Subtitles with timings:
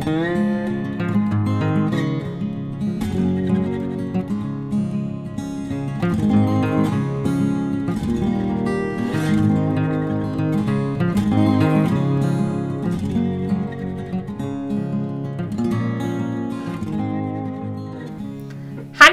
[0.00, 0.12] Hallo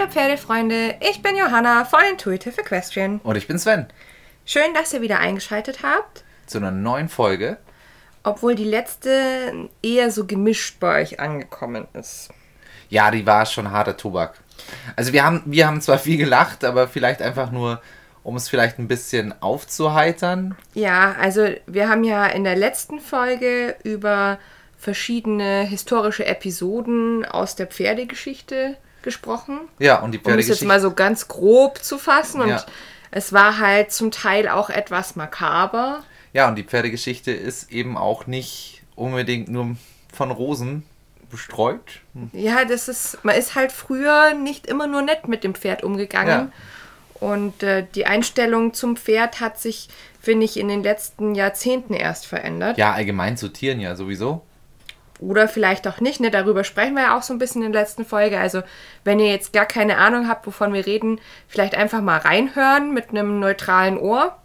[0.09, 3.19] Pferdefreunde, ich bin Johanna von Intuitive Equestrian.
[3.23, 3.87] Und ich bin Sven.
[4.45, 7.57] Schön, dass ihr wieder eingeschaltet habt, Zu einer neuen Folge.
[8.23, 12.29] Obwohl die letzte eher so gemischt bei euch angekommen ist.
[12.89, 14.35] Ja, die war schon harter Tobak.
[14.95, 17.81] Also wir haben, wir haben zwar viel gelacht, aber vielleicht einfach nur,
[18.23, 20.55] um es vielleicht ein bisschen aufzuheitern.
[20.73, 24.39] Ja, also wir haben ja in der letzten Folge über
[24.77, 29.59] verschiedene historische Episoden aus der Pferdegeschichte gesprochen.
[29.79, 30.63] Ja, und die Um es Pferdegeschichte.
[30.63, 32.41] jetzt mal so ganz grob zu fassen.
[32.41, 32.65] Und Ja.
[33.11, 36.03] es war halt zum Teil auch etwas makaber.
[36.33, 39.75] Ja, und die Pferdegeschichte ist eben auch nicht unbedingt nur
[40.13, 40.83] von Rosen
[41.29, 42.01] bestreut.
[42.33, 46.51] Ja, das ist, man ist halt früher nicht immer nur nett mit dem Pferd umgegangen.
[47.19, 49.89] Und äh, die Einstellung zum Pferd hat sich,
[50.21, 52.77] finde ich, in den letzten Jahrzehnten erst verändert.
[52.77, 54.43] Ja, allgemein zu Tieren ja sowieso.
[55.19, 56.29] Oder vielleicht auch nicht, ne?
[56.29, 58.39] Darüber sprechen wir ja auch so ein bisschen in der letzten Folge.
[58.39, 58.61] Also,
[59.03, 63.09] wenn ihr jetzt gar keine Ahnung habt, wovon wir reden, vielleicht einfach mal reinhören mit
[63.09, 64.37] einem neutralen Ohr.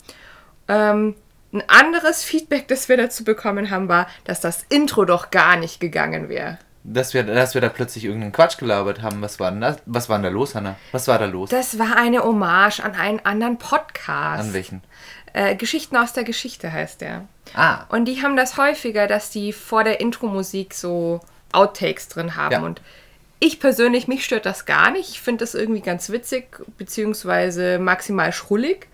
[0.69, 1.14] Ähm,
[1.53, 5.81] ein anderes Feedback, das wir dazu bekommen haben, war, dass das Intro doch gar nicht
[5.81, 6.58] gegangen wäre.
[6.84, 9.22] Dass wir, dass wir da plötzlich irgendeinen Quatsch gelabert haben.
[9.22, 9.77] Was war denn das?
[9.86, 10.77] Was war denn da los, Hanna?
[10.91, 11.50] Was war da los?
[11.50, 14.41] Das war eine Hommage an einen anderen Podcast.
[14.48, 14.83] An welchen?
[15.33, 17.27] Äh, Geschichten aus der Geschichte heißt der.
[17.55, 21.20] Ah, Und die haben das häufiger, dass die vor der Intro-Musik so
[21.53, 22.53] Outtakes drin haben.
[22.53, 22.62] Ja.
[22.62, 22.80] Und
[23.39, 25.11] ich persönlich, mich stört das gar nicht.
[25.11, 28.89] Ich finde das irgendwie ganz witzig, beziehungsweise maximal schrullig.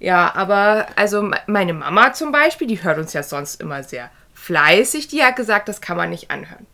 [0.00, 4.10] Ja, aber also me- meine Mama zum Beispiel, die hört uns ja sonst immer sehr
[4.34, 5.08] fleißig.
[5.08, 6.66] Die hat gesagt, das kann man nicht anhören.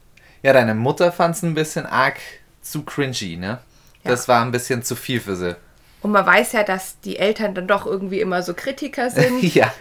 [0.43, 2.17] ja, deine Mutter fand es ein bisschen arg
[2.63, 3.59] zu cringy, ne?
[4.05, 4.11] Ja.
[4.13, 5.57] Das war ein bisschen zu viel für sie.
[6.03, 9.43] Und man weiß ja, dass die Eltern dann doch irgendwie immer so Kritiker sind.
[9.55, 9.73] ja.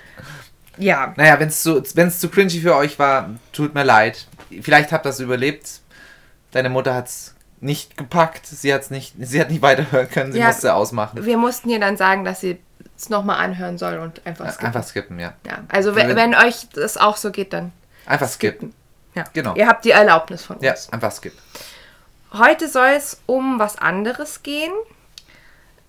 [0.78, 4.26] ja, Naja, wenn es zu, wenn's zu cringy für euch war, tut mir leid.
[4.62, 5.82] Vielleicht habt ihr das überlebt.
[6.52, 8.48] Deine Mutter hat es nicht gepackt.
[8.48, 10.32] Sie, hat's nicht, sie hat nicht weiterhören können.
[10.34, 10.48] Sie Ja.
[10.48, 11.24] musste ausmachen.
[11.26, 12.58] wir mussten ihr dann sagen, dass sie
[12.98, 14.66] es nochmal anhören soll und einfach skippen.
[14.68, 15.34] Einfach skippen, ja.
[15.46, 17.72] Ja, also wenn, wenn euch das auch so geht, dann
[18.06, 18.74] Einfach skippen.
[19.16, 19.24] ja.
[19.34, 19.56] Genau.
[19.56, 20.66] Ihr habt die Erlaubnis von uns.
[20.66, 21.40] Ja, einfach skippen.
[22.34, 24.72] Heute soll es um was anderes gehen,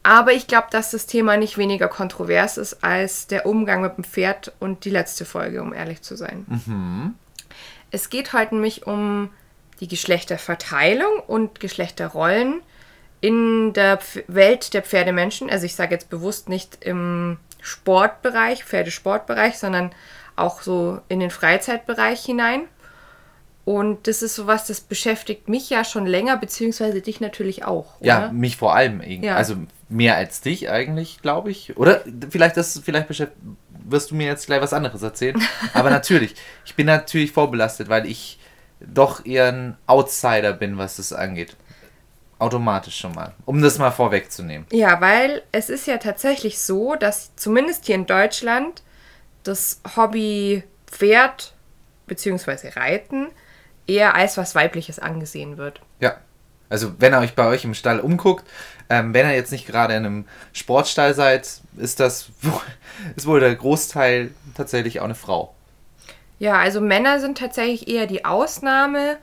[0.03, 4.05] aber ich glaube, dass das Thema nicht weniger kontrovers ist als der Umgang mit dem
[4.05, 7.17] Pferd und die letzte Folge, um ehrlich zu sein.
[7.91, 9.31] Es geht heute nämlich um
[9.81, 12.63] die Geschlechterverteilung und Geschlechterrollen
[13.21, 15.51] in der Pf Welt der Pferdemenschen.
[15.51, 19.93] Also ich sage jetzt bewusst nicht im Sportbereich, Pferdesportbereich, sondern
[20.37, 22.63] auch so in den Freizeitbereich hinein.
[23.65, 27.99] Und das ist sowas, das beschäftigt mich ja schon länger, beziehungsweise dich natürlich auch.
[27.99, 28.07] Oder?
[28.07, 29.03] Ja, mich vor allem.
[29.03, 29.35] Ja.
[29.35, 29.57] Also
[29.89, 31.77] mehr als dich eigentlich, glaube ich.
[31.77, 35.43] Oder vielleicht, das, vielleicht wirst du mir jetzt gleich was anderes erzählen.
[35.75, 38.39] Aber natürlich, ich bin natürlich vorbelastet, weil ich
[38.79, 41.57] doch eher ein Outsider bin, was das angeht.
[42.39, 43.33] Automatisch schon mal.
[43.47, 44.67] Um das mal vorwegzunehmen.
[44.71, 48.83] Ja, weil es ist ja tatsächlich so, dass zumindest hier in Deutschland
[49.43, 51.55] das Hobby Pferd
[52.07, 52.71] bzw.
[52.71, 53.29] Reiten
[53.87, 55.81] eher als was Weibliches angesehen wird.
[56.01, 56.17] Ja.
[56.69, 58.45] Also wenn ihr euch bei euch im Stall umguckt,
[58.91, 62.61] ähm, wenn ihr jetzt nicht gerade in einem Sportstall seid, ist das wohl,
[63.17, 65.55] ist wohl der Großteil tatsächlich auch eine Frau.
[66.39, 69.19] Ja, also Männer sind tatsächlich eher die Ausnahme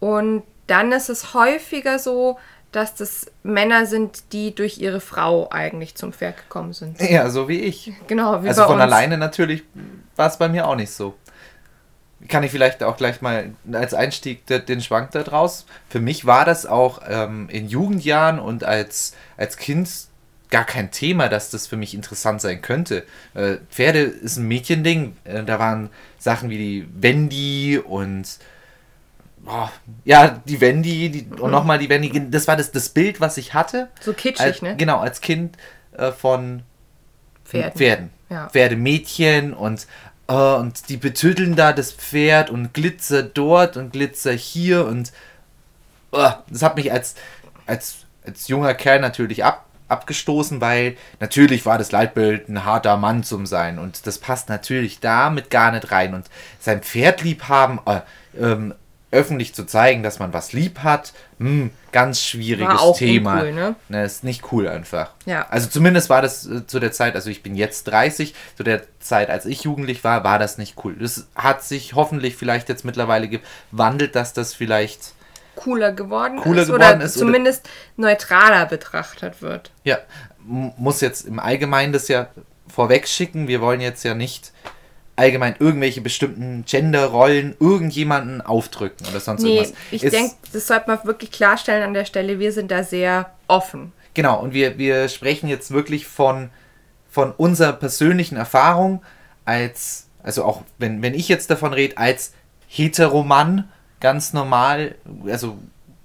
[0.00, 2.38] und dann ist es häufiger so,
[2.72, 7.00] dass das Männer sind, die durch ihre Frau eigentlich zum Pferd gekommen sind.
[7.00, 7.92] Ja, so wie ich.
[8.06, 8.82] Genau, wie Also von uns.
[8.82, 9.64] alleine natürlich
[10.14, 11.14] war es bei mir auch nicht so.
[12.28, 15.64] Kann ich vielleicht auch gleich mal als Einstieg de- den Schwank da draus.
[15.88, 19.88] Für mich war das auch ähm, in Jugendjahren und als, als Kind
[20.50, 23.04] gar kein Thema, dass das für mich interessant sein könnte.
[23.34, 25.16] Äh, Pferde ist ein Mädchending.
[25.24, 25.88] Äh, da waren
[26.18, 28.38] Sachen wie die Wendy und
[29.50, 29.68] oh,
[30.04, 31.40] ja, die Wendy die, Mhm.
[31.40, 32.30] und nochmal die Wendy.
[32.30, 33.88] Das war das, das Bild, was ich hatte.
[34.00, 34.76] So kitschig, als, ne?
[34.76, 35.56] Genau, als Kind
[35.96, 36.62] äh, von
[37.44, 37.72] Pferden.
[37.76, 38.10] Pferden.
[38.28, 38.48] Ja.
[38.48, 39.86] Pferdemädchen und,
[40.28, 45.12] äh, und die betütteln da das Pferd und Glitzer dort und Glitzer hier und
[46.12, 47.16] äh, das hat mich als,
[47.66, 53.24] als, als junger Kerl natürlich ab, abgestoßen, weil natürlich war das Leitbild ein harter Mann
[53.24, 56.26] zum Sein und das passt natürlich damit gar nicht rein und
[56.60, 58.00] sein Pferd lieb haben, äh,
[58.40, 58.74] ähm,
[59.12, 63.34] öffentlich zu zeigen, dass man was lieb hat, hm, ganz schwieriges Thema.
[63.34, 63.74] uncool, ne?
[63.88, 65.10] Ne, ist nicht cool einfach.
[65.26, 65.46] Ja.
[65.50, 68.82] Also zumindest war das äh, zu der Zeit, also ich bin jetzt 30, zu der
[69.00, 70.94] Zeit, als ich jugendlich war, war das nicht cool.
[71.00, 75.14] Das hat sich hoffentlich vielleicht jetzt mittlerweile gewandelt, dass das vielleicht,
[75.56, 79.72] Cooler geworden Cooler ist geworden oder ist oder- zumindest neutraler betrachtet wird.
[79.84, 79.98] ja,
[80.46, 82.28] muss jetzt im Allgemeinen das ja
[82.68, 83.46] vorweg schicken.
[83.48, 84.52] Wir wollen jetzt ja nicht
[85.20, 89.74] allgemein irgendwelche bestimmten Genderrollen irgendjemanden aufdrücken oder sonst Nee, irgendwas.
[89.90, 92.38] ich denke, das sollte man wirklich klarstellen an der Stelle.
[92.38, 93.92] Wir sind da sehr offen.
[94.14, 96.50] Genau, und wir, wir sprechen jetzt wirklich von,
[97.10, 99.02] von unserer persönlichen Erfahrung
[99.44, 102.32] als, also auch wenn, wenn ich jetzt davon rede, als
[102.68, 103.68] Heteromann,
[104.00, 104.94] ganz normal,
[105.26, 105.58] also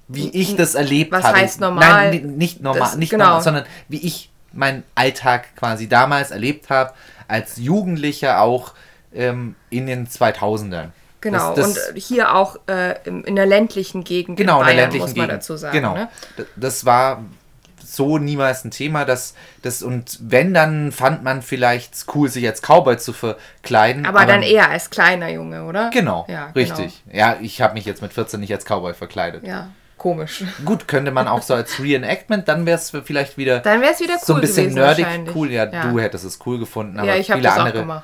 [0.08, 1.38] wie ich das erlebt Was habe.
[1.40, 2.12] heißt normal?
[2.12, 3.26] Nein, ni- nicht normal, Das- nicht genau.
[3.26, 6.94] normal, sondern wie ich meinen Alltag quasi damals erlebt habe,
[7.28, 8.74] als Jugendlicher auch
[9.16, 10.90] ähm, in den 2000ern.
[11.22, 11.56] Genau.
[11.56, 15.08] Das- das- und hier auch äh, in der ländlichen Gegend Genau, in der Bayern, ländlichen
[15.08, 15.42] muss man Gegend.
[15.42, 15.74] dazu sagen.
[15.76, 15.94] genau.
[15.96, 16.10] Ne?
[16.56, 17.24] Das war
[17.84, 22.62] so niemals ein Thema, dass das und wenn dann fand man vielleicht cool, sich als
[22.62, 24.06] Cowboy zu verkleiden.
[24.06, 25.90] Aber, dann eher als kleiner Junge, oder?
[25.92, 27.04] Genau, Ja, richtig.
[27.12, 29.44] Ja, ich habe mich jetzt mit 14 nicht als Cowboy verkleidet.
[29.44, 29.54] Genau.
[29.56, 30.44] Ja, komisch.
[30.66, 34.00] Gut, könnte man auch so als Reenactment, dann wäre es vielleicht wieder Dann wäre es
[34.00, 35.06] wieder cool so ein bisschen nerdig.
[35.34, 35.88] Cool, ja, Ja.
[35.90, 37.80] du hättest es cool gefunden, aber Ja, ich habe viele das auch andere.
[37.82, 38.04] gemacht.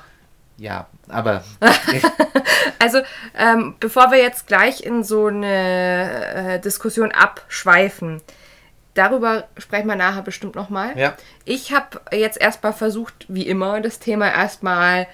[0.62, 1.42] Ja, aber
[2.78, 3.00] Also,
[3.36, 8.20] ähm, bevor wir jetzt gleich in so eine äh, Diskussion abschweifen,
[8.94, 10.96] darüber sprechen wir nachher bestimmt nochmal.
[10.96, 11.16] Ja.
[11.44, 15.08] Ich habe jetzt erstmal versucht, wie immer, das Thema erstmal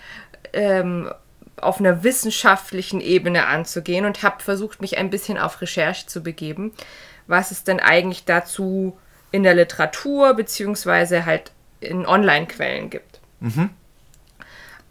[0.52, 1.10] ähm,
[1.56, 6.72] auf einer wissenschaftlichen Ebene anzugehen und habe versucht, mich ein bisschen auf Recherche zu begeben,
[7.26, 8.98] was es denn eigentlich dazu
[9.30, 13.20] in der Literatur beziehungsweise halt in Online-Quellen gibt.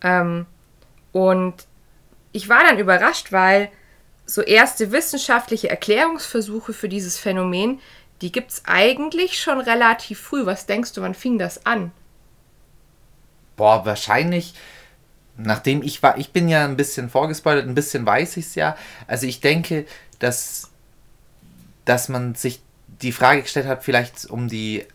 [0.02, 0.46] Ähm,
[1.12, 1.68] und
[2.32, 3.70] ich war dann überrascht, weil
[4.26, 7.80] so erste wissenschaftliche Erklärungsversuche für dieses Phänomen,
[8.22, 10.46] die gibt es eigentlich schon relativ früh.
[10.46, 11.92] Was denkst du, wann fing das an?
[13.56, 14.54] Boah, wahrscheinlich,
[15.38, 18.76] nachdem ich war, ich bin ja ein bisschen vorgespoilert, ein bisschen weiß ich es ja.
[19.08, 19.86] Also ich denke,
[20.20, 20.70] dass,
[21.86, 22.62] dass man sich
[23.02, 24.86] die Frage gestellt hat, vielleicht um die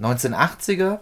[0.00, 1.00] 1980er,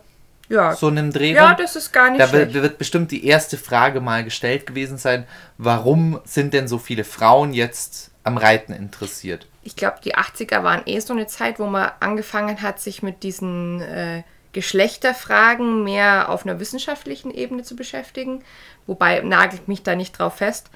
[0.48, 1.32] Ja, so einem Dreh.
[1.34, 2.62] ja das ist gar nicht Da wird, schlecht.
[2.62, 5.26] wird bestimmt die erste Frage mal gestellt gewesen sein,
[5.58, 9.46] warum sind denn so viele Frauen jetzt am Reiten interessiert?
[9.62, 13.22] Ich glaube, die 80er waren eh so eine Zeit, wo man angefangen hat, sich mit
[13.22, 14.22] diesen äh,
[14.54, 18.42] Geschlechterfragen mehr auf einer wissenschaftlichen Ebene zu beschäftigen.
[18.86, 20.70] Wobei nagelt mich da nicht drauf fest.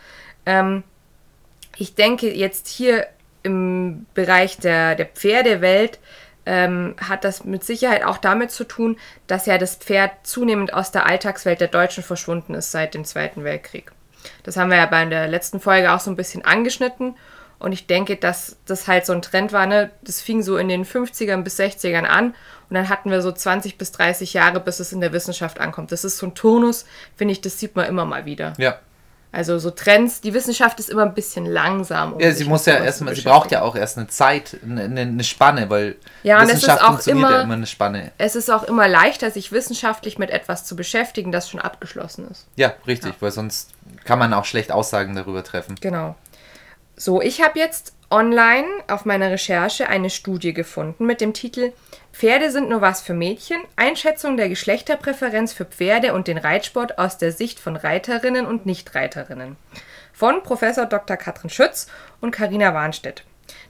[0.44, 0.82] Ähm,
[1.76, 3.06] ich denke, jetzt hier
[3.42, 5.98] im Bereich der, der Pferdewelt
[6.46, 8.96] ähm, hat das mit Sicherheit auch damit zu tun,
[9.26, 13.44] dass ja das Pferd zunehmend aus der Alltagswelt der Deutschen verschwunden ist seit dem Zweiten
[13.44, 13.92] Weltkrieg.
[14.42, 17.16] Das haben wir ja bei der letzten Folge auch so ein bisschen angeschnitten.
[17.58, 19.66] Und ich denke, dass das halt so ein Trend war.
[19.66, 19.90] Ne?
[20.02, 22.34] Das fing so in den 50ern bis 60ern an.
[22.68, 25.92] Und dann hatten wir so 20 bis 30 Jahre, bis es in der Wissenschaft ankommt.
[25.92, 26.86] Das ist so ein Turnus,
[27.16, 28.54] finde ich, das sieht man immer mal wieder.
[28.58, 28.78] Ja.
[29.34, 32.12] Also so Trends, die Wissenschaft ist immer ein bisschen langsam.
[32.12, 35.24] um Ja, sie muss ja erstmal, sie braucht ja auch erst eine Zeit, eine, eine
[35.24, 38.12] Spanne, weil Ja, und es ist Wissenschaft auch funktioniert ja immer- immer eine Spanne.
[38.18, 42.46] Es ist auch immer leichter, sich wissenschaftlich mit etwas zu beschäftigen, das schon abgeschlossen ist.
[42.56, 43.70] Ja, richtig, weil sonst
[44.04, 45.76] kann man auch schlecht Aussagen darüber treffen.
[45.80, 46.14] Genau.
[46.96, 51.72] So, ich habe jetzt online auf meiner Recherche eine Studie gefunden mit dem Titel
[52.12, 53.60] Pferde sind nur was für Mädchen.
[53.76, 59.56] Einschätzung der Geschlechterpräferenz für Pferde und den Reitsport aus der Sicht von Reiterinnen und Nichtreiterinnen.
[60.12, 61.16] Von Professor Dr.
[61.16, 61.88] Katrin Schütz
[62.20, 63.24] und Karina Warnstedt.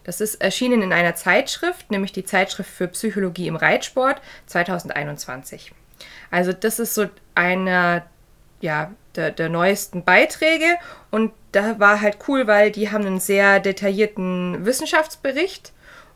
[0.05, 5.73] Das ist erschienen in einer Zeitschrift, nämlich die Zeitschrift für Psychologie im Reitsport 2021.
[6.31, 8.05] Also das ist so einer
[8.61, 10.77] ja, der, der neuesten Beiträge
[11.11, 15.73] und da war halt cool, weil die haben einen sehr detaillierten Wissenschaftsbericht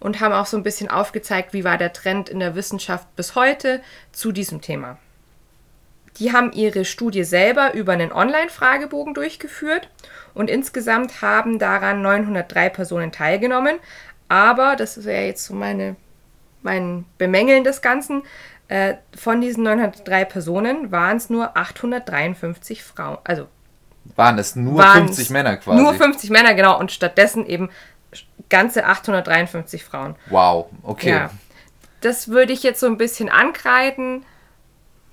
[0.07, 3.35] und haben auch so ein bisschen aufgezeigt, wie war der Trend in der Wissenschaft bis
[3.35, 3.83] heute
[4.13, 4.99] zu diesem Thema.
[6.19, 9.91] Die haben ihre Studie selber über einen Online-Fragebogen durchgeführt
[10.33, 13.79] und insgesamt haben daran 903 Personen teilgenommen.
[14.29, 15.97] Aber, das wäre jetzt so meine,
[16.63, 18.23] mein Bemängeln des Ganzen,
[18.69, 23.19] äh, von diesen 903 Personen waren es nur 853 Frauen.
[23.25, 23.49] Also
[24.15, 25.83] Waren es nur waren's 50 Männer quasi?
[25.83, 26.79] Nur 50 Männer, genau.
[26.79, 27.71] Und stattdessen eben
[28.49, 30.17] ganze 853 Frauen.
[30.31, 31.11] Wow, okay.
[31.11, 31.31] Ja.
[32.00, 34.25] Das würde ich jetzt so ein bisschen ankreiden,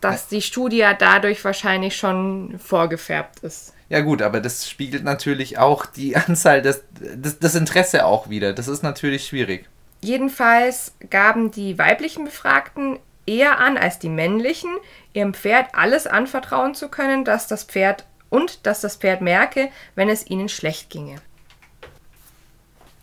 [0.02, 3.74] dass die Studie ja dadurch wahrscheinlich schon vorgefärbt ist.
[3.90, 8.54] Ja gut, aber das spiegelt natürlich auch die Anzahl des, des, das Interesse auch wieder.
[8.54, 9.70] Das ist natürlich schwierig.
[10.02, 14.72] Jedenfalls gaben die weiblichen Befragten eher an als die männlichen,
[15.14, 20.10] ihrem Pferd alles anvertrauen zu können, dass das Pferd und dass das Pferd merke, wenn
[20.10, 21.16] es ihnen schlecht ginge.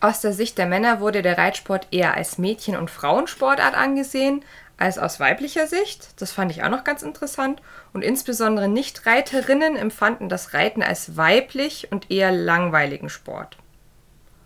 [0.00, 4.42] Aus der Sicht der Männer wurde der Reitsport eher als Mädchen- und Frauensportart angesehen,
[4.78, 6.20] als aus weiblicher Sicht.
[6.20, 7.60] Das fand ich auch noch ganz interessant.
[7.92, 13.58] Und insbesondere Nicht-Reiterinnen empfanden das Reiten als weiblich und eher langweiligen Sport.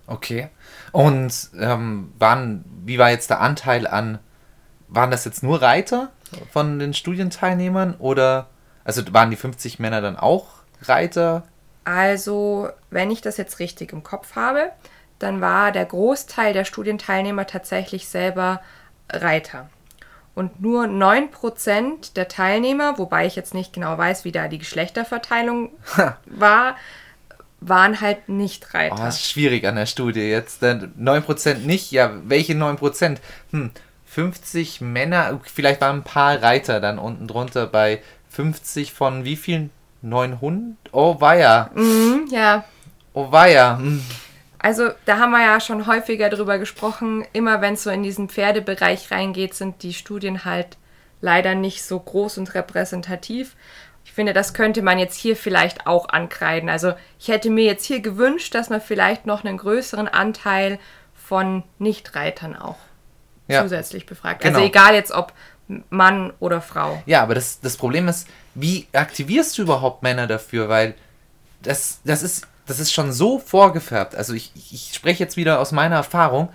[0.08, 0.48] Okay.
[0.90, 4.18] Und ähm, waren, wie war jetzt der Anteil an,
[4.88, 6.10] waren das jetzt nur Reiter
[6.50, 8.48] von den Studienteilnehmern oder,
[8.84, 10.48] also waren die 50 Männer dann auch
[10.82, 11.44] Reiter?
[11.84, 14.72] Also, wenn ich das jetzt richtig im Kopf habe,
[15.24, 18.60] dann war der Großteil der Studienteilnehmer tatsächlich selber
[19.10, 19.68] Reiter.
[20.34, 25.70] Und nur 9% der Teilnehmer, wobei ich jetzt nicht genau weiß, wie da die Geschlechterverteilung
[26.26, 26.76] war,
[27.60, 28.96] waren halt nicht Reiter.
[28.96, 30.60] Oh, das ist schwierig an der Studie jetzt.
[30.62, 33.18] Denn 9% nicht, ja, welche 9%?
[33.50, 33.70] Hm,
[34.06, 39.70] 50 Männer, vielleicht waren ein paar Reiter dann unten drunter bei 50 von wie vielen?
[40.02, 40.76] 900?
[40.92, 41.70] Oh, weia.
[41.74, 42.64] Mhm, ja.
[43.14, 43.78] Oh, weia.
[43.78, 44.02] Hm.
[44.64, 47.26] Also da haben wir ja schon häufiger drüber gesprochen.
[47.34, 50.78] Immer wenn es so in diesen Pferdebereich reingeht, sind die Studien halt
[51.20, 53.56] leider nicht so groß und repräsentativ.
[54.06, 56.70] Ich finde, das könnte man jetzt hier vielleicht auch ankreiden.
[56.70, 60.78] Also ich hätte mir jetzt hier gewünscht, dass man vielleicht noch einen größeren Anteil
[61.14, 62.78] von Nichtreitern auch
[63.48, 64.40] ja, zusätzlich befragt.
[64.40, 64.54] Genau.
[64.54, 65.34] Also egal jetzt ob
[65.90, 67.02] Mann oder Frau.
[67.04, 70.70] Ja, aber das, das Problem ist, wie aktivierst du überhaupt Männer dafür?
[70.70, 70.94] Weil
[71.60, 74.14] das, das ist das ist schon so vorgefärbt.
[74.14, 76.48] Also ich, ich spreche jetzt wieder aus meiner Erfahrung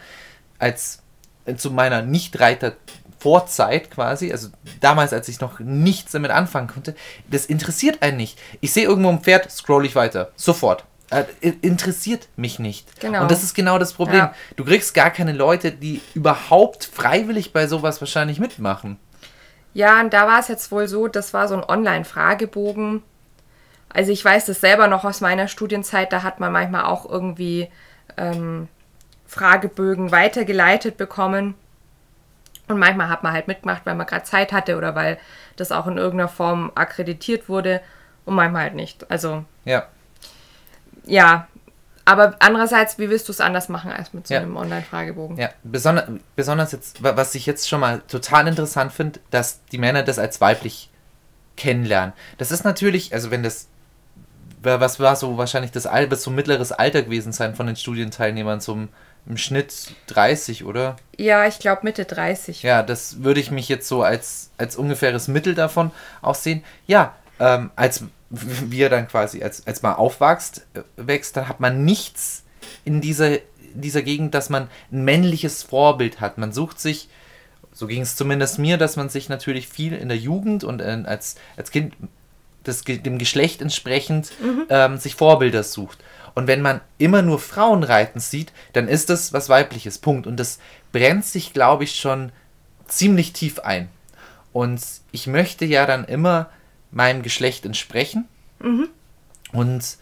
[0.57, 1.01] als
[1.45, 2.73] äh, zu meiner Nichtreiter
[3.19, 4.47] Vorzeit quasi, also
[4.79, 6.95] damals, als ich noch nichts damit anfangen konnte,
[7.29, 8.39] das interessiert einen nicht.
[8.61, 10.31] Ich sehe irgendwo ein Pferd, scroll ich weiter.
[10.35, 10.85] Sofort.
[11.09, 11.25] Äh,
[11.61, 13.01] interessiert mich nicht.
[13.01, 13.23] Genau.
[13.23, 14.19] Und das ist genau das Problem.
[14.19, 14.33] Ja.
[14.55, 18.97] Du kriegst gar keine Leute, die überhaupt freiwillig bei sowas wahrscheinlich mitmachen.
[19.73, 23.03] Ja, und da war es jetzt wohl so, das war so ein Online-Fragebogen,
[23.91, 27.69] also ich weiß das selber noch aus meiner Studienzeit, da hat man manchmal auch irgendwie
[28.17, 28.67] ähm,
[29.25, 31.55] Fragebögen weitergeleitet bekommen.
[32.67, 35.17] Und manchmal hat man halt mitgemacht, weil man gerade Zeit hatte oder weil
[35.55, 37.81] das auch in irgendeiner Form akkreditiert wurde
[38.25, 39.10] und manchmal halt nicht.
[39.10, 39.43] Also.
[39.65, 39.88] Ja.
[41.05, 41.48] Ja.
[42.05, 44.39] Aber andererseits, wie willst du es anders machen als mit so ja.
[44.39, 45.38] einem Online-Fragebogen?
[45.38, 46.05] Ja, besonders,
[46.36, 50.41] besonders jetzt, was ich jetzt schon mal total interessant finde, dass die Männer das als
[50.41, 50.89] weiblich
[51.55, 52.13] kennenlernen.
[52.39, 53.67] Das ist natürlich, also wenn das
[54.61, 58.89] was war so wahrscheinlich das Alter, so mittleres Alter gewesen sein von den Studienteilnehmern zum
[59.25, 60.95] im Schnitt 30, oder?
[61.17, 62.63] Ja, ich glaube Mitte 30.
[62.63, 66.63] Ja, das würde ich mich jetzt so als, als ungefähres Mittel davon auch sehen.
[66.87, 71.83] Ja, ähm, als wir dann quasi, als, als man aufwächst, äh, wächst, dann hat man
[71.85, 72.43] nichts
[72.85, 73.37] in dieser,
[73.73, 76.37] dieser Gegend, dass man ein männliches Vorbild hat.
[76.37, 77.09] Man sucht sich,
[77.71, 81.03] so ging es zumindest mir, dass man sich natürlich viel in der Jugend und äh,
[81.05, 81.93] als, als Kind
[82.69, 84.65] das, dem Geschlecht entsprechend mhm.
[84.69, 85.99] ähm, sich Vorbilder sucht.
[86.35, 89.97] Und wenn man immer nur Frauen reiten sieht, dann ist das was weibliches.
[89.97, 90.27] Punkt.
[90.27, 90.59] Und das
[90.91, 92.31] brennt sich, glaube ich, schon
[92.88, 93.89] ziemlich tief ein.
[94.53, 96.49] Und ich möchte ja dann immer
[96.91, 98.27] meinem Geschlecht entsprechen.
[98.59, 98.89] Mhm.
[99.51, 99.97] Und,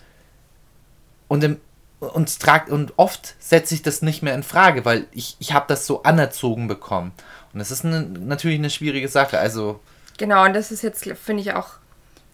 [1.27, 1.57] und, im,
[1.99, 5.65] und, trag, und oft setze ich das nicht mehr in Frage, weil ich, ich habe
[5.67, 7.11] das so anerzogen bekommen.
[7.53, 9.39] Und das ist eine, natürlich eine schwierige Sache.
[9.39, 9.79] Also.
[10.17, 11.71] Genau, und das ist jetzt, finde ich, auch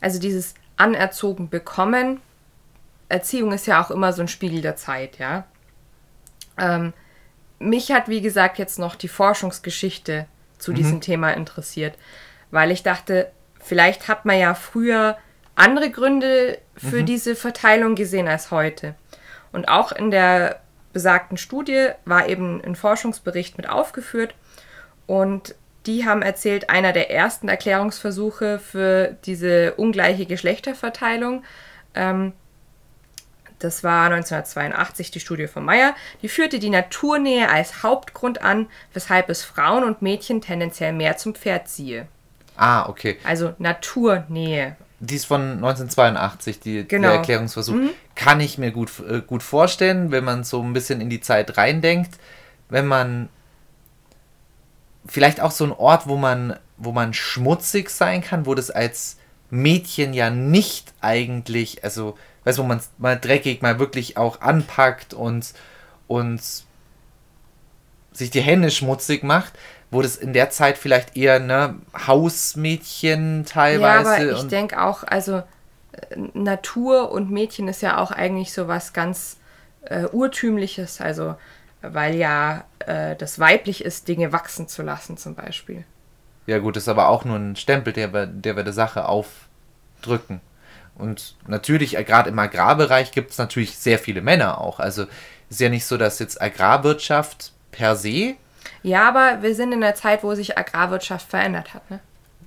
[0.03, 2.19] also dieses anerzogen bekommen.
[3.07, 5.45] Erziehung ist ja auch immer so ein Spiegel der Zeit, ja.
[6.57, 6.93] Ähm,
[7.57, 10.75] mich hat, wie gesagt, jetzt noch die Forschungsgeschichte zu mhm.
[10.75, 11.97] diesem Thema interessiert,
[12.51, 15.17] weil ich dachte, vielleicht hat man ja früher
[15.55, 17.05] andere Gründe für mhm.
[17.05, 18.95] diese Verteilung gesehen als heute.
[19.53, 20.59] Und auch in der
[20.91, 24.35] besagten Studie war eben ein Forschungsbericht mit aufgeführt
[25.07, 31.43] und die haben erzählt, einer der ersten Erklärungsversuche für diese ungleiche Geschlechterverteilung.
[31.93, 32.33] Ähm,
[33.59, 35.95] das war 1982 die Studie von Meyer.
[36.21, 41.33] Die führte die Naturnähe als Hauptgrund an, weshalb es Frauen und Mädchen tendenziell mehr zum
[41.33, 42.07] Pferd ziehe.
[42.57, 43.17] Ah, okay.
[43.23, 44.75] Also Naturnähe.
[44.99, 47.09] Die ist von 1982, die, genau.
[47.09, 47.75] der Erklärungsversuch.
[47.75, 47.89] Mhm.
[48.15, 51.57] Kann ich mir gut, äh, gut vorstellen, wenn man so ein bisschen in die Zeit
[51.57, 52.15] reindenkt.
[52.69, 53.29] Wenn man
[55.05, 59.17] vielleicht auch so ein Ort, wo man, wo man schmutzig sein kann, wo das als
[59.49, 65.13] Mädchen ja nicht eigentlich, also, weißt du, wo man mal dreckig mal wirklich auch anpackt
[65.13, 65.53] und,
[66.07, 66.41] und
[68.11, 69.53] sich die Hände schmutzig macht,
[69.91, 71.75] wo das in der Zeit vielleicht eher ne
[72.07, 74.09] Hausmädchen teilweise.
[74.09, 75.43] Ja, aber ich denke auch, also äh,
[76.33, 79.37] Natur und Mädchen ist ja auch eigentlich so was ganz
[79.85, 81.35] äh, urtümliches, also
[81.83, 85.83] weil ja äh, das weiblich ist, Dinge wachsen zu lassen zum Beispiel.
[86.45, 90.41] Ja gut, ist aber auch nur ein Stempel, der wir, der wir der Sache aufdrücken.
[90.95, 94.79] Und natürlich, äh, gerade im Agrarbereich gibt es natürlich sehr viele Männer auch.
[94.79, 95.05] Also
[95.49, 98.35] ist ja nicht so, dass jetzt Agrarwirtschaft per se.
[98.81, 101.89] Ja, aber wir sind in einer Zeit, wo sich Agrarwirtschaft verändert hat.
[101.89, 101.99] Ne?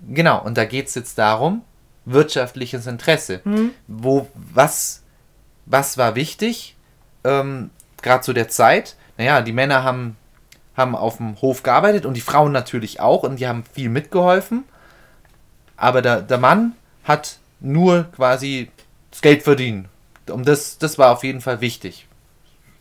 [0.09, 1.63] Genau, und da geht es jetzt darum,
[2.05, 3.41] wirtschaftliches Interesse.
[3.45, 3.73] Mhm.
[3.87, 5.03] Wo, was,
[5.67, 6.77] was war wichtig,
[7.25, 7.71] ähm,
[8.03, 8.97] gerade zu der Zeit?
[9.19, 10.17] Naja, die Männer haben,
[10.77, 14.65] haben auf dem Hof gearbeitet und die Frauen natürlich auch und die haben viel mitgeholfen.
[15.77, 18.71] Aber der, der Mann hat nur quasi
[19.11, 19.89] das Geld verdienen.
[20.31, 22.07] Um das, das war auf jeden Fall wichtig.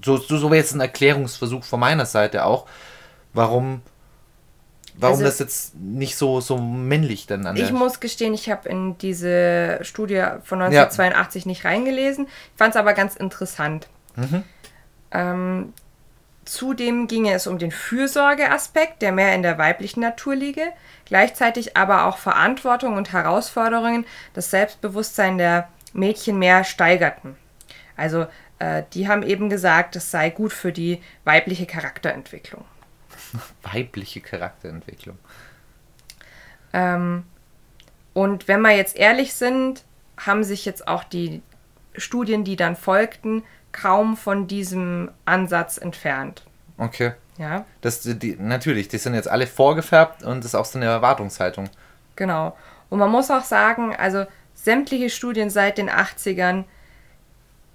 [0.03, 2.65] So, so, so wäre jetzt ein Erklärungsversuch von meiner Seite auch,
[3.33, 3.81] warum,
[4.95, 8.67] warum also, das jetzt nicht so, so männlich dann an Ich muss gestehen, ich habe
[8.67, 11.49] in diese Studie von 1982 ja.
[11.49, 13.87] nicht reingelesen, fand es aber ganz interessant.
[14.15, 14.43] Mhm.
[15.11, 15.73] Ähm,
[16.45, 20.71] Zudem ginge es um den Fürsorgeaspekt, der mehr in der weiblichen Natur liege,
[21.05, 27.35] gleichzeitig aber auch Verantwortung und Herausforderungen das Selbstbewusstsein der Mädchen mehr steigerten.
[27.97, 28.27] Also
[28.59, 32.63] äh, die haben eben gesagt, es sei gut für die weibliche Charakterentwicklung.
[33.63, 35.17] Weibliche Charakterentwicklung.
[36.73, 37.23] Ähm,
[38.13, 39.83] und wenn wir jetzt ehrlich sind,
[40.17, 41.41] haben sich jetzt auch die
[41.97, 43.43] Studien, die dann folgten,
[43.75, 46.43] kaum von diesem Ansatz entfernt.
[46.77, 47.11] Okay.
[47.37, 47.65] Ja.
[47.81, 51.69] Das, die, natürlich, die sind jetzt alle vorgefärbt und das ist auch so eine Erwartungshaltung.
[52.15, 52.55] Genau.
[52.89, 56.63] Und man muss auch sagen, also sämtliche Studien seit den 80ern,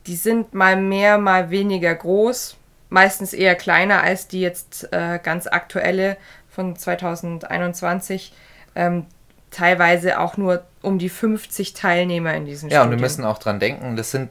[0.07, 2.57] die sind mal mehr, mal weniger groß,
[2.89, 6.17] meistens eher kleiner als die jetzt äh, ganz aktuelle
[6.49, 8.33] von 2021.
[8.75, 9.05] Ähm,
[9.51, 12.81] teilweise auch nur um die 50 Teilnehmer in diesen ja, Studien.
[12.81, 14.31] Ja, und wir müssen auch dran denken, das sind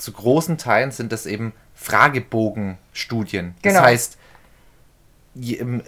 [0.00, 3.54] zu großen Teilen sind das eben Fragebogenstudien.
[3.62, 3.74] Genau.
[3.74, 4.18] Das heißt,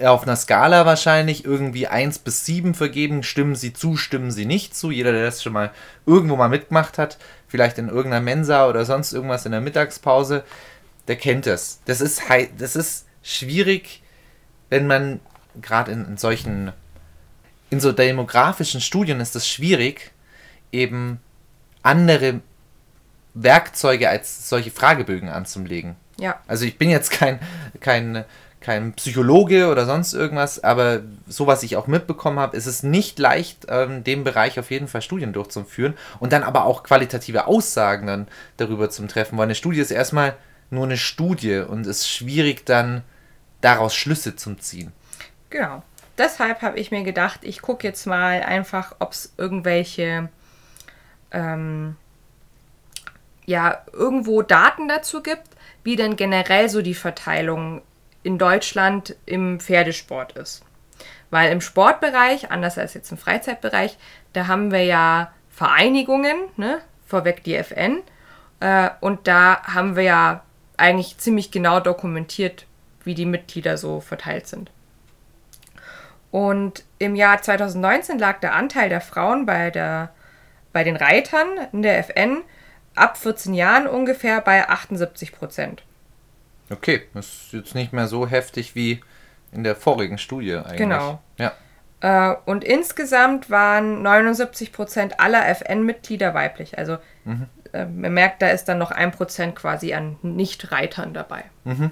[0.00, 4.76] auf einer Skala wahrscheinlich irgendwie 1 bis 7 vergeben, stimmen sie zu, stimmen sie nicht
[4.76, 4.90] zu.
[4.90, 5.72] Jeder, der das schon mal
[6.06, 10.44] irgendwo mal mitgemacht hat, vielleicht in irgendeiner Mensa oder sonst irgendwas in der Mittagspause,
[11.08, 11.80] der kennt das.
[11.86, 12.22] Das ist,
[12.58, 14.02] das ist schwierig,
[14.70, 15.20] wenn man
[15.60, 16.72] gerade in, in solchen,
[17.70, 20.12] in so demografischen Studien ist es schwierig,
[20.70, 21.20] eben
[21.82, 22.40] andere
[23.34, 25.96] Werkzeuge als solche Fragebögen anzulegen.
[26.18, 26.40] Ja.
[26.46, 27.40] Also ich bin jetzt kein,
[27.80, 28.24] kein,
[28.60, 33.18] kein Psychologe oder sonst irgendwas, aber so was ich auch mitbekommen habe, ist es nicht
[33.18, 38.06] leicht, ähm, dem Bereich auf jeden Fall Studien durchzuführen und dann aber auch qualitative Aussagen
[38.06, 40.36] dann darüber zu treffen, weil eine Studie ist erstmal
[40.70, 43.02] nur eine Studie und es ist schwierig dann
[43.60, 44.92] daraus Schlüsse zu ziehen.
[45.50, 45.82] Genau.
[46.18, 50.28] Deshalb habe ich mir gedacht, ich gucke jetzt mal einfach, ob es irgendwelche
[51.30, 51.96] ähm,
[53.46, 55.48] ja irgendwo Daten dazu gibt,
[55.84, 57.82] wie denn generell so die Verteilung
[58.22, 60.62] in Deutschland im Pferdesport ist.
[61.30, 63.96] Weil im Sportbereich, anders als jetzt im Freizeitbereich,
[64.32, 66.80] da haben wir ja Vereinigungen, ne?
[67.06, 68.02] vorweg die FN,
[68.60, 70.42] äh, und da haben wir ja
[70.76, 72.66] eigentlich ziemlich genau dokumentiert,
[73.04, 74.70] wie die Mitglieder so verteilt sind.
[76.30, 80.10] Und im Jahr 2019 lag der Anteil der Frauen bei, der,
[80.72, 82.42] bei den Reitern in der FN
[82.94, 85.82] ab 14 Jahren ungefähr bei 78 Prozent.
[86.70, 89.00] Okay, das ist jetzt nicht mehr so heftig wie
[89.52, 90.78] in der vorigen Studie eigentlich.
[90.78, 91.20] Genau.
[91.38, 91.52] Ja.
[92.00, 96.78] Äh, und insgesamt waren 79 Prozent aller FN-Mitglieder weiblich.
[96.78, 97.46] Also mhm.
[97.72, 101.44] äh, man merkt, da ist dann noch ein Prozent quasi an Nicht-Reitern dabei.
[101.64, 101.90] Mhm.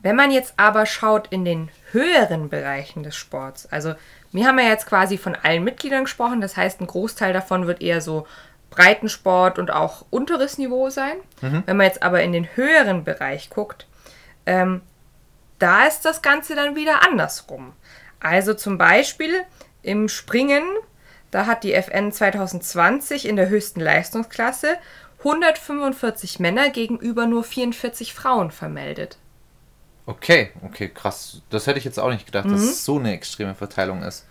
[0.00, 3.94] Wenn man jetzt aber schaut in den höheren Bereichen des Sports, also
[4.32, 7.82] wir haben ja jetzt quasi von allen Mitgliedern gesprochen, das heißt, ein Großteil davon wird
[7.82, 8.26] eher so
[8.70, 11.16] Breitensport und auch unteres Niveau sein.
[11.40, 11.62] Mhm.
[11.66, 13.86] Wenn man jetzt aber in den höheren Bereich guckt,
[14.46, 14.82] ähm,
[15.58, 17.72] da ist das Ganze dann wieder andersrum.
[18.20, 19.42] Also zum Beispiel
[19.82, 20.64] im Springen,
[21.30, 24.76] da hat die FN 2020 in der höchsten Leistungsklasse
[25.18, 29.18] 145 Männer gegenüber nur 44 Frauen vermeldet.
[30.06, 31.42] Okay, okay, krass.
[31.50, 32.52] Das hätte ich jetzt auch nicht gedacht, mhm.
[32.52, 34.24] dass es so eine extreme Verteilung ist.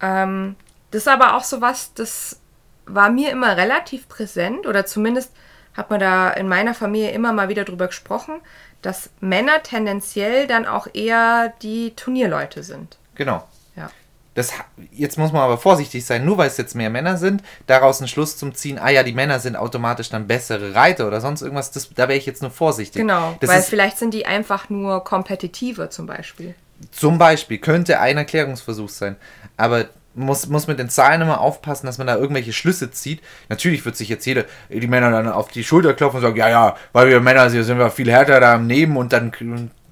[0.00, 0.56] Ähm,
[0.90, 2.40] das ist aber auch so was, das
[2.86, 5.32] war mir immer relativ präsent oder zumindest
[5.74, 8.40] hat man da in meiner Familie immer mal wieder drüber gesprochen,
[8.82, 12.98] dass Männer tendenziell dann auch eher die Turnierleute sind.
[13.14, 13.46] Genau.
[13.76, 13.90] Ja.
[14.34, 14.52] Das,
[14.92, 18.08] jetzt muss man aber vorsichtig sein, nur weil es jetzt mehr Männer sind, daraus einen
[18.08, 21.70] Schluss zum Ziehen, ah ja, die Männer sind automatisch dann bessere Reiter oder sonst irgendwas,
[21.70, 23.00] das, da wäre ich jetzt nur vorsichtig.
[23.00, 26.54] Genau, das weil ist, vielleicht sind die einfach nur kompetitiver zum Beispiel.
[26.90, 29.16] Zum Beispiel, könnte ein Erklärungsversuch sein.
[29.56, 33.20] Aber muss, muss mit den Zahlen immer aufpassen, dass man da irgendwelche Schlüsse zieht.
[33.48, 36.48] Natürlich wird sich jetzt jeder, die Männer dann auf die Schulter klopfen und sagen, ja,
[36.48, 39.32] ja, weil wir Männer sind, sind wir viel härter da am Nehmen und dann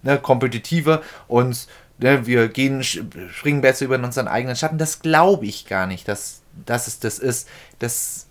[0.03, 1.67] ne, kompetitiver und
[1.99, 4.79] ne, wir gehen, springen besser über unseren eigenen Schatten.
[4.79, 7.49] Das glaube ich gar nicht, dass, dass es das ist.
[7.79, 8.27] Das,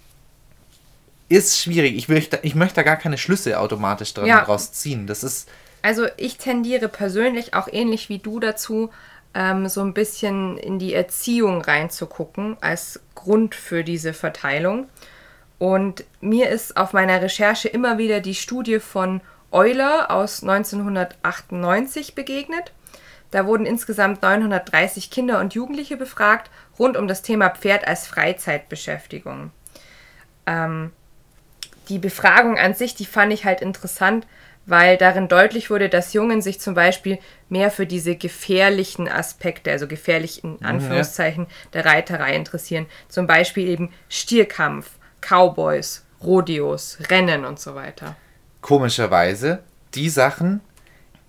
[1.32, 1.96] ist schwierig.
[1.96, 4.44] Ich möchte, ich möchte da gar keine Schlüsse automatisch dran Ja.
[4.44, 5.08] draus ziehen.
[5.08, 5.48] Das ist.
[5.82, 8.92] Also ich tendiere persönlich auch ähnlich wie du dazu,
[9.34, 14.88] ähm, so ein bisschen in die Erziehung reinzugucken als Grund für diese Verteilung.
[15.60, 22.72] Und mir ist auf meiner Recherche immer wieder die Studie von Euler aus 1998 begegnet.
[23.30, 29.52] Da wurden insgesamt 930 Kinder und Jugendliche befragt rund um das Thema Pferd als Freizeitbeschäftigung.
[30.46, 30.91] Ähm,
[31.89, 34.28] die Befragung an sich, die fand ich halt interessant,
[34.72, 39.86] weil darin deutlich wurde, dass Jungen sich zum Beispiel mehr für diese gefährlichen Aspekte, also
[39.86, 42.86] gefährlich in Anführungszeichen, der Reiterei interessieren.
[43.10, 48.16] Zum Beispiel eben Stierkampf, Cowboys, Rodeos, Rennen und so weiter.
[48.62, 49.62] komischerweise
[49.94, 50.62] die Sachen,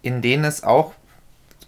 [0.03, 0.93] in denen es auch,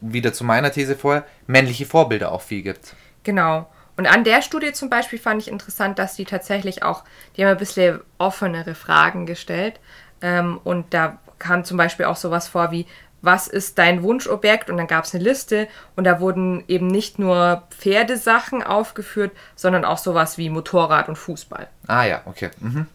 [0.00, 2.94] wieder zu meiner These vorher, männliche Vorbilder auch viel gibt.
[3.24, 3.68] Genau.
[3.96, 7.04] Und an der Studie zum Beispiel fand ich interessant, dass die tatsächlich auch,
[7.36, 9.80] die haben ein bisschen offenere Fragen gestellt.
[10.20, 12.86] Ähm, und da kam zum Beispiel auch sowas vor wie,
[13.22, 14.70] was ist dein Wunschobjekt?
[14.70, 19.84] Und dann gab es eine Liste und da wurden eben nicht nur Pferdesachen aufgeführt, sondern
[19.84, 21.68] auch sowas wie Motorrad und Fußball.
[21.86, 22.50] Ah ja, okay.
[22.60, 22.86] Mhm.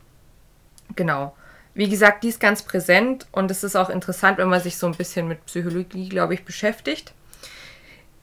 [0.95, 1.35] Genau.
[1.73, 4.87] Wie gesagt, die ist ganz präsent und es ist auch interessant, wenn man sich so
[4.87, 7.13] ein bisschen mit Psychologie, glaube ich, beschäftigt.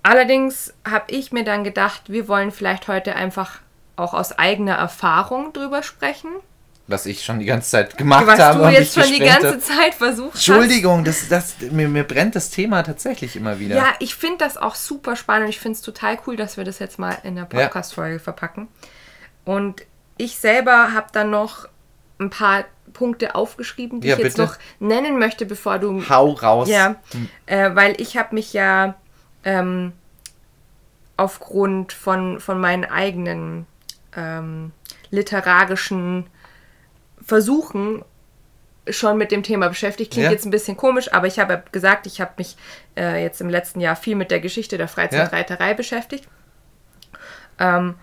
[0.03, 3.61] Allerdings habe ich mir dann gedacht, wir wollen vielleicht heute einfach
[3.97, 6.31] auch aus eigener Erfahrung drüber sprechen.
[6.89, 8.59] Was ich schon die ganze Zeit gemacht Was habe.
[8.61, 9.59] du und jetzt schon die ganze habe.
[9.61, 10.49] Zeit versucht hast.
[10.49, 13.75] Entschuldigung, das, das, mir, mir brennt das Thema tatsächlich immer wieder.
[13.75, 15.49] Ja, ich finde das auch super spannend.
[15.49, 17.63] Ich finde es total cool, dass wir das jetzt mal in der Ja.
[17.65, 18.69] Podcast-Folge verpacken.
[19.45, 19.83] Und
[20.17, 21.67] ich selber habe dann noch
[22.21, 24.49] ein paar Punkte aufgeschrieben, die Ja, ich jetzt bitte.
[24.49, 26.69] noch nennen möchte, bevor du Hau raus.
[26.69, 26.95] Ja,
[27.47, 28.95] äh, weil ich habe mich ja
[29.45, 29.93] ähm,
[31.17, 33.67] aufgrund von, von meinen eigenen
[34.17, 34.73] ähm,
[35.11, 36.27] literarischen
[37.27, 38.03] Versuchen
[38.89, 40.13] schon mit dem Thema beschäftigt.
[40.13, 40.31] Klingt Ja.
[40.33, 42.57] jetzt ein bisschen komisch, aber ich habe ja gesagt, ich habe mich
[42.97, 46.29] äh, jetzt im letzten Jahr viel mit der Geschichte der Freizeitreiterei beschäftigt.
[47.59, 47.97] Ähm,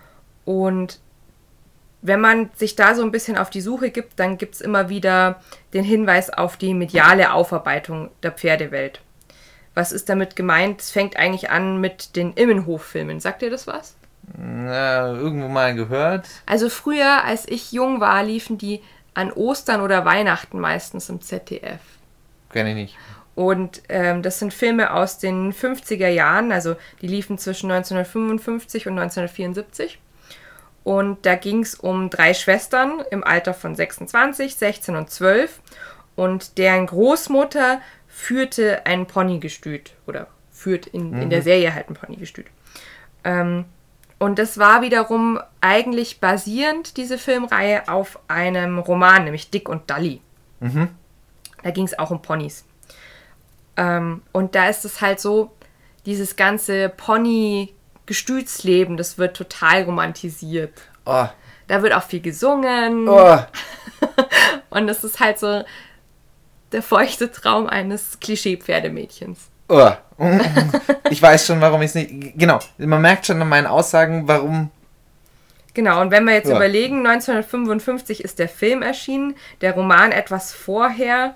[0.46, 1.00] und
[2.02, 4.90] wenn man sich da so ein bisschen auf die Suche gibt, dann gibt es immer
[4.90, 5.40] wieder
[5.74, 9.00] den Hinweis auf die mediale Aufarbeitung der Pferdewelt.
[9.74, 10.82] Was ist damit gemeint?
[10.82, 13.22] Es fängt eigentlich an mit den Immenhof-Filmen.
[13.22, 13.96] Sagt ihr das was?
[14.38, 16.28] Na, irgendwo mal gehört.
[16.46, 18.82] Also früher, als ich jung war, liefen die
[19.14, 21.82] an Ostern oder Weihnachten meistens im ZDF.
[22.52, 22.98] Kenne ich nicht.
[23.36, 29.00] Und ähm, das sind Filme aus den 50er Jahren, also die liefen zwischen 1955 und
[29.00, 30.00] 1974.
[30.84, 35.62] Und da ging es um drei Schwestern im Alter von 26, 16 und 12.
[36.16, 42.46] Und deren Großmutter führte ein Ponygestüt oder führt in, in der Serie halt ein Ponygestüt.
[43.24, 43.66] Ähm,
[44.20, 50.22] und das war wiederum eigentlich basierend, diese Filmreihe, auf einem Roman, nämlich Dick und Dolly.
[51.62, 52.66] Da ging es auch um Ponys.
[53.76, 55.52] Ähm, und da ist es halt so,
[56.06, 60.74] dieses ganze Pony-Gestütsleben, das wird total romantisiert.
[61.06, 61.28] Oh,
[61.68, 63.08] Da wird auch viel gesungen.
[63.08, 63.40] oh.
[64.70, 65.64] Und das ist halt so
[66.72, 69.50] der feuchte Traum eines Klischee-Pferdemädchens.
[69.70, 69.92] Oh.
[71.10, 72.38] Ich weiß schon, warum ich es nicht.
[72.38, 74.72] Genau, man merkt schon an meinen Aussagen, warum.
[75.74, 76.56] Genau, und wenn wir jetzt Ja.
[76.56, 81.36] überlegen, 1955 ist der Film erschienen, der Roman etwas vorher.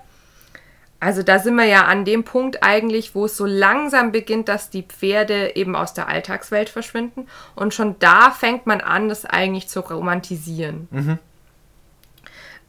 [1.00, 4.68] Also da sind wir ja an dem Punkt eigentlich, wo es so langsam beginnt, dass
[4.70, 7.28] die Pferde eben aus der Alltagswelt verschwinden.
[7.54, 10.88] Und schon da fängt man an, das eigentlich zu romantisieren.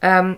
[0.02, 0.36] Ähm,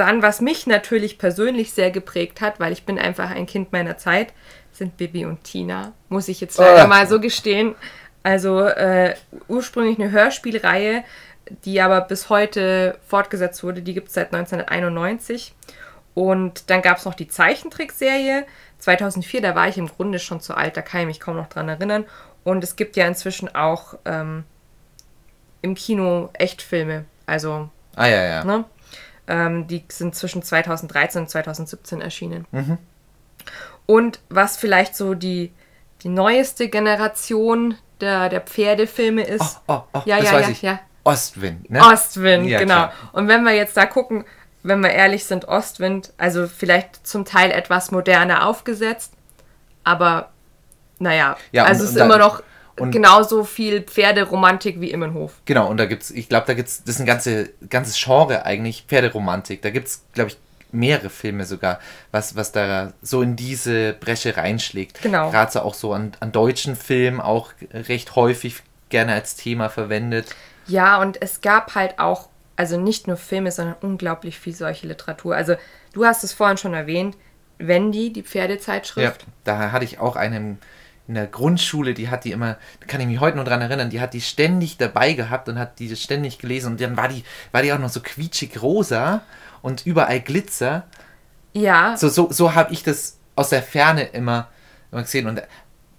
[0.00, 3.96] dann, was mich natürlich persönlich sehr geprägt hat, weil ich bin einfach ein Kind meiner
[3.98, 4.32] Zeit,
[4.72, 5.92] sind Bibi und Tina.
[6.08, 6.86] Muss ich jetzt leider Ah.
[6.86, 7.74] mal so gestehen.
[8.22, 9.14] Also äh,
[9.48, 11.04] ursprünglich eine Hörspielreihe,
[11.64, 13.80] die aber bis heute fortgesetzt wurde.
[13.82, 15.54] Die gibt es seit 1991.
[16.14, 18.44] Und dann gab es noch die Zeichentrickserie.
[18.78, 21.48] 2004, da war ich im Grunde schon zu alt, da kann ich mich kaum noch
[21.48, 22.04] dran erinnern.
[22.44, 24.44] Und es gibt ja inzwischen auch ähm,
[25.62, 27.04] im Kino Echtfilme.
[27.26, 28.44] Also Ah, ja, ja.
[28.44, 28.64] Ne?
[29.28, 32.46] Ähm, die sind zwischen 2013 und 2017 erschienen.
[33.86, 35.52] Und was vielleicht so die,
[36.02, 39.60] die neueste Generation der, der Pferdefilme ist.
[39.66, 40.62] Oh, oh, ja, das ja, ja, ich.
[40.62, 40.80] ja.
[41.04, 41.80] Ostwind, ne?
[41.80, 42.74] Ostwind, Ja, genau.
[42.74, 42.92] klar.
[43.12, 44.24] Und wenn wir jetzt da gucken,
[44.62, 49.12] wenn wir ehrlich sind, Ostwind, also vielleicht zum Teil etwas moderner aufgesetzt,
[49.84, 50.30] aber
[50.98, 52.42] naja, Ja, also es ist immer noch
[52.80, 55.32] und- genauso viel Pferderomantik wie Immenhof.
[55.44, 58.84] Genau, und da gibt's, ich glaube, da gibt's, das ist ein ganze, ganzes Genre eigentlich,
[58.88, 59.62] Pferderomantik.
[59.62, 60.38] Da gibt's, glaube ich,
[60.70, 65.00] mehrere Filme sogar, was, was da so in diese Bresche reinschlägt.
[65.02, 65.30] Genau.
[65.30, 70.26] Gerade so auch so an, an deutschen Filmen auch recht häufig gerne als Thema verwendet.
[70.66, 75.36] Ja, und es gab halt auch also nicht nur Filme, sondern unglaublich viel solche Literatur.
[75.36, 75.54] Also
[75.92, 77.16] du hast es vorhin schon erwähnt,
[77.58, 79.22] Wendy, die Pferdezeitschrift.
[79.22, 80.58] Ja, da hatte ich auch einen
[81.08, 83.88] in der Grundschule, die hat die immer, da kann ich mich heute nur dran erinnern,
[83.88, 87.24] die hat die ständig dabei gehabt und hat die ständig gelesen und dann war die,
[87.50, 89.22] war die auch noch so quietschig rosa
[89.62, 90.84] und überall Glitzer.
[91.54, 91.96] Ja.
[91.96, 94.48] So, so, so habe ich das aus der Ferne immer,
[94.92, 95.42] immer gesehen und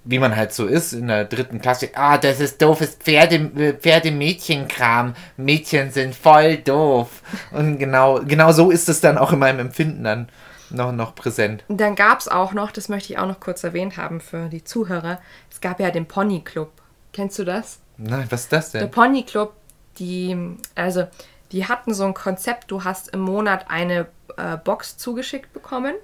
[0.05, 5.13] wie man halt so ist in der dritten Klasse, ah, das ist doofes Pferde, Pferdemädchenkram.
[5.37, 7.21] Mädchen sind voll doof.
[7.51, 10.29] Und genau, genau so ist es dann auch in meinem Empfinden dann
[10.71, 11.63] noch, noch präsent.
[11.67, 14.63] Dann gab es auch noch, das möchte ich auch noch kurz erwähnt haben für die
[14.63, 15.19] Zuhörer,
[15.51, 16.71] es gab ja den Pony Club.
[17.13, 17.79] Kennst du das?
[17.97, 18.81] Nein, was ist das denn?
[18.81, 19.53] Der Pony Club,
[19.97, 21.07] die, also,
[21.51, 25.95] die hatten so ein Konzept, du hast im Monat eine äh, Box zugeschickt bekommen.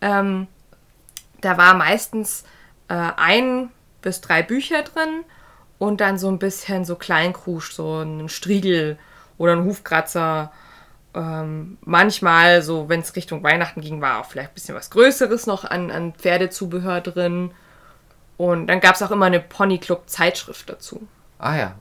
[0.00, 0.48] Ähm,
[1.40, 2.44] da war meistens
[2.88, 3.70] äh, ein
[4.02, 5.24] bis drei Bücher drin
[5.78, 8.98] und dann so ein bisschen so Kleinkrusch, so ein Striegel
[9.38, 10.52] oder ein Hufkratzer
[11.14, 15.46] ähm, manchmal, so wenn es Richtung Weihnachten ging, war auch vielleicht ein bisschen was Größeres
[15.46, 17.52] noch an, an Pferdezubehör drin.
[18.36, 21.06] Und dann gab es auch immer eine Pony Club Zeitschrift dazu.
[21.38, 21.74] Ah ja.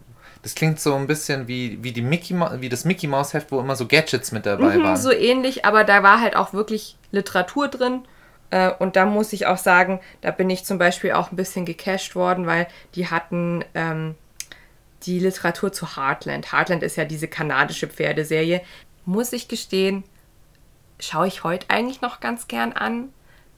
[0.43, 3.61] Das klingt so ein bisschen wie, wie, die Mickey wie das Mickey Mouse Heft, wo
[3.61, 4.97] immer so Gadgets mit dabei mhm, waren.
[4.97, 8.03] So ähnlich, aber da war halt auch wirklich Literatur drin.
[8.49, 11.65] Äh, und da muss ich auch sagen, da bin ich zum Beispiel auch ein bisschen
[11.65, 14.15] gecasht worden, weil die hatten ähm,
[15.03, 16.51] die Literatur zu Heartland.
[16.51, 18.61] Heartland ist ja diese kanadische Pferdeserie
[19.05, 20.03] muss ich gestehen,
[20.99, 23.09] schaue ich heute eigentlich noch ganz gern an.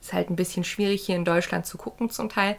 [0.02, 2.56] Ist halt ein bisschen schwierig hier in Deutschland zu gucken zum Teil.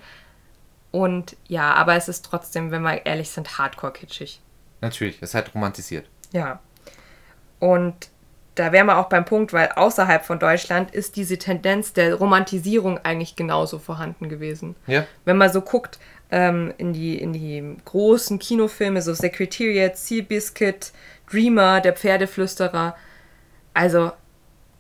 [0.91, 4.41] Und ja, aber es ist trotzdem, wenn wir ehrlich sind, hardcore kitschig.
[4.81, 6.07] Natürlich, es ist halt romantisiert.
[6.33, 6.61] Ja.
[7.59, 8.09] Und
[8.55, 12.99] da wären wir auch beim Punkt, weil außerhalb von Deutschland ist diese Tendenz der Romantisierung
[12.99, 14.75] eigentlich genauso vorhanden gewesen.
[14.87, 15.07] Ja.
[15.25, 15.99] Wenn man so guckt
[16.31, 20.93] ähm, in, die, in die großen Kinofilme, so Secretariat, Seabiscuit,
[21.31, 22.97] Dreamer, der Pferdeflüsterer.
[23.75, 24.13] Also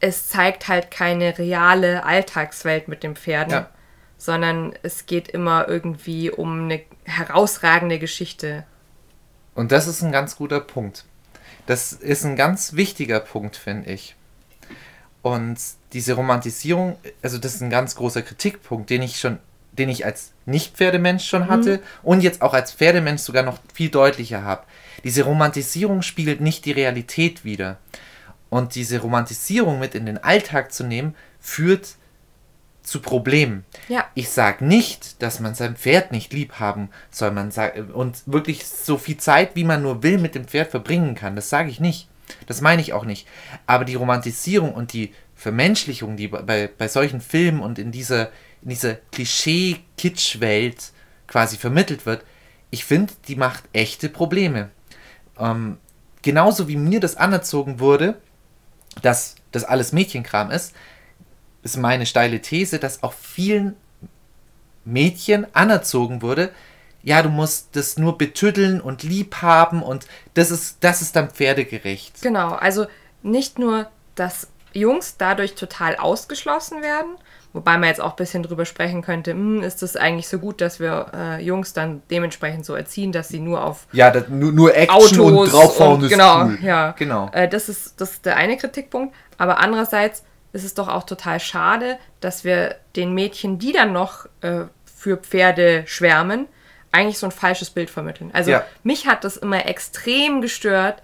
[0.00, 3.70] es zeigt halt keine reale Alltagswelt mit den Pferden, ja.
[4.18, 8.64] sondern es geht immer irgendwie um eine herausragende Geschichte.
[9.54, 11.04] Und das ist ein ganz guter Punkt.
[11.66, 14.14] Das ist ein ganz wichtiger Punkt, finde ich.
[15.22, 15.58] Und
[15.92, 19.38] diese Romantisierung, also das ist ein ganz großer Kritikpunkt, den ich schon,
[19.72, 21.82] den ich als Nicht-Pferdemensch schon hatte mhm.
[22.04, 24.62] und jetzt auch als Pferdemensch sogar noch viel deutlicher habe.
[25.04, 27.78] Diese Romantisierung spiegelt nicht die Realität wider.
[28.48, 31.96] Und diese Romantisierung mit in den Alltag zu nehmen, führt
[32.86, 33.64] zu Problemen.
[33.88, 34.06] Ja.
[34.14, 38.64] Ich sage nicht, dass man sein Pferd nicht lieb haben soll man sagen, und wirklich
[38.66, 41.34] so viel Zeit, wie man nur will, mit dem Pferd verbringen kann.
[41.34, 42.08] Das sage ich nicht.
[42.46, 43.26] Das meine ich auch nicht.
[43.66, 48.30] Aber die Romantisierung und die Vermenschlichung, die bei, bei solchen Filmen und in dieser,
[48.62, 50.92] in dieser Klischee-Kitsch-Welt
[51.26, 52.24] quasi vermittelt wird,
[52.70, 54.70] ich finde, die macht echte Probleme.
[55.38, 55.78] Ähm,
[56.22, 58.20] genauso wie mir das anerzogen wurde,
[59.02, 60.74] dass das alles Mädchenkram ist,
[61.62, 63.76] ist meine steile These, dass auch vielen
[64.84, 66.50] Mädchen anerzogen wurde,
[67.02, 71.30] ja, du musst das nur betüddeln und lieb haben und das ist, das ist dann
[71.30, 72.20] pferdegerecht.
[72.22, 72.86] Genau, also
[73.22, 77.16] nicht nur, dass Jungs dadurch total ausgeschlossen werden,
[77.56, 80.60] Wobei man jetzt auch ein bisschen drüber sprechen könnte, hm, ist es eigentlich so gut,
[80.60, 84.52] dass wir äh, Jungs dann dementsprechend so erziehen, dass sie nur auf ja, das, nur,
[84.52, 86.58] nur Action Autos und draufhauen ist genau, cool.
[86.60, 86.90] ja.
[86.98, 87.30] Genau.
[87.32, 89.14] Äh, das, ist, das ist der eine Kritikpunkt.
[89.38, 94.26] Aber andererseits ist es doch auch total schade, dass wir den Mädchen, die dann noch
[94.42, 96.48] äh, für Pferde schwärmen,
[96.92, 98.30] eigentlich so ein falsches Bild vermitteln.
[98.34, 98.64] Also ja.
[98.82, 101.02] mich hat das immer extrem gestört,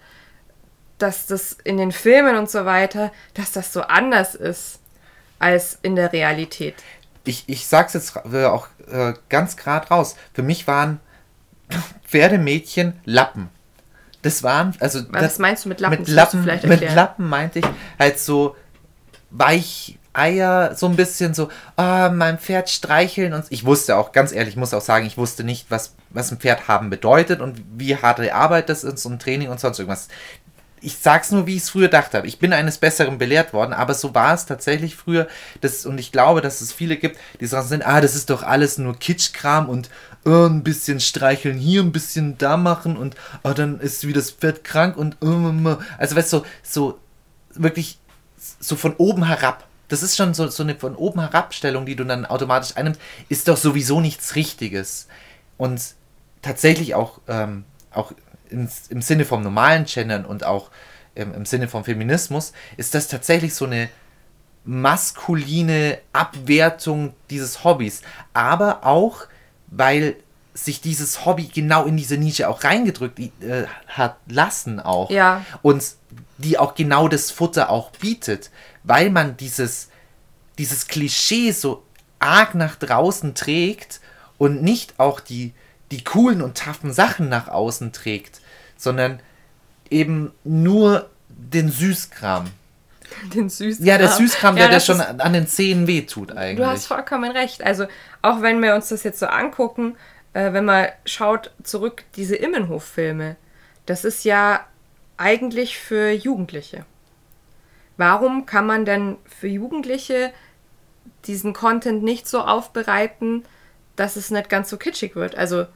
[1.02, 4.78] dass das in den Filmen und so weiter, dass das so anders ist
[5.38, 6.76] als in der Realität.
[7.24, 10.16] Ich, ich sag's jetzt auch äh, ganz gerade raus.
[10.32, 11.00] Für mich waren
[12.06, 13.48] Pferdemädchen Lappen.
[14.22, 15.00] Das waren, also.
[15.10, 15.98] Was das, meinst du mit Lappen?
[15.98, 17.66] Mit Lappen, mit Lappen meinte ich
[17.98, 18.54] halt so
[19.30, 24.32] weich Eier, so ein bisschen so, oh, mein Pferd streicheln und ich wusste auch, ganz
[24.32, 27.62] ehrlich, ich muss auch sagen, ich wusste nicht, was, was ein Pferd haben bedeutet und
[27.76, 30.08] wie harte Arbeit das ist und Training und sonst irgendwas
[30.82, 32.26] ich sag's nur, wie ich es früher gedacht habe.
[32.26, 35.28] Ich bin eines Besseren belehrt worden, aber so war es tatsächlich früher.
[35.60, 38.42] Das, und ich glaube, dass es viele gibt, die sagen sind, ah, das ist doch
[38.42, 39.90] alles nur Kitschkram und
[40.24, 43.14] oh, ein bisschen streicheln hier, ein bisschen da machen und
[43.44, 46.98] oh, dann ist wie das Pferd krank und oh, also weißt du, so, so
[47.54, 47.98] wirklich
[48.60, 49.66] so von oben herab.
[49.88, 53.46] Das ist schon so, so eine von oben herabstellung, die du dann automatisch einnimmst, ist
[53.46, 55.06] doch sowieso nichts Richtiges.
[55.58, 55.80] Und
[56.40, 58.12] tatsächlich auch, ähm, auch
[58.52, 60.70] ins, im Sinne vom normalen Gendern und auch
[61.14, 63.88] im, im Sinne vom Feminismus, ist das tatsächlich so eine
[64.64, 68.02] maskuline Abwertung dieses Hobbys.
[68.32, 69.26] Aber auch,
[69.66, 70.16] weil
[70.54, 75.10] sich dieses Hobby genau in diese Nische auch reingedrückt äh, hat lassen auch.
[75.10, 75.44] Ja.
[75.62, 75.82] Und
[76.38, 78.50] die auch genau das Futter auch bietet,
[78.82, 79.88] weil man dieses,
[80.58, 81.84] dieses Klischee so
[82.18, 84.00] arg nach draußen trägt
[84.38, 85.54] und nicht auch die,
[85.90, 88.41] die coolen und taffen Sachen nach außen trägt,
[88.82, 89.20] sondern
[89.90, 92.46] eben nur den Süßkram.
[93.34, 93.86] Den Süßkram.
[93.86, 96.56] Ja, der Süßkram, der, Ja, der das schon ist- an den Zähnen wehtut eigentlich.
[96.58, 97.62] Du hast vollkommen recht.
[97.62, 97.86] Also,
[98.22, 99.96] auch wenn wir uns das jetzt so angucken,
[100.32, 103.36] äh, wenn man schaut zurück, diese Immenhof-Filme,
[103.86, 104.64] das ist ja
[105.18, 106.84] eigentlich für Jugendliche.
[107.96, 110.32] Warum kann man denn für Jugendliche
[111.26, 113.44] diesen Content nicht so aufbereiten,
[113.94, 115.36] dass es nicht ganz so kitschig wird?
[115.36, 115.66] Also,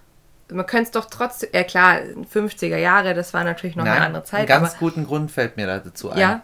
[0.50, 1.98] man könnte es doch trotzdem, ja klar,
[2.32, 5.56] 50er Jahre, das war natürlich noch Nein, eine andere Zeit, einen ganz guten Grund fällt
[5.56, 6.18] mir da dazu ein.
[6.18, 6.42] ja,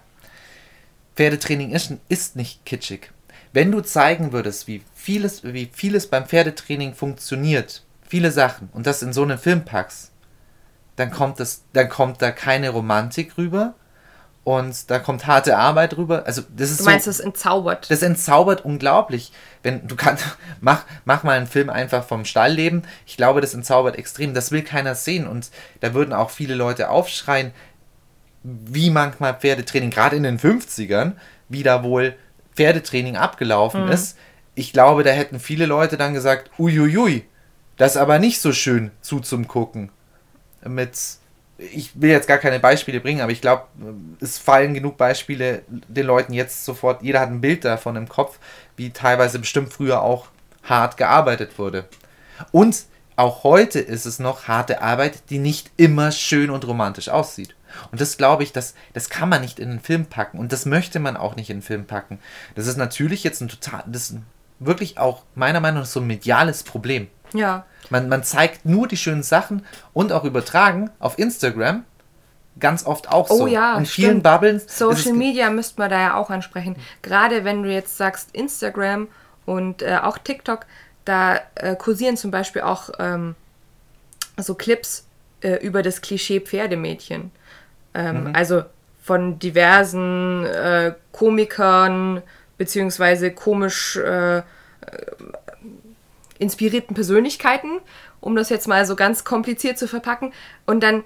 [1.17, 3.11] Pferdetraining ist, ist nicht kitschig.
[3.53, 9.03] Wenn du zeigen würdest, wie vieles, wie vieles beim Pferdetraining funktioniert, viele Sachen, und das
[9.03, 10.11] in so einen Film packst,
[10.97, 13.75] dann kommt, das, dann kommt da keine Romantik rüber
[14.45, 16.25] und da kommt harte Arbeit rüber.
[16.27, 17.91] Also das ist du meinst, so, das entzaubert.
[17.91, 19.33] das entzaubert unglaublich.
[19.63, 20.25] Wenn du kannst,
[20.61, 22.83] mach, mach mal einen Film einfach vom Stallleben.
[23.07, 24.35] Ich glaube, das entzaubert extrem.
[24.35, 25.29] Das will keiner sehen.
[25.29, 25.51] Und
[25.81, 27.53] da würden auch viele Leute aufschreien,
[28.43, 31.13] wie manchmal Pferdetraining, gerade in den 50ern,
[31.49, 32.17] wie da wohl
[32.57, 34.17] Pferdetraining abgelaufen ist.
[34.55, 37.25] Ich glaube, da hätten viele Leute dann gesagt, uiuiui,
[37.77, 39.91] das ist aber nicht so schön zu zum Gucken.
[40.65, 40.99] Mit,
[41.73, 43.65] ich will jetzt gar keine Beispiele bringen, aber ich glaube,
[44.21, 48.39] es fallen genug Beispiele den Leuten jetzt sofort, jeder hat ein Bild davon im Kopf,
[48.77, 50.29] wie teilweise bestimmt früher auch
[50.63, 51.85] hart gearbeitet wurde.
[52.51, 52.85] Und
[53.17, 57.55] auch heute ist es noch harte Arbeit, die nicht immer schön und romantisch aussieht.
[57.91, 60.39] Und das glaube ich, das, das kann man nicht in den Film packen.
[60.39, 62.19] Und das möchte man auch nicht in den Film packen.
[62.55, 64.19] Das ist natürlich jetzt ein total, das ist
[64.59, 67.09] wirklich auch meiner Meinung nach so ein mediales Problem.
[67.35, 67.65] Ja.
[67.91, 71.85] Man, man zeigt nur die schönen Sachen und auch übertragen auf Instagram
[72.61, 73.47] ganz oft auch Oh so.
[73.47, 74.23] ja, In vielen stimmt.
[74.25, 74.65] Bubbles.
[74.65, 76.77] ist Social Media müsste man da ja auch ansprechen.
[77.01, 79.09] Gerade wenn du jetzt sagst Instagram
[79.47, 80.67] und äh, auch TikTok,
[81.05, 83.35] da äh, kursieren zum Beispiel auch ähm,
[84.37, 85.07] so Clips
[85.41, 87.31] äh, über das Klischee Pferdemädchen.
[87.95, 88.65] Ähm, Also
[89.03, 92.23] von diversen äh, Komikern
[92.59, 94.43] beziehungsweise komisch äh,
[96.43, 97.81] inspirierten Persönlichkeiten,
[98.21, 100.33] um das jetzt mal so ganz kompliziert zu verpacken.
[100.67, 101.05] Und dann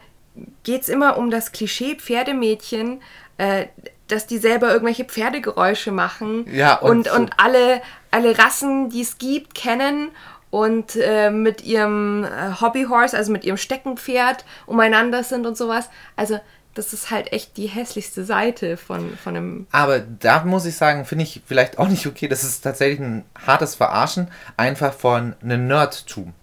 [0.64, 3.00] geht es immer um das Klischee Pferdemädchen,
[3.38, 3.66] äh,
[4.08, 9.18] dass die selber irgendwelche Pferdegeräusche machen Ja, und und, und alle, alle Rassen, die es
[9.18, 10.10] gibt, kennen
[10.50, 15.90] und äh, mit ihrem äh, Hobbyhorse, also mit ihrem Steckenpferd umeinander sind und sowas.
[16.14, 16.38] Also
[16.76, 19.66] das ist halt echt die hässlichste Seite von, von einem...
[19.72, 22.28] Aber da muss ich sagen, finde ich vielleicht auch nicht okay.
[22.28, 26.34] Das ist tatsächlich ein hartes Verarschen, einfach von einem Nerdtum.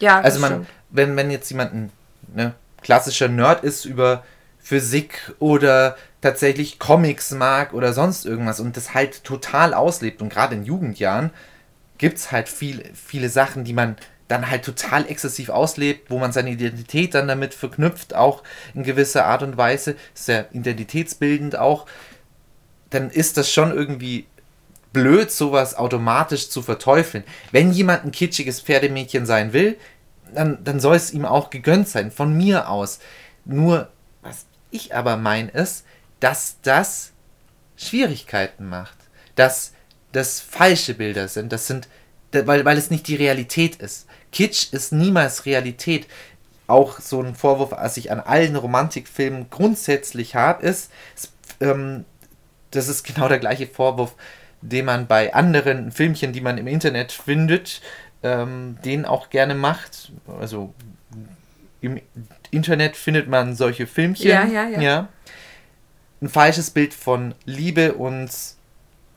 [0.00, 0.66] Ja, Also man, stimmt.
[0.90, 1.92] wenn, wenn jetzt jemand ein
[2.34, 4.24] ne, klassischer Nerd ist über
[4.58, 10.56] Physik oder tatsächlich Comics mag oder sonst irgendwas und das halt total auslebt und gerade
[10.56, 11.30] in Jugendjahren
[11.98, 13.96] gibt es halt viel, viele Sachen, die man
[14.28, 18.42] dann halt total exzessiv auslebt, wo man seine Identität dann damit verknüpft, auch
[18.74, 21.86] in gewisser Art und Weise, ist ja identitätsbildend auch,
[22.90, 24.26] dann ist das schon irgendwie
[24.92, 27.24] blöd, sowas automatisch zu verteufeln.
[27.52, 29.76] Wenn jemand ein kitschiges Pferdemädchen sein will,
[30.34, 32.98] dann, dann soll es ihm auch gegönnt sein, von mir aus.
[33.44, 33.88] Nur,
[34.22, 35.84] was ich aber meine, ist,
[36.20, 37.12] dass das
[37.76, 38.96] Schwierigkeiten macht.
[39.34, 39.72] Dass
[40.12, 41.52] das falsche Bilder sind.
[41.52, 41.88] Das sind,
[42.32, 44.05] weil, weil es nicht die Realität ist.
[44.36, 46.06] Kitsch ist niemals Realität.
[46.66, 50.90] Auch so ein Vorwurf, was ich an allen Romantikfilmen grundsätzlich habe, ist,
[51.58, 52.04] ähm,
[52.70, 54.14] das ist genau der gleiche Vorwurf,
[54.60, 57.80] den man bei anderen Filmchen, die man im Internet findet,
[58.22, 60.12] ähm, den auch gerne macht.
[60.38, 60.74] Also
[61.80, 62.02] im
[62.50, 64.28] Internet findet man solche Filmchen.
[64.28, 65.08] Ja, ja, ja.
[66.20, 68.30] Ein falsches Bild von Liebe und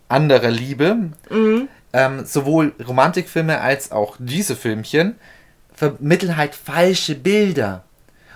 [0.08, 1.12] anderer Liebe.
[1.30, 1.68] Mhm.
[1.92, 5.16] Ähm, sowohl Romantikfilme als auch diese Filmchen
[5.74, 7.84] vermitteln halt falsche Bilder.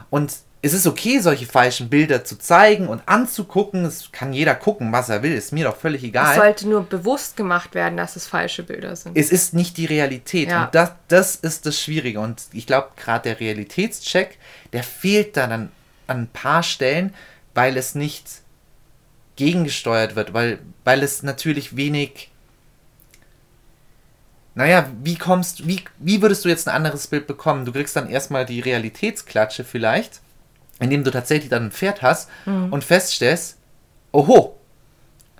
[0.10, 0.34] Und
[0.66, 3.84] es ist okay, solche falschen Bilder zu zeigen und anzugucken.
[3.84, 5.34] Es kann jeder gucken, was er will.
[5.34, 6.36] Ist mir doch völlig Es egal.
[6.36, 9.18] sollte nur bewusst gemacht werden, dass es falsche Bilder sind.
[9.18, 10.48] Es ist nicht die Realität.
[10.48, 10.66] Ja.
[10.66, 12.22] Und das, das ist das Schwierige.
[12.22, 14.38] Und ich glaube, gerade der Realitätscheck,
[14.72, 15.72] der fehlt dann an,
[16.08, 17.14] an ein paar Stellen,
[17.54, 18.26] weil es nicht
[19.36, 22.30] gegengesteuert wird, weil, weil es natürlich wenig.
[24.56, 27.66] Naja, wie kommst wie, wie würdest du jetzt ein anderes Bild bekommen?
[27.66, 30.22] Du kriegst dann erstmal die Realitätsklatsche vielleicht,
[30.80, 32.72] indem du tatsächlich dann ein Pferd hast Mhm.
[32.72, 33.58] und feststellst,
[34.12, 34.56] oho,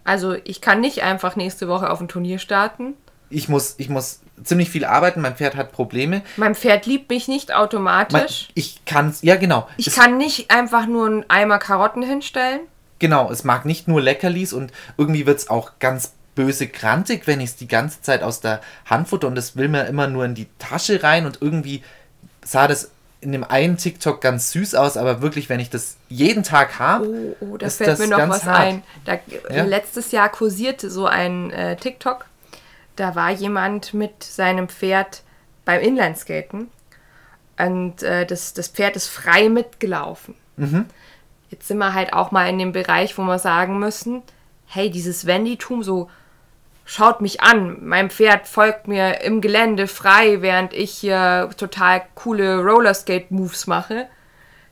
[0.04, 2.94] Also ich kann nicht einfach nächste Woche auf ein Turnier starten.
[3.30, 6.22] ich muss, ich muss ziemlich viel arbeiten, mein Pferd hat Probleme.
[6.38, 8.50] Mein Pferd liebt mich nicht Mein, automatisch.
[8.56, 9.68] ich kann es, ja genau.
[9.78, 12.62] ich es, kann nicht einfach nur einen Eimer Karotten hinstellen.
[13.00, 17.40] Genau, es mag nicht nur Leckerlis und irgendwie wird es auch ganz böse grantig, wenn
[17.40, 20.26] ich es die ganze Zeit aus der Hand futter und es will mir immer nur
[20.26, 21.84] in die Tasche rein und irgendwie
[22.44, 26.44] sah das in dem einen TikTok ganz süß aus, aber wirklich, wenn ich das jeden
[26.44, 28.60] Tag habe, Oh, oh da ist fällt mir noch was hart.
[28.60, 28.84] ein.
[29.06, 29.18] Da,
[29.50, 29.64] Ja?
[29.64, 32.26] Letztes Jahr kursierte so ein äh, TikTok.
[32.98, 35.24] Da war jemand mit seinem Pferd
[35.66, 36.68] beim Inlineskaten
[37.58, 40.36] und äh, das, das Pferd ist frei mitgelaufen.
[40.58, 40.86] Mhm.
[41.50, 44.22] Jetzt sind wir halt auch mal in dem Bereich, wo wir sagen müssen,
[44.66, 46.10] hey, dieses Wenditum so
[46.86, 52.60] schaut mich an, mein Pferd folgt mir im Gelände frei, während ich hier total coole
[52.60, 54.08] Rollerskate-Moves mache.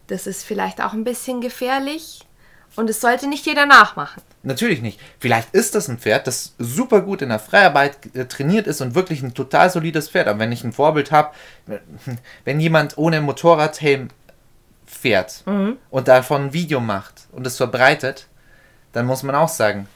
[0.08, 2.22] Das ist vielleicht auch ein bisschen gefährlich
[2.76, 4.22] und es sollte nicht jeder nachmachen.
[4.44, 5.00] Natürlich nicht.
[5.20, 8.96] Vielleicht ist das ein Pferd, das super gut in der Freiarbeit äh, trainiert ist und
[8.96, 10.28] wirklich ein total solides Pferd.
[10.28, 11.32] Aber wenn ich ein Vorbild habe,
[12.46, 14.10] wenn jemand ohne Motorradhelm
[14.86, 15.44] fährt
[15.90, 18.28] und davon ein Video macht und es verbreitet,
[18.92, 19.88] dann muss man auch sagen,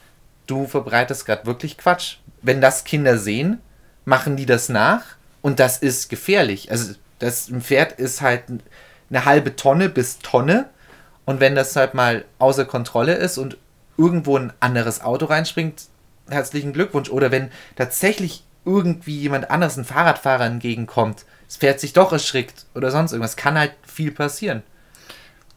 [0.46, 2.16] du verbreitest gerade wirklich Quatsch.
[2.42, 3.60] Wenn das Kinder sehen,
[4.04, 5.02] machen die das nach
[5.42, 6.70] und das ist gefährlich.
[6.70, 8.44] Also das ein Pferd ist halt
[9.10, 10.68] eine halbe Tonne bis Tonne
[11.24, 13.56] und wenn das halt mal außer Kontrolle ist und
[13.98, 15.84] irgendwo ein anderes Auto reinspringt,
[16.28, 17.10] herzlichen Glückwunsch.
[17.10, 22.90] Oder wenn tatsächlich irgendwie jemand anderes, ein Fahrradfahrer entgegenkommt, das Pferd sich doch erschrickt oder
[22.90, 24.62] sonst irgendwas, kann halt viel passieren.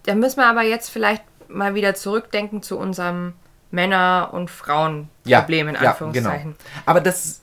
[0.03, 3.33] Da müssen wir aber jetzt vielleicht mal wieder zurückdenken zu unserem
[3.71, 6.55] Männer- und Frauenproblem in Anführungszeichen.
[6.57, 6.81] genau.
[6.85, 7.41] Aber das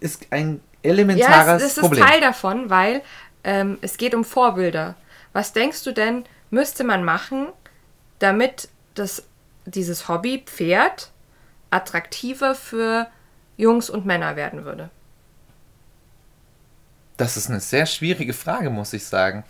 [0.00, 2.04] ist ein Ja, elementares es, es ist Problem.
[2.04, 3.02] Teil davon, weil
[3.44, 4.94] ähm, es geht um Vorbilder.
[5.32, 7.48] Was denkst du denn, müsste man machen,
[8.18, 9.22] damit das,
[9.64, 11.10] dieses Hobby Pferd
[11.70, 13.06] attraktiver für
[13.56, 14.90] Jungs und Männer werden würde?
[17.16, 19.44] Das ist eine sehr schwierige Frage, muss ich sagen.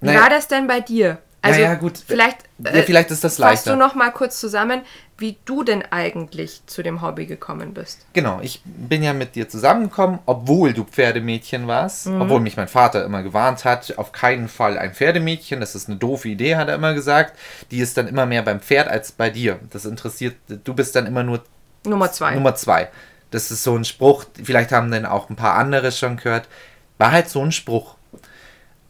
[0.00, 0.22] Wie Naja.
[0.22, 1.18] war das denn bei dir?
[1.48, 1.98] Also Naja, gut.
[2.06, 3.72] Vielleicht, Ja, vielleicht ist das fasst leichter.
[3.72, 4.82] du noch mal kurz zusammen,
[5.16, 8.06] wie du denn eigentlich zu dem Hobby gekommen bist.
[8.12, 13.04] Genau, ich bin ja mit dir zusammengekommen, obwohl du Pferdemädchen warst, obwohl mich mein Vater
[13.04, 16.76] immer gewarnt hat, auf keinen Fall ein Pferdemädchen, das ist eine doofe Idee, hat er
[16.76, 17.36] immer gesagt.
[17.72, 19.58] Die ist dann immer mehr beim Pferd als bei dir.
[19.70, 21.42] Das interessiert, du bist dann immer nur
[21.84, 22.34] Nummer zwei.
[22.34, 22.88] Nummer zwei.
[23.30, 26.48] Das ist so ein Spruch, vielleicht haben dann auch ein paar andere schon gehört.
[26.96, 27.96] War halt so ein Spruch.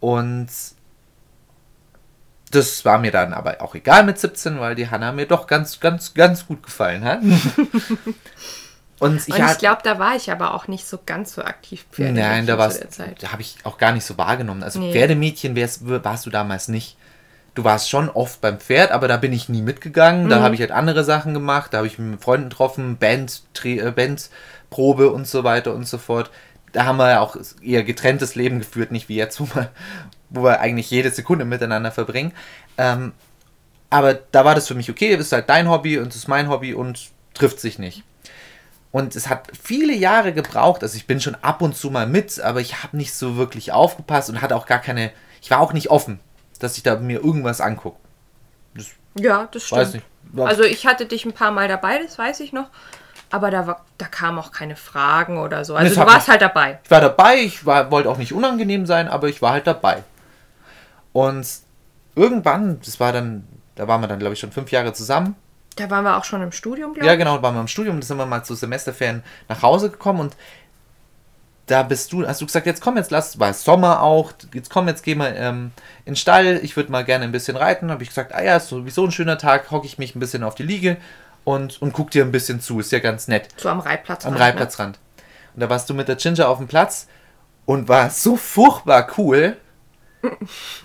[0.00, 0.48] Und
[2.50, 5.80] das war mir dann aber auch egal mit 17, weil die Hanna mir doch ganz,
[5.80, 7.20] ganz, ganz gut gefallen hat.
[9.00, 12.28] Und ich, ich glaube, da war ich aber auch nicht so ganz so aktiv Pferdemädchen
[12.30, 13.22] Nein, da zu warst der Zeit.
[13.22, 14.64] da habe ich auch gar nicht so wahrgenommen.
[14.64, 14.92] Also Nee.
[14.92, 16.96] Pferdemädchen warst du damals nicht.
[17.54, 20.24] Du warst schon oft beim Pferd, aber da bin ich nie mitgegangen.
[20.24, 20.28] Mhm.
[20.30, 21.72] Da habe ich halt andere Sachen gemacht.
[21.72, 25.98] Da habe ich mit Freunden getroffen, Band, Tre- äh, Bandprobe und so weiter und so
[25.98, 26.30] fort.
[26.72, 29.70] Da haben wir ja auch eher getrenntes Leben geführt, nicht wie jetzt, wo wir,
[30.30, 32.32] wo wir eigentlich jede Sekunde miteinander verbringen.
[32.76, 33.12] Ähm,
[33.90, 36.28] aber da war das für mich okay, das ist halt dein Hobby und das ist
[36.28, 38.02] mein Hobby und trifft sich nicht.
[38.90, 42.40] Und es hat viele Jahre gebraucht, also ich bin schon ab und zu mal mit,
[42.40, 45.10] aber ich habe nicht so wirklich aufgepasst und hatte auch gar keine,
[45.42, 46.20] ich war auch nicht offen,
[46.58, 47.98] dass ich da mir irgendwas angucke.
[49.14, 49.80] Ja, das stimmt.
[49.80, 50.04] Weiß nicht.
[50.36, 52.68] Also ich hatte dich ein paar Mal dabei, das weiß ich noch.
[53.30, 55.74] Aber da, war, da kamen auch keine Fragen oder so.
[55.74, 56.78] Also Das du warst mich- halt dabei.
[56.82, 60.02] Ich war dabei, ich war, wollte auch nicht unangenehm sein, aber ich war halt dabei.
[61.18, 61.48] Und
[62.14, 63.44] irgendwann, das war dann,
[63.74, 65.34] da waren wir dann, glaube ich, schon fünf Jahre zusammen.
[65.74, 67.18] Da waren wir auch schon im Studium, glaube Ja, ich.
[67.18, 70.36] genau, waren wir im Studium, da sind wir mal zu Semesterferien nach Hause gekommen und
[71.66, 74.86] da bist du, hast du gesagt, jetzt komm, jetzt lass, war Sommer auch, jetzt komm,
[74.86, 75.72] jetzt geh mal ähm,
[76.04, 77.90] in den Stall, ich würde mal gerne ein bisschen reiten.
[77.90, 80.44] Habe ich gesagt, ah ja, ist sowieso ein schöner Tag, hocke ich mich ein bisschen
[80.44, 80.98] auf die Liege
[81.44, 83.48] und, und guck dir ein bisschen zu, ist ja ganz nett.
[83.56, 84.24] So am Reitplatz.
[84.24, 84.98] Am halt, Reitplatzrand.
[85.54, 87.08] Und da warst du mit der Ginger auf dem Platz
[87.66, 89.56] und war so furchtbar cool.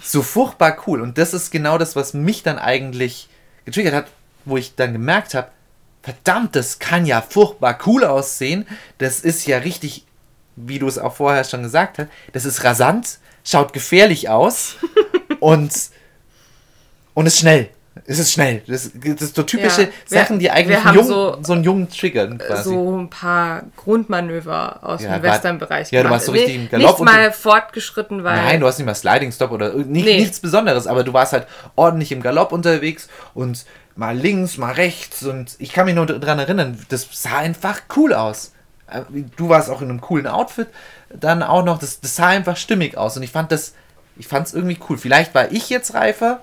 [0.02, 1.02] So furchtbar cool.
[1.02, 3.30] Und das ist genau das, was mich dann eigentlich
[3.66, 4.06] getriggert hat,
[4.46, 5.50] wo ich dann gemerkt habe,
[6.02, 8.68] verdammt, das kann ja furchtbar cool aussehen.
[8.98, 10.06] Das ist ja richtig,
[10.56, 14.76] wie du es auch vorher schon gesagt hast, das ist rasant, schaut gefährlich aus
[15.40, 15.74] und,
[17.14, 17.70] und ist schnell.
[18.06, 18.62] Es ist schnell.
[18.68, 21.64] Das, das ist so typische Ja, wir- Sachen, die eigentlich einen Jungen, so, so- einen
[21.64, 22.38] Jungen triggern Ne?
[22.40, 22.64] quasi.
[22.70, 26.68] So ein paar Grundmanöver aus Ja, dem Western-Bereich ja, du warst so richtig im Nee,
[26.70, 28.36] Galopp Nicht und mal fortgeschritten, weil...
[28.38, 30.20] Nein, du hast nicht mal Sliding Stop oder nicht, Nee.
[30.20, 33.66] nichts Besonderes, aber du warst halt ordentlich im Galopp unterwegs und
[33.96, 38.14] mal links, mal rechts und ich kann mich nur daran erinnern, das sah einfach cool
[38.14, 38.54] aus.
[38.88, 39.02] Äh,
[39.38, 40.68] Du warst auch in einem coolen Outfit,
[41.14, 43.74] dann auch noch, das, das sah einfach stimmig aus und ich fand das,
[44.18, 44.98] ich fand es irgendwie cool.
[44.98, 46.42] Vielleicht war ich jetzt reifer,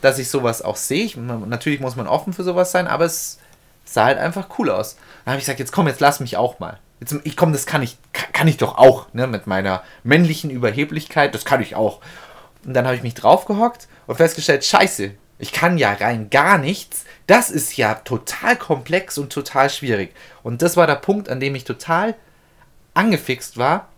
[0.00, 1.04] dass ich sowas auch sehe.
[1.04, 3.38] Ich, natürlich muss man offen für sowas sein, aber es
[3.84, 4.96] sah halt einfach cool aus.
[5.24, 6.78] Dann habe ich gesagt, jetzt komm, jetzt lass mich auch mal.
[7.00, 10.50] Jetzt, ich komme, das kann ich, kann, kann ich doch auch, ne, mit meiner männlichen
[10.50, 12.00] Überheblichkeit, das kann ich auch.
[12.64, 17.04] Und dann habe ich mich draufgehockt und festgestellt, scheiße, ich kann ja rein gar nichts.
[17.26, 20.14] Das ist ja total komplex und total schwierig.
[20.42, 22.14] Und das war der Punkt, an dem ich total
[22.92, 23.88] angefixt war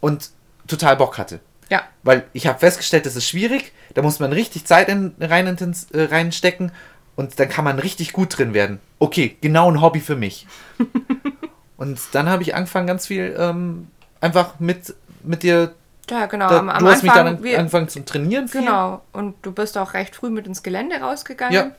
[0.00, 0.30] und
[0.66, 1.40] total Bock hatte.
[1.70, 1.82] Ja.
[2.02, 6.02] Weil ich habe festgestellt, das ist schwierig, da muss man richtig Zeit in, rein, äh,
[6.02, 6.72] reinstecken
[7.16, 8.80] und dann kann man richtig gut drin werden.
[8.98, 10.46] Okay, genau ein Hobby für mich.
[11.76, 13.88] und dann habe ich angefangen, ganz viel ähm,
[14.20, 15.74] einfach mit, mit dir
[16.10, 16.48] ja, genau.
[16.48, 18.48] Da, am, am du hast mich Anfang, dann wir- angefangen zum Trainieren.
[18.48, 18.62] viel.
[18.62, 19.02] Genau.
[19.12, 21.54] Und du bist auch recht früh mit ins Gelände rausgegangen.
[21.54, 21.70] Ja.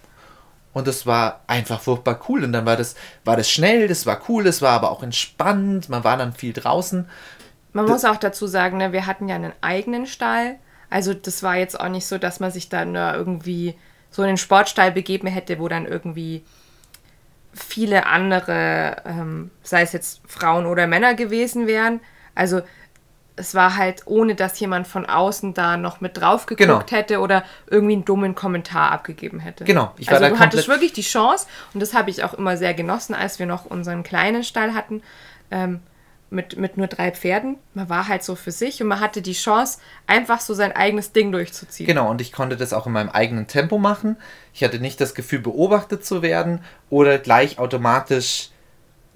[0.71, 2.43] Und das war einfach furchtbar cool.
[2.43, 5.89] Und dann war das, war das schnell, das war cool, das war aber auch entspannt.
[5.89, 7.09] Man war dann viel draußen.
[7.73, 10.55] Man muss auch dazu sagen, ne, wir hatten ja einen eigenen Stall.
[10.89, 13.75] Also das war jetzt auch nicht so, dass man sich dann irgendwie
[14.09, 16.43] so in den Sportstall begeben hätte, wo dann irgendwie
[17.53, 21.99] viele andere, ähm, sei es jetzt Frauen oder Männer gewesen wären.
[22.35, 22.61] Also
[23.35, 26.83] es war halt, ohne dass jemand von außen da noch mit drauf geguckt Genau.
[26.91, 29.63] hätte oder irgendwie einen dummen Kommentar abgegeben hätte.
[29.63, 32.33] Genau, ich war also da du hattest wirklich die Chance und das habe ich auch
[32.33, 35.01] immer sehr genossen, als wir noch unseren kleinen Stall hatten.
[35.51, 35.79] Ähm,
[36.31, 37.57] mit, mit nur drei Pferden.
[37.73, 41.11] Man war halt so für sich und man hatte die Chance, einfach so sein eigenes
[41.11, 41.87] Ding durchzuziehen.
[41.87, 44.15] Genau, und ich konnte das auch in meinem eigenen Tempo machen.
[44.53, 48.49] Ich hatte nicht das Gefühl, beobachtet zu werden oder gleich automatisch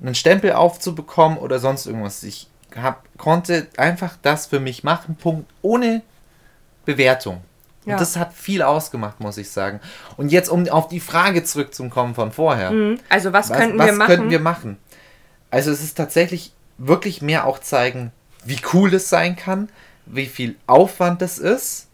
[0.01, 2.23] einen Stempel aufzubekommen oder sonst irgendwas.
[2.23, 6.01] Ich hab, konnte einfach das für mich machen, Punkt, ohne
[6.85, 7.41] Bewertung.
[7.85, 7.97] Und Ja.
[7.97, 9.79] das hat viel ausgemacht, muss ich sagen.
[10.17, 12.71] Und jetzt, um auf die Frage zurückzukommen von vorher.
[12.71, 12.99] Mhm.
[13.09, 14.07] Also was, Was, könnten was wir machen?
[14.07, 14.77] könnten wir machen?
[15.51, 18.11] Also es ist tatsächlich wirklich mehr auch zeigen,
[18.45, 19.69] wie cool es sein kann,
[20.05, 21.87] wie viel Aufwand es ist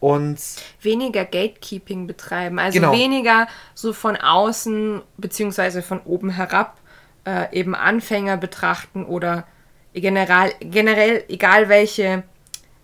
[0.00, 0.38] und
[0.80, 2.58] weniger Gatekeeping betreiben.
[2.58, 2.92] Also Genau.
[2.92, 6.78] weniger so von außen beziehungsweise von oben herab
[7.26, 9.46] äh, eben Anfänger betrachten oder
[9.92, 12.22] generell, generell egal welche,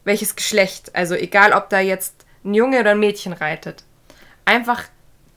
[0.05, 0.95] welches Geschlecht.
[0.95, 3.85] Also egal ob da jetzt ein Junge oder ein Mädchen reitet.
[4.45, 4.83] Einfach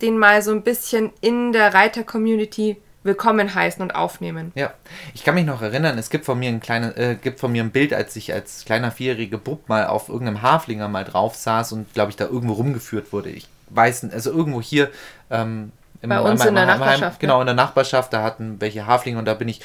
[0.02, 2.78] den mal so ein bisschen in der Reiter-Community
[3.08, 4.52] willkommen heißen und aufnehmen.
[4.54, 4.72] ja,
[5.16, 7.64] ich kann mich noch erinnern, es gibt von mir ein kleines, äh, gibt von mir
[7.64, 11.72] ein Bild, als ich als kleiner vierjähriger Bub mal auf irgendeinem Haflinger mal drauf saß
[11.72, 13.30] und glaube ich da irgendwo rumgeführt wurde.
[13.32, 14.92] Ich weiß nicht, also irgendwo hier
[15.32, 15.72] ähm,
[16.04, 17.42] im- Bei uns in der Nachbarschaft, Genau, ne?
[17.42, 19.62] in der Nachbarschaft, da hatten welche Haflinge und da bin ich,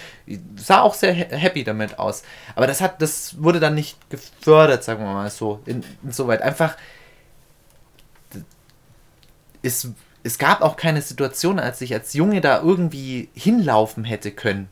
[0.57, 2.23] sah auch sehr ha- happy damit aus.
[2.57, 6.41] Aber das hat, das wurde dann nicht gefördert, sagen wir mal so, in, insoweit.
[6.41, 6.77] Einfach,
[9.63, 9.89] es,
[10.23, 14.69] es gab auch keine Situation, als ich als Junge da irgendwie hinlaufen hätte können.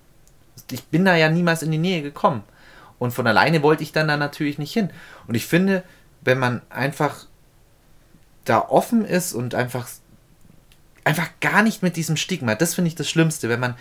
[0.71, 2.43] Ich bin da ja niemals in die Nähe gekommen.
[2.99, 4.91] Und von alleine wollte ich dann da natürlich nicht hin.
[5.27, 5.83] Und ich finde,
[6.21, 7.27] wenn man einfach
[8.45, 9.89] da offen ist und einfach,
[11.05, 13.75] einfach gar nicht mit diesem Stigma, das finde ich das Schlimmste, wenn man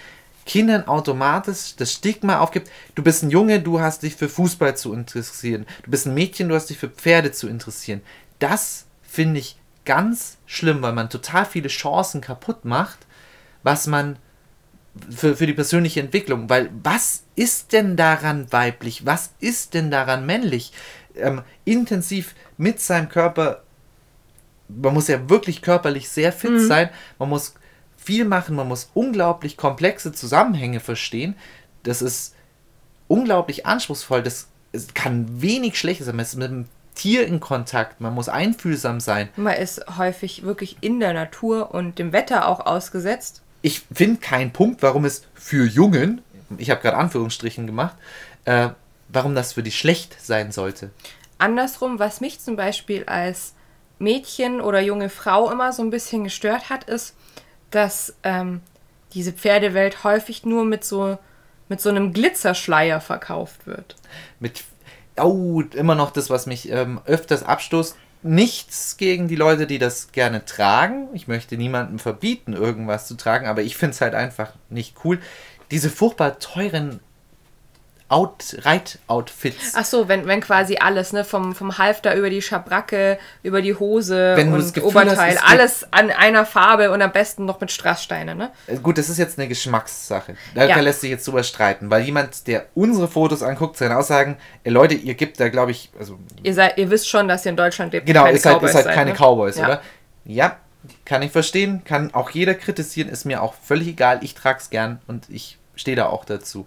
[0.45, 4.93] Kindern automatisch das Stigma aufgibt, du bist ein Junge, du hast dich für Fußball zu
[4.93, 8.01] interessieren, du bist ein Mädchen, du hast dich für Pferde zu interessieren.
[8.39, 12.99] Das finde ich ganz schlimm, weil man total viele Chancen kaputt macht,
[13.63, 14.17] was man
[15.09, 16.49] für, für die persönliche Entwicklung.
[16.49, 19.05] Weil was ist denn daran weiblich?
[19.05, 20.73] Was ist denn daran männlich?
[21.15, 23.63] Ähm, intensiv mit seinem Körper,
[24.67, 27.55] man muss ja wirklich körperlich sehr fit sein, man muss
[27.97, 31.35] viel machen, man muss unglaublich komplexe Zusammenhänge verstehen.
[31.83, 32.35] Das ist
[33.07, 34.23] unglaublich anspruchsvoll.
[34.23, 36.15] Das es kann wenig Schlechtes sein.
[36.15, 36.65] Man ist mit einem
[36.99, 39.29] Tier in Kontakt, man muss einfühlsam sein.
[39.37, 43.41] Man ist häufig wirklich in der Natur und dem Wetter auch ausgesetzt.
[43.61, 46.21] ich finde keinen Punkt, warum es für Jungen,
[46.57, 47.95] ich habe gerade Anführungsstrichen gemacht,
[48.43, 48.69] äh,
[49.07, 50.89] warum das für die schlecht sein sollte.
[51.37, 53.53] Andersrum, was mich zum Beispiel als
[53.97, 57.15] Mädchen oder junge Frau immer so ein bisschen gestört hat, ist,
[57.71, 58.59] dass ähm,
[59.13, 61.17] diese Pferdewelt häufig nur mit so,
[61.69, 63.95] mit so einem Glitzerschleier verkauft wird.
[64.41, 64.65] Mit,
[65.23, 67.95] oh, immer noch das, was mich ähm, öfters abstoßt.
[68.21, 71.07] Nichts gegen die Leute, die das gerne tragen.
[71.13, 75.19] Ich möchte niemandem verbieten, irgendwas zu tragen, aber ich finde es halt einfach nicht cool.
[75.71, 76.99] Diese furchtbar teuren
[78.09, 79.73] Out Reit-Outfits.
[79.75, 83.75] Ach so, wenn, wenn quasi alles, ne, vom, vom Halfter über die Schabracke, über die
[83.75, 87.61] Hose Wenn und Gefühl Oberteil, hast, es alles an einer Farbe und am besten noch
[87.61, 88.51] mit Strasssteine, ne?
[88.67, 90.35] Äh, Gut, das ist jetzt eine Geschmackssache.
[90.55, 90.79] Da Ja.
[90.79, 94.95] lässt sich jetzt drüber streiten, weil jemand, der unsere Fotos anguckt, seine Aussagen, ey, Leute,
[94.95, 97.93] ihr gebt da, glaube ich, also Ihr, seid, ihr wisst schon, dass ihr in Deutschland
[97.93, 98.07] lebt.
[98.07, 99.15] genau, ihr seid, ihr Cowboys seid seid, keine ne?
[99.17, 99.65] Cowboys, Ja.
[99.65, 99.81] oder?
[100.25, 100.57] Ja,
[101.05, 104.99] kann ich verstehen, kann auch jeder kritisieren, ist mir auch völlig egal, ich trag's gern
[105.07, 106.65] und ich stehe da auch dazu.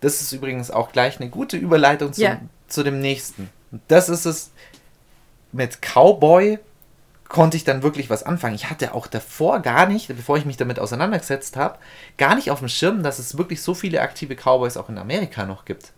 [0.00, 2.40] Das ist übrigens auch gleich eine gute Überleitung zum, Ja.
[2.68, 3.50] zu dem nächsten.
[3.88, 4.50] Das ist es
[5.52, 6.58] mit Cowboy
[7.28, 8.54] konnte ich dann wirklich was anfangen.
[8.54, 11.78] Ich hatte auch davor gar nicht, bevor ich mich damit auseinandergesetzt habe,
[12.16, 15.44] gar nicht auf dem Schirm, dass es wirklich so viele aktive Cowboys auch in Amerika
[15.44, 15.92] noch gibt.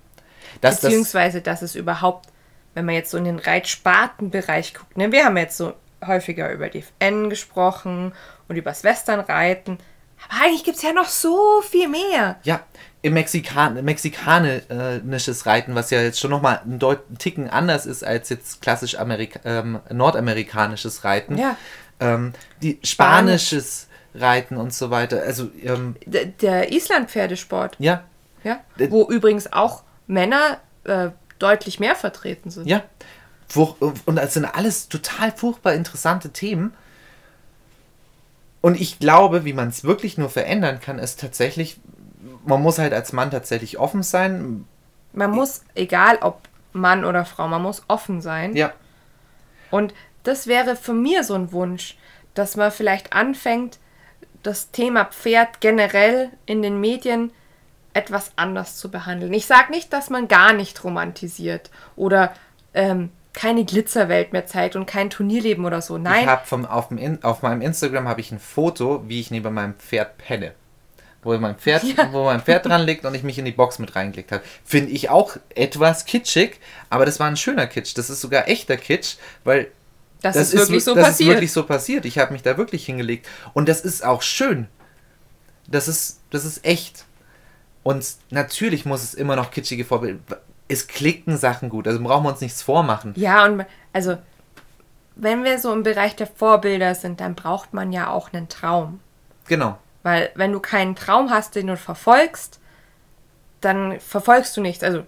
[0.61, 2.29] Dass Beziehungsweise, dass es überhaupt,
[2.75, 5.75] wenn man jetzt so in den Reitspartenbereich guckt, ne, wir haben jetzt so
[6.05, 8.13] häufiger über DFN gesprochen
[8.49, 9.79] und über das Westernreiten,
[10.29, 12.37] aber eigentlich gibt es ja noch so viel mehr.
[12.43, 12.61] Ja,
[13.03, 18.29] im Mexikan mexikanisches Reiten, was ja jetzt schon nochmal einen, einen Ticken anders ist als
[18.29, 21.39] jetzt klassisch Amerika ähm, nordamerikanisches Reiten.
[21.39, 21.57] Ja.
[21.99, 22.33] Ähm,
[22.63, 25.23] die spanisches Reiten und so weiter.
[25.23, 27.77] Also ähm, der, der Island-Pferdesport.
[27.79, 28.05] Ja.
[28.45, 28.61] Ja.
[28.89, 32.67] Wo übrigens auch Männer äh, deutlich mehr vertreten sind.
[32.67, 32.83] Ja.
[33.55, 36.73] Und das sind alles total furchtbar interessante Themen.
[38.61, 41.81] Und ich glaube, wie man es wirklich nur verändern kann, ist tatsächlich,
[42.45, 44.65] man muss halt als Mann tatsächlich offen sein.
[45.13, 46.41] Man muss, egal ob
[46.73, 48.55] Mann oder Frau, man muss offen sein.
[48.55, 48.73] Ja.
[49.71, 51.97] Und das wäre für mir so ein Wunsch,
[52.35, 53.79] dass man vielleicht anfängt,
[54.43, 57.33] das Thema Pferd generell in den Medien
[57.93, 59.33] etwas anders zu behandeln.
[59.33, 62.33] Ich sage nicht, dass man gar nicht romantisiert oder
[62.73, 65.99] ähm, keine Glitzerwelt mehr zeigt und kein Turnierleben oder so.
[65.99, 66.23] Nein.
[66.23, 66.89] Ich habe vom auf,
[67.23, 70.55] auf meinem Instagram habe ich ein Foto, wie ich neben meinem Pferd penne.
[71.23, 72.13] Wo mein Pferd, ja.
[72.13, 74.43] wo mein Pferd dran liegt und ich mich in die Box mit reingelegt habe.
[74.65, 77.97] Finde ich auch etwas kitschig, aber das war ein schöner Kitsch.
[77.97, 79.71] Das ist sogar echter Kitsch, weil
[80.23, 81.29] das, das ist, wirklich ist, so das passiert.
[81.29, 82.05] ist wirklich so passiert.
[82.07, 83.29] Ich habe mich da wirklich hingelegt.
[83.53, 84.69] Und das ist auch schön.
[85.67, 87.05] Das ist, das ist echt.
[87.83, 90.41] Und natürlich muss es immer noch kitschige Vorbilder
[90.71, 91.87] es klicken Sachen gut.
[91.87, 93.13] Also brauchen wir uns nichts vormachen.
[93.17, 94.19] Ja, und also,
[95.17, 99.01] wenn wir so im Bereich der Vorbilder sind, dann braucht man ja auch einen Traum.
[99.49, 99.79] Genau.
[100.03, 102.61] Weil, wenn du keinen Traum hast, den du verfolgst,
[103.61, 104.83] dann verfolgst du nichts.
[104.83, 105.05] Also,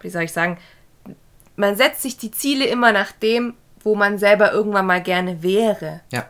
[0.00, 0.58] wie soll ich sagen,
[1.56, 6.00] man setzt sich die Ziele immer nach dem, wo man selber irgendwann mal gerne wäre.
[6.12, 6.28] Ja.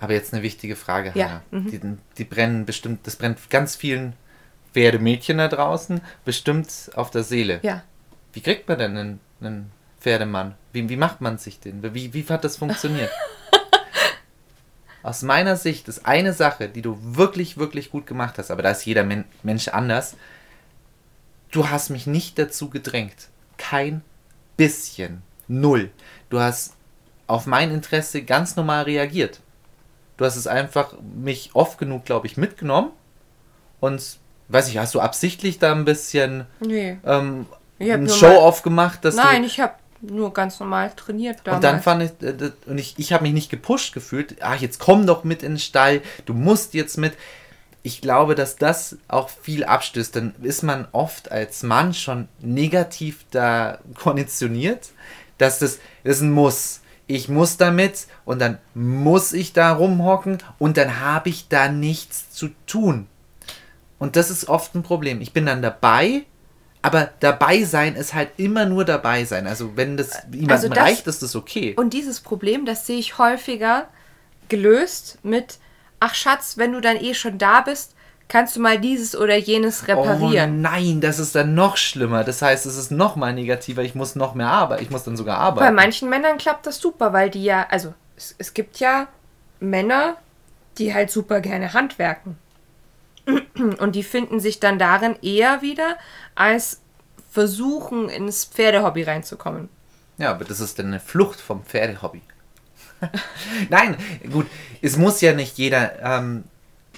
[0.00, 1.42] Aber jetzt eine wichtige Frage, ja.
[1.50, 1.70] Mhm.
[1.70, 1.80] Die,
[2.18, 4.14] die brennen bestimmt, das brennt ganz vielen
[4.72, 7.58] Pferdemädchen da draußen bestimmt auf der Seele.
[7.62, 7.82] Ja.
[8.32, 10.54] Wie kriegt man denn einen, einen Pferdemann?
[10.72, 11.82] Wie, wie macht man sich den?
[11.94, 13.10] Wie, wie hat das funktioniert?
[15.02, 18.70] Aus meiner Sicht ist eine Sache, die du wirklich, wirklich gut gemacht hast, aber da
[18.70, 20.16] ist jeder Men Mensch anders.
[21.50, 23.28] Du hast mich nicht dazu gedrängt.
[23.56, 24.02] Kein
[24.56, 25.22] bisschen.
[25.46, 25.90] Null.
[26.28, 26.74] Du hast
[27.26, 29.40] auf mein Interesse ganz normal reagiert.
[30.16, 32.90] Du hast es einfach mich oft genug, glaube ich, mitgenommen
[33.80, 34.18] und
[34.48, 36.98] weiß ich, hast du absichtlich da ein bisschen nee.
[37.04, 37.46] ähm,
[37.78, 39.04] ein Show-off gemacht?
[39.04, 41.56] Dass Nein, ich habe nur ganz normal trainiert damals.
[41.56, 44.78] Und dann fand ich, äh, und ich, ich habe mich nicht gepusht gefühlt, ach, jetzt
[44.78, 47.14] komm doch mit in den Stall, du musst jetzt mit.
[47.82, 50.14] Ich glaube, dass das auch viel abstößt.
[50.14, 54.90] Dann ist man oft als Mann schon negativ da konditioniert,
[55.38, 56.80] dass das, das ist ein Muss.
[57.06, 62.30] Ich muss damit und dann muss ich da rumhocken und dann habe ich da nichts
[62.30, 63.06] zu tun.
[63.98, 65.22] Und das ist oft ein Problem.
[65.22, 66.24] Ich bin dann dabei,
[66.82, 69.46] aber dabei sein ist halt immer nur dabei sein.
[69.46, 71.74] Also wenn das jemandem also das, reicht, ist das okay.
[71.76, 73.88] Und dieses Problem, das sehe ich häufiger
[74.48, 75.58] gelöst mit,
[76.00, 77.94] ach Schatz, wenn du dann eh schon da bist,
[78.28, 80.58] kannst du mal dieses oder jenes reparieren.
[80.58, 82.24] Oh nein, das ist dann noch schlimmer.
[82.24, 83.82] Das heißt, es ist noch mal negativer.
[83.82, 84.82] Ich muss noch mehr arbeiten.
[84.82, 85.66] Ich muss dann sogar arbeiten.
[85.66, 89.08] Bei manchen Männern klappt das super, weil die ja, also es, es gibt ja
[89.60, 90.16] Männer,
[90.76, 92.38] die halt super gerne handwerken.
[93.78, 95.98] Und die finden sich dann darin eher wieder,
[96.34, 96.80] als
[97.30, 99.68] versuchen, ins Pferdehobby reinzukommen.
[100.16, 102.22] Ja, aber das ist dann eine Flucht vom Pferdehobby.
[103.68, 103.96] Nein,
[104.30, 104.46] gut,
[104.82, 106.44] es muss ja nicht jeder ähm,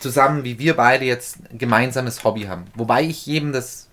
[0.00, 2.64] zusammen wie wir beide jetzt ein gemeinsames Hobby haben.
[2.74, 3.88] Wobei ich jedem das,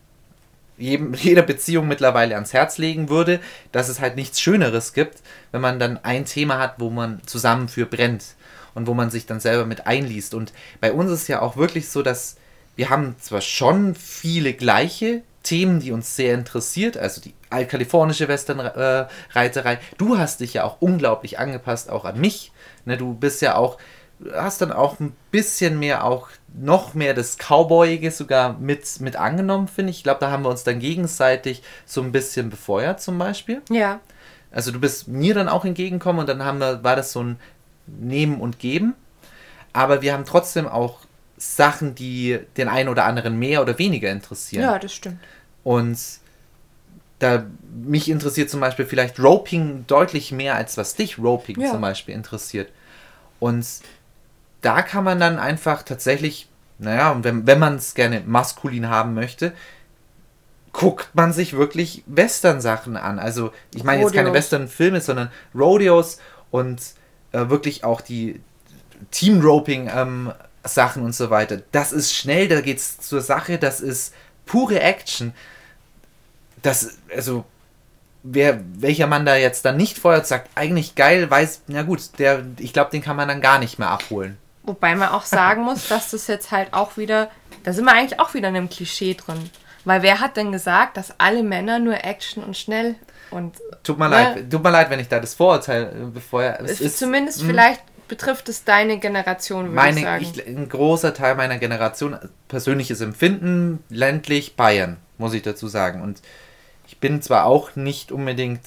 [0.78, 3.40] jedem, jeder Beziehung mittlerweile ans Herz legen würde,
[3.72, 5.22] dass es halt nichts Schöneres gibt,
[5.52, 8.36] wenn man dann ein Thema hat, wo man zusammen für brennt
[8.76, 10.34] und wo man sich dann selber mit einliest.
[10.34, 12.38] Und bei uns ist ja auch wirklich so, dass
[12.76, 19.74] wir haben zwar schon viele gleiche Themen, die uns sehr interessiert, also die altkalifornische Westernreiterei.
[19.74, 22.52] Äh, du hast dich ja auch unglaublich angepasst, auch an mich.
[22.86, 23.78] Ne, du bist ja auch,
[24.34, 29.68] hast dann auch ein bisschen mehr auch noch mehr das Cowboyige sogar mit, mit angenommen,
[29.68, 29.98] finde ich.
[29.98, 33.62] Ich glaube, da haben wir uns dann gegenseitig so ein bisschen befeuert zum Beispiel.
[33.70, 34.00] Ja.
[34.52, 37.40] Also du bist mir dann auch entgegengekommen und dann haben wir, war das so ein
[37.88, 38.94] Nehmen und Geben.
[39.74, 41.00] Aber wir haben trotzdem auch
[41.38, 44.64] Sachen, die den einen oder anderen mehr oder weniger interessieren.
[44.64, 45.20] Ja, das stimmt.
[45.64, 45.98] Und
[47.20, 47.46] da
[47.84, 51.72] mich interessiert zum Beispiel vielleicht Roping deutlich mehr, als was dich Roping ja.
[51.72, 52.70] zum Beispiel interessiert.
[53.40, 53.66] Und
[54.62, 56.48] da kann man dann einfach tatsächlich,
[56.80, 59.54] naja, und wenn, wenn man es gerne maskulin haben möchte,
[60.74, 63.20] guckt man sich wirklich Western-Sachen an.
[63.20, 66.20] Also, ich meine jetzt keine Western-Filme, sondern Rodeos
[66.52, 66.82] und
[67.32, 68.42] äh, wirklich auch die
[69.12, 71.62] Team-Roping ähm, Sachen und so weiter.
[71.72, 74.14] Das ist schnell, da geht's zur Sache, das ist
[74.46, 75.34] pure Action.
[76.62, 77.46] Das, also,
[78.24, 82.46] wer, welcher Mann da jetzt dann nicht feuert, sagt, eigentlich geil, weiß, na gut, der,
[82.58, 84.38] ich glaube, den kann man dann gar nicht mehr abholen.
[84.64, 87.30] Wobei man auch sagen muss, dass das jetzt halt auch wieder,
[87.64, 89.50] da sind wir eigentlich auch wieder in einem Klischee drin.
[89.88, 92.96] Weil wer hat denn gesagt, dass alle Männer nur Action und schnell
[93.32, 93.56] und.
[93.84, 94.16] Tut mir ne?
[94.16, 96.60] leid, tut mir leid, wenn ich da das Vorurteil äh, befeuere.
[96.66, 100.24] Es Ist ist zumindest mh, vielleicht betrifft es deine Generation, würde meine, ich sagen.
[100.24, 102.18] ich, ein großer Teil meiner Generation,
[102.50, 106.02] persönliches Empfinden, ländlich Bayern, muss ich dazu sagen.
[106.02, 106.22] Und
[106.86, 108.66] ich bin zwar auch nicht unbedingt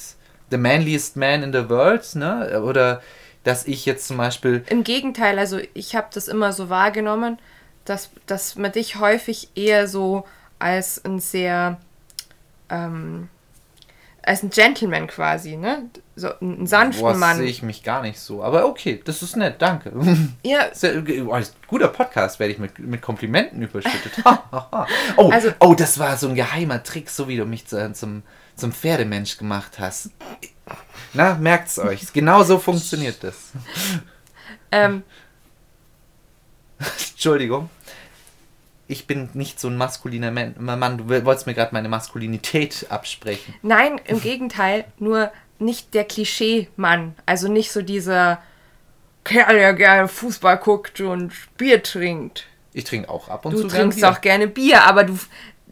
[0.51, 2.63] the manliest man in the world, ne?
[2.63, 3.03] Oder
[3.45, 7.39] dass ich jetzt zum Beispiel Im Gegenteil, also ich habe das immer so wahrgenommen,
[7.85, 10.25] dass, dass man dich häufig eher so
[10.61, 11.79] als ein sehr,
[12.69, 13.29] ähm,
[14.23, 15.91] als ein Gentleman quasi, ne?
[16.15, 17.39] So einen sanften Boah, Mann.
[17.39, 18.45] sehe ich mich gar nicht so.
[18.45, 19.91] Aber okay, das ist nett, danke.
[20.45, 24.13] Ja, Sehr, oh, ein guter Podcast, werde ich mit, mit Komplimenten überschüttet.
[25.17, 28.23] oh, Also- oh, das war so ein geheimer Trick, so wie du mich zu, zum,
[28.57, 30.11] zum Pferdemensch gemacht hast.
[31.15, 32.13] Na, merkt's euch.
[32.13, 33.53] Genau so funktioniert das.
[34.71, 35.03] ähm,
[37.13, 37.69] Entschuldigung.
[38.91, 40.99] Ich bin nicht so ein maskuliner Man- Mann.
[40.99, 43.55] Du wolltest mir gerade meine Maskulinität absprechen.
[43.63, 45.31] nein, im Gegenteil, nur
[45.61, 47.15] nicht der Klischee-Mann.
[47.25, 48.43] Also nicht so dieser
[49.25, 52.47] Kerl, der gerne Fußball guckt und Bier trinkt.
[52.73, 54.11] Ich trinke auch ab und Du zu gern trinkst Bier.
[54.11, 55.17] auch gerne Bier, aber du,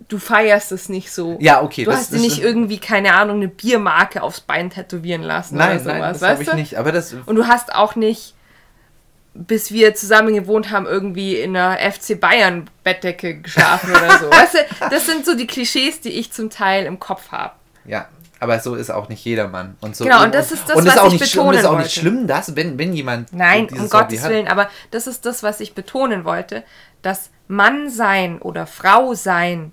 [0.08, 1.38] du feierst es nicht so.
[1.40, 1.84] Ja, okay.
[1.84, 5.80] Du das hast dir nicht irgendwie, keine Ahnung, eine Biermarke aufs Bein tätowieren lassen Nein,
[5.80, 6.56] oder nein, sowas, das habe weißt ich du?
[6.56, 6.74] nicht.
[6.76, 7.14] Aber das.
[7.26, 8.34] Und du hast auch nicht,
[9.34, 14.26] bis wir zusammen gewohnt haben, irgendwie in einer FC Bayern Bettdecke geschlafen oder so.
[14.30, 17.54] Weißt du, das sind so die Klischees, die ich zum Teil im Kopf habe.
[17.84, 18.08] Ja,
[18.40, 19.76] aber so ist auch nicht jedermann.
[19.80, 21.66] Und so, Genau, und das ist das, und was auch ich nicht schlimm, ist betonen
[21.66, 22.00] auch nicht wollte.
[22.00, 24.30] schlimm, dass, wenn, wenn jemand Nein, um Gottes Hobby hat.
[24.30, 26.64] Willen, aber das ist das, was ich betonen wollte,
[27.02, 29.72] dass Mann sein oder Frau sein,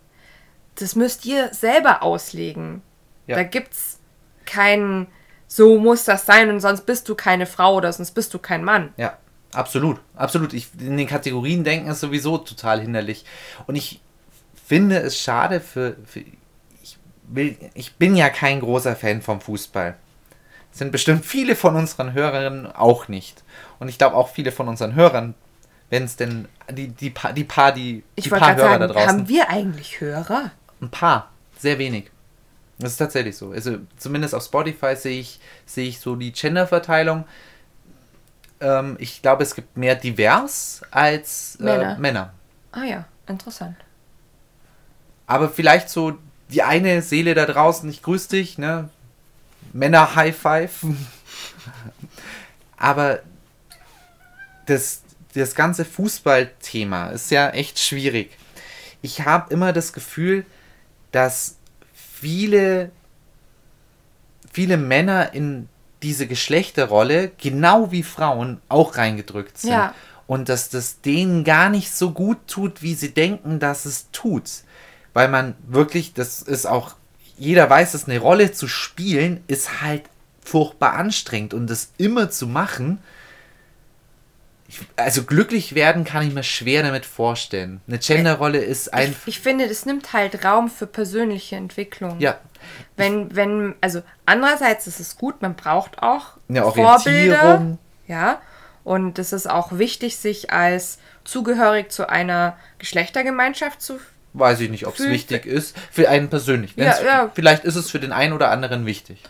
[0.75, 2.81] das müsst ihr selber auslegen.
[3.27, 3.37] Ja.
[3.37, 3.99] Da gibt's
[4.45, 5.07] keinen,
[5.47, 8.63] so muss das sein und sonst bist du keine Frau oder sonst bist du kein
[8.63, 8.93] Mann.
[8.97, 9.17] Ja,
[9.55, 9.99] absolut.
[10.15, 10.53] Absolut.
[10.53, 13.25] Ich, in den Kategorien denken ist sowieso total hinderlich.
[13.67, 14.01] Und ich
[14.65, 15.95] finde es schade für.
[16.05, 16.23] für
[16.81, 16.97] ich,
[17.27, 19.95] will, ich bin ja kein großer Fan vom Fußball.
[20.71, 23.43] Sind bestimmt viele von unseren Hörerinnen auch nicht.
[23.79, 25.33] Und ich glaube auch viele von unseren Hörern,
[25.89, 28.93] wenn es denn die, die, paar, die paar, die, Ich die paar Hörer da sagen,
[28.93, 29.09] draußen.
[29.09, 30.51] haben wir eigentlich Hörer?
[30.81, 32.11] Ein paar, sehr wenig.
[32.79, 33.51] Das ist tatsächlich so.
[33.51, 37.25] Also zumindest auf Spotify sehe ich, sehe ich so die Genderverteilung.
[38.59, 41.97] Ähm, ich glaube, es gibt mehr divers als äh, Männer.
[41.97, 42.33] Männer.
[42.71, 43.77] Ah ja, interessant.
[45.27, 46.17] Aber vielleicht so
[46.49, 48.89] die eine Seele da draußen, ich grüße dich, ne?
[49.73, 50.85] Männer High Five.
[52.77, 53.19] Aber
[54.67, 55.01] das,
[55.33, 58.37] das ganze Fußballthema ist ja echt schwierig.
[59.01, 60.45] Ich habe immer das Gefühl,
[61.11, 61.57] dass
[61.93, 62.91] viele,
[64.51, 65.69] viele Männer in
[66.03, 69.71] diese Geschlechterrolle, genau wie Frauen, auch reingedrückt sind.
[69.71, 69.93] Ja.
[70.27, 74.49] Und dass das denen gar nicht so gut tut, wie sie denken, dass es tut.
[75.13, 76.95] Weil man wirklich, das ist auch,
[77.37, 80.03] jeder weiß, dass eine Rolle zu spielen, ist halt
[80.43, 81.53] furchtbar anstrengend.
[81.53, 82.99] Und das immer zu machen,
[84.67, 87.81] ich, also glücklich werden kann ich mir schwer damit vorstellen.
[87.87, 89.11] Eine Genderrolle ist ein.
[89.25, 92.19] Ich, ich finde, das nimmt halt Raum für persönliche Entwicklung.
[92.19, 92.39] ja,
[92.97, 97.77] Wenn, wenn, also andererseits ist es gut, man braucht auch eine Vorbilder.
[98.07, 98.41] Ja.
[98.83, 103.99] Und es ist auch wichtig, sich als zugehörig zu einer Geschlechtergemeinschaft zu.
[104.33, 105.75] Weiß ich nicht, ob es wichtig ist.
[105.91, 106.73] Für einen persönlich.
[106.75, 107.31] Ja, ja.
[107.33, 109.23] Vielleicht ist es für den einen oder anderen wichtig.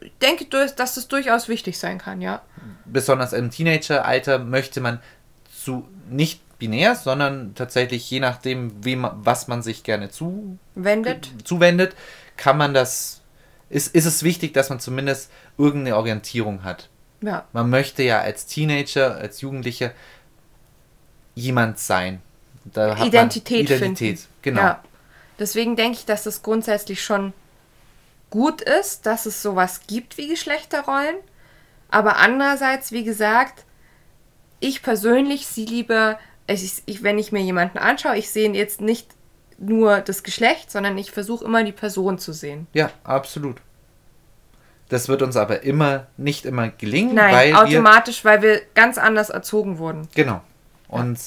[0.00, 2.42] Ich denke, dass es durchaus wichtig sein kann, ja.
[2.84, 5.00] Besonders im Teenageralter möchte man
[5.62, 11.30] zu nicht binär, sondern tatsächlich je nachdem, wie man, was man sich gerne zu, Wendet.
[11.44, 11.96] zuwendet,
[12.36, 13.20] kann man das.
[13.68, 16.90] Ist, ist es wichtig, dass man zumindest irgendeine Orientierung hat.
[17.22, 17.46] Ja.
[17.52, 19.92] Man möchte ja als Teenager, als Jugendlicher
[21.34, 22.20] jemand sein.
[22.64, 24.32] Da hat Identität, man Identität, finden.
[24.42, 24.60] genau.
[24.60, 24.84] Ja.
[25.38, 27.32] Deswegen denke ich, dass es grundsätzlich schon
[28.30, 31.16] gut ist, dass es sowas gibt wie Geschlechterrollen.
[31.88, 33.64] Aber andererseits, wie gesagt,
[34.60, 39.08] ich persönlich sehe lieber, ich, ich, wenn ich mir jemanden anschaue, ich sehe jetzt nicht
[39.62, 42.66] nur das Geschlecht, sondern ich versuche immer die Person zu sehen.
[42.72, 43.56] Ja, absolut.
[44.88, 48.98] Das wird uns aber immer nicht immer gelingen, Nein, weil wir automatisch, weil wir ganz
[48.98, 50.06] anders erzogen wurden.
[50.14, 50.42] Genau.
[50.88, 51.18] Und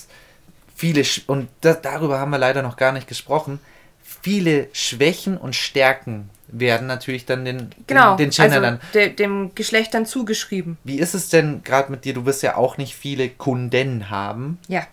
[0.75, 3.59] viele, Sch- und da, darüber haben wir leider noch gar nicht gesprochen,
[4.03, 9.55] viele Schwächen und Stärken werden natürlich dann den, Genau, den, den Gender also de, dem
[9.55, 10.77] Geschlecht dann zugeschrieben.
[10.83, 12.13] Wie ist es denn gerade mit dir?
[12.13, 14.59] Du wirst ja auch nicht viele Kunden haben.
[14.67, 14.85] Ja.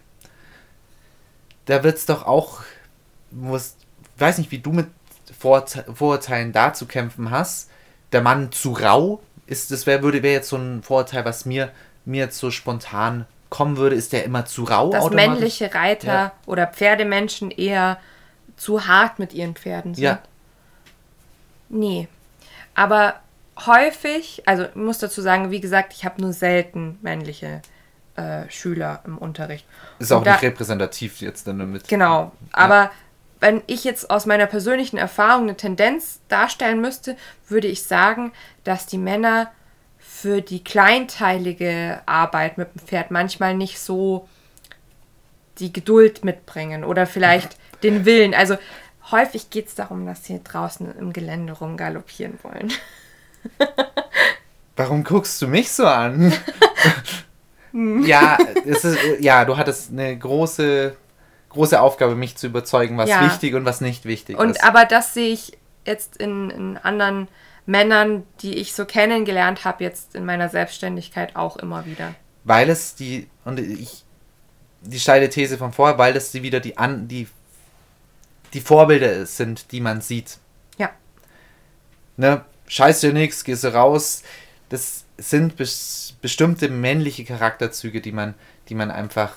[1.67, 2.63] Da wird es doch auch,
[3.33, 3.77] muss,
[4.19, 4.87] weiß nicht, wie du mit
[5.41, 7.71] Vorurte- Vorurteilen da zu kämpfen hast.
[8.13, 11.71] Der Mann zu rau ist, das wäre würde wäre jetzt so ein Vorurteil, was mir
[12.05, 16.33] mir jetzt so spontan kommen würde, ist der immer zu rau Dass männliche Reiter Ja.
[16.47, 17.99] oder Pferdemenschen eher
[18.57, 20.05] zu hart mit ihren Pferden sind.
[20.05, 20.19] Ja,
[21.69, 22.09] Nee.
[22.75, 23.15] Aber
[23.67, 27.63] häufig, also ich muss dazu sagen, wie gesagt, ich habe nur selten männliche
[28.17, 29.67] äh, Schüler im Unterricht.
[29.99, 31.89] ist auch da- nicht repräsentativ jetzt dann damit.
[31.89, 32.33] Genau.
[32.53, 32.91] Aber
[33.43, 37.17] wenn ich jetzt aus meiner persönlichen Erfahrung eine Tendenz darstellen müsste,
[37.49, 38.33] würde ich sagen,
[38.65, 39.51] dass die Männer
[39.99, 44.29] für die kleinteilige Arbeit mit dem Pferd manchmal nicht so
[45.59, 48.33] die Geduld mitbringen oder vielleicht den Willen.
[48.33, 48.57] Also
[49.11, 52.73] häufig geht es darum, dass sie draußen im Gelände rumgaloppieren wollen.
[54.77, 56.33] Warum guckst du mich so an?
[58.05, 60.97] ja, es ist, ja, du hattest eine große,
[61.53, 63.25] große Aufgabe, mich zu überzeugen, was Ja.
[63.27, 64.65] wichtig und was nicht wichtig Und ist.
[64.65, 67.29] aber das sehe ich jetzt in, in anderen
[67.67, 72.15] Männern, die ich so kennengelernt habe, jetzt in meiner Selbstständigkeit auch immer wieder.
[72.45, 74.05] Weil es die, und ich,
[74.81, 77.29] die steile These von vorher, weil das die wieder die, an, die,
[78.53, 80.39] die Vorbilder sind, die man sieht.
[80.77, 80.91] Ja.
[82.17, 82.45] Ne?
[82.67, 84.23] Scheiß dir nix, gehst du raus.
[84.69, 88.35] Das sind bes bestimmte männliche Charakterzüge, die man,
[88.69, 89.35] die man einfach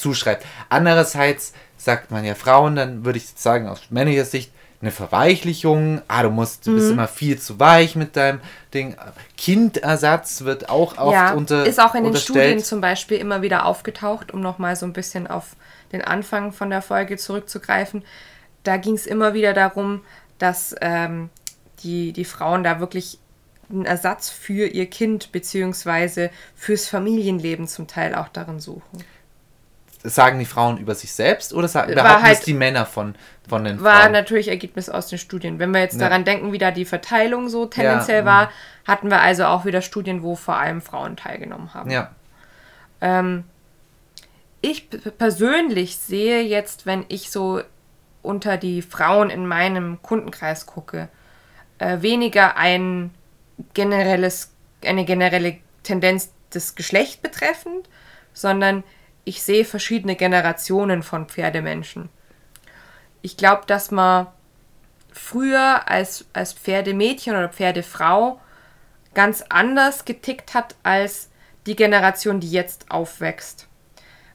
[0.00, 0.44] zuschreibt.
[0.68, 6.22] Andererseits sagt man ja Frauen, dann würde ich sagen, aus männlicher Sicht, eine Verweichlichung, ah,
[6.22, 6.74] du musst, du Mhm.
[6.76, 8.40] bist immer viel zu weich mit deinem
[8.72, 8.94] Ding.
[9.36, 12.14] Kindersatz wird auch oft ja, unter ist auch in den.
[12.16, 15.56] Studien zum Beispiel immer wieder aufgetaucht, um nochmal so ein bisschen auf
[15.90, 18.04] den Anfang von der Folge zurückzugreifen.
[18.62, 20.02] Da ging es immer wieder darum,
[20.38, 21.30] dass ähm,
[21.82, 23.18] die, die Frauen da wirklich
[23.70, 29.04] einen Ersatz für ihr Kind beziehungsweise fürs Familienleben zum Teil auch darin suchen.
[30.04, 33.14] Sagen die Frauen über sich selbst oder sagen War behaupten halt- die Männer von,
[33.48, 34.12] von den War Frauen?
[34.12, 35.58] natürlich Ergebnis aus den Studien.
[35.58, 36.08] Wenn wir jetzt Ja.
[36.08, 38.50] daran denken, wie da die Verteilung so tendenziell Ja, war,
[38.86, 41.90] hatten wir also auch wieder Studien, wo vor allem Frauen teilgenommen haben.
[41.90, 42.12] Ja,
[43.00, 43.44] Ähm,
[44.60, 44.88] ich
[45.18, 47.60] persönlich sehe jetzt, wenn ich so
[48.22, 51.08] unter die Frauen in meinem Kundenkreis gucke,
[51.78, 53.10] äh, weniger ein
[53.74, 54.50] generelles,
[54.84, 57.88] eine generelle Tendenz des Geschlechts betreffend,
[58.32, 58.82] sondern
[59.28, 62.08] ich sehe verschiedene Generationen von Pferdemenschen.
[63.20, 64.28] Ich glaube, dass man
[65.12, 68.40] früher als, als Pferdemädchen oder Pferdefrau
[69.12, 71.28] ganz anders getickt hat als
[71.66, 73.68] die Generation, die jetzt aufwächst.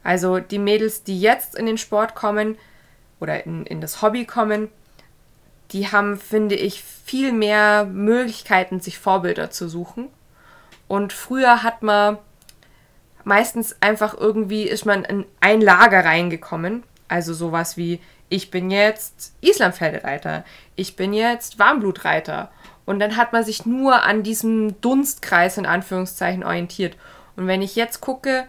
[0.04, 2.56] Also die Mädels, die jetzt in den Sport kommen
[3.20, 4.70] oder in, in das Hobby kommen,
[5.72, 10.10] die haben, finde ich, viel mehr Möglichkeiten, sich Vorbilder zu suchen.
[10.88, 12.20] Und früher hat man
[13.24, 16.84] meistens einfach irgendwie, ist man in ein Lager reingekommen.
[17.08, 18.00] Also sowas wie,
[18.30, 20.44] ich bin jetzt Islampferdereiter,
[20.76, 22.52] ich bin jetzt Warmblutreiter.
[22.86, 26.98] Und dann hat man sich nur an diesem Dunstkreis in Anführungszeichen orientiert.
[27.36, 28.46] Und wenn ich jetzt gucke,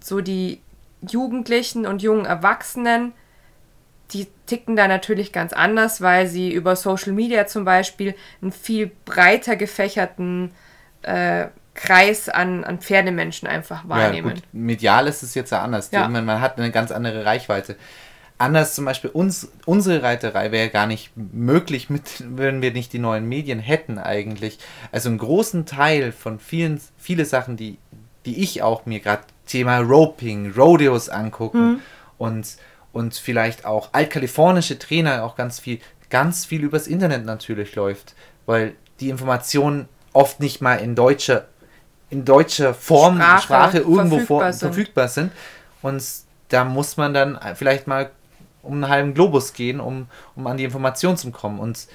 [0.00, 0.60] so die
[1.02, 3.12] Jugendlichen und jungen Erwachsenen,
[4.12, 8.90] die ticken da natürlich ganz anders, weil sie über Social Media zum Beispiel einen viel
[9.04, 10.52] breiter gefächerten
[11.02, 14.34] äh, Kreis an, an Pferdemenschen einfach ja wahrnehmen.
[14.34, 15.90] gut, medial ist es jetzt ja anders.
[15.92, 16.08] Ja.
[16.08, 17.76] Man, man hat eine ganz andere Reichweite.
[18.38, 22.98] Anders zum Beispiel uns, unsere Reiterei wäre gar nicht möglich, mit, wenn wir nicht die
[22.98, 24.58] neuen Medien hätten eigentlich.
[24.92, 27.78] Also einen großen Teil von vielen, viele Sachen, die,
[28.26, 31.82] die ich auch mir gerade Thema Roping, Rodeos angucken
[32.18, 32.56] und,
[32.92, 38.14] und vielleicht auch altkalifornische Trainer auch ganz viel, ganz viel übers Internet natürlich läuft,
[38.46, 41.48] weil die Informationen oft nicht mal in deutscher,
[42.10, 44.74] in deutscher Form, Sprache Sprache, irgendwo verfügbar vor, sind.
[44.74, 45.32] verfügbar sind.
[45.82, 46.04] Und
[46.48, 48.10] da muss man dann vielleicht mal
[48.62, 51.58] um einen halben Globus gehen, um, um an die Information zu kommen.
[51.60, 51.86] Und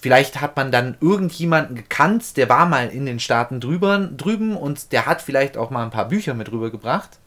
[0.00, 4.92] vielleicht hat man dann irgendjemanden gekannt, der war mal in den Staaten drüber, drüben und
[4.92, 7.18] der hat vielleicht auch mal ein paar Bücher mit rübergebracht.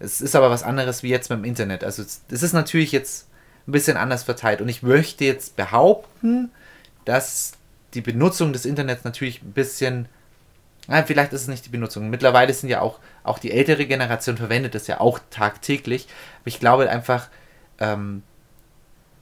[0.00, 1.84] Es ist aber was anderes wie jetzt beim Internet.
[1.84, 3.28] Also es ist natürlich jetzt
[3.68, 4.60] ein bisschen anders verteilt.
[4.60, 6.50] Und ich möchte jetzt behaupten,
[7.04, 7.52] dass
[7.94, 10.08] die Benutzung des Internets natürlich ein bisschen
[10.88, 12.10] ja, vielleicht ist es nicht die Benutzung.
[12.10, 16.08] Mittlerweile sind ja auch, auch die ältere Generation verwendet das ja auch tagtäglich.
[16.40, 17.28] Aber ich glaube einfach,
[17.78, 18.22] ähm,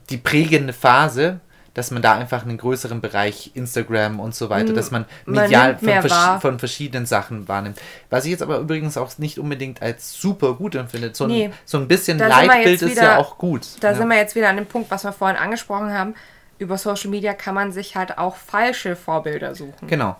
[0.09, 1.39] die prägende Phase,
[1.73, 5.77] dass man da einfach einen größeren Bereich Instagram und so weiter, dass man Man medial
[5.81, 7.79] nimmt von, vers von verschiedenen Sachen wahrnimmt.
[8.09, 11.11] Was ich jetzt aber übrigens auch nicht unbedingt als super gut empfinde.
[11.13, 11.51] So ein, Nee.
[11.63, 13.65] so ein bisschen Leitbild ist ja auch gut.
[13.79, 13.95] Da ja.
[13.95, 16.15] sind wir jetzt wieder an dem Punkt, was wir vorhin angesprochen haben.
[16.57, 19.87] Über Social Media kann man sich halt auch falsche Vorbilder suchen.
[19.87, 20.17] Genau.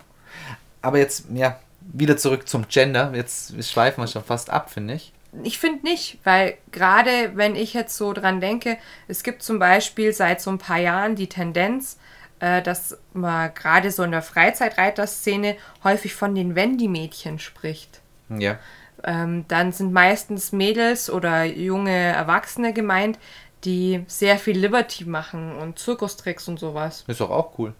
[0.82, 3.11] Aber jetzt, ja, wieder zurück zum Gender.
[3.13, 5.13] Jetzt schweifen wir schon fast ab, finde ich.
[5.43, 8.77] Ich finde nicht, weil gerade wenn ich jetzt so dran denke,
[9.07, 11.97] es gibt zum Beispiel seit so ein paar Jahren die Tendenz,
[12.41, 15.55] äh, dass man gerade so in der Freizeitreiterszene
[15.86, 18.01] häufig von den Wendy-Mädchen spricht.
[18.29, 18.59] Ja.
[19.03, 23.17] Ähm, dann sind meistens Mädels oder junge Erwachsene gemeint,
[23.63, 27.05] die sehr viel Liberty machen und Zirkustricks und sowas.
[27.07, 27.73] Ist doch auch cool.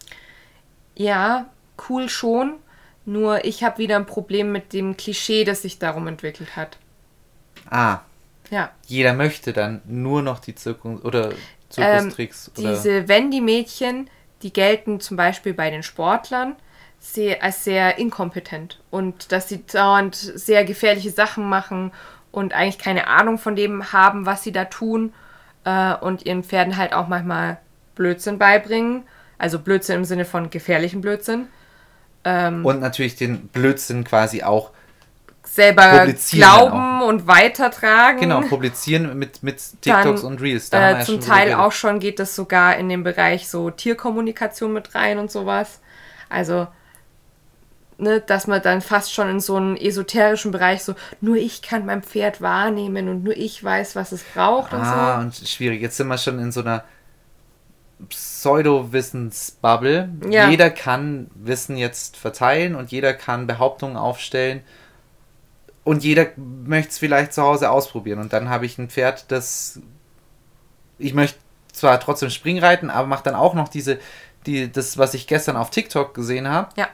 [0.96, 1.48] Ja,
[1.90, 2.56] cool schon.
[3.06, 6.78] Nur ich habe wieder ein Problem mit dem Klischee, das sich darum entwickelt hat.
[7.70, 8.00] Ah,
[8.50, 8.72] Ja.
[8.86, 11.32] jeder möchte dann nur noch die Zirkus oder
[11.70, 12.70] Zirkustricks oder.
[12.70, 14.10] Ähm, Diese Wendy-Mädchen,
[14.44, 16.56] die gelten zum Beispiel bei den Sportlern
[17.00, 21.92] sehr, als sehr inkompetent und dass sie dauernd sehr gefährliche Sachen machen
[22.32, 25.14] und eigentlich keine Ahnung von dem haben, was sie da tun
[25.64, 27.58] äh, und ihren Pferden halt auch manchmal
[27.96, 29.04] Blödsinn beibringen.
[29.38, 31.48] Also Blödsinn im Sinne von gefährlichen Blödsinn.
[32.66, 34.72] Und natürlich den Blödsinn quasi auch
[35.44, 38.22] Selber glauben und weitertragen.
[38.22, 40.70] genau publizieren mit, mit TikToks Dann, und Reels.
[40.70, 43.70] Da Äh, ja zum drüber Teil auch schon geht es sogar in den Bereich so
[43.70, 45.82] Tierkommunikation mit rein und sowas.
[46.30, 46.68] Also,
[47.98, 51.86] ne, dass man dann fast schon in so einen esoterischen Bereich so, nur ich kann
[51.86, 55.82] mein Pferd wahrnehmen und nur ich weiß, was es braucht Ah, und und schwierig.
[55.82, 56.86] Jetzt sind wir schon in so einer
[58.10, 60.10] Pseudo-Wissensbubble.
[60.30, 60.50] Ja.
[60.50, 64.62] Jeder kann Wissen jetzt verteilen und jeder kann Behauptungen aufstellen.
[65.84, 68.20] Und jeder möchte es vielleicht zu Hause ausprobieren.
[68.20, 69.80] Und dann habe ich ein Pferd, das.
[71.00, 71.40] Ich möchte
[71.72, 73.98] zwar trotzdem Springreiten, aber mache dann auch noch diese,
[74.46, 76.70] die, das, was ich gestern auf TikTok gesehen habe.
[76.76, 76.88] Ja,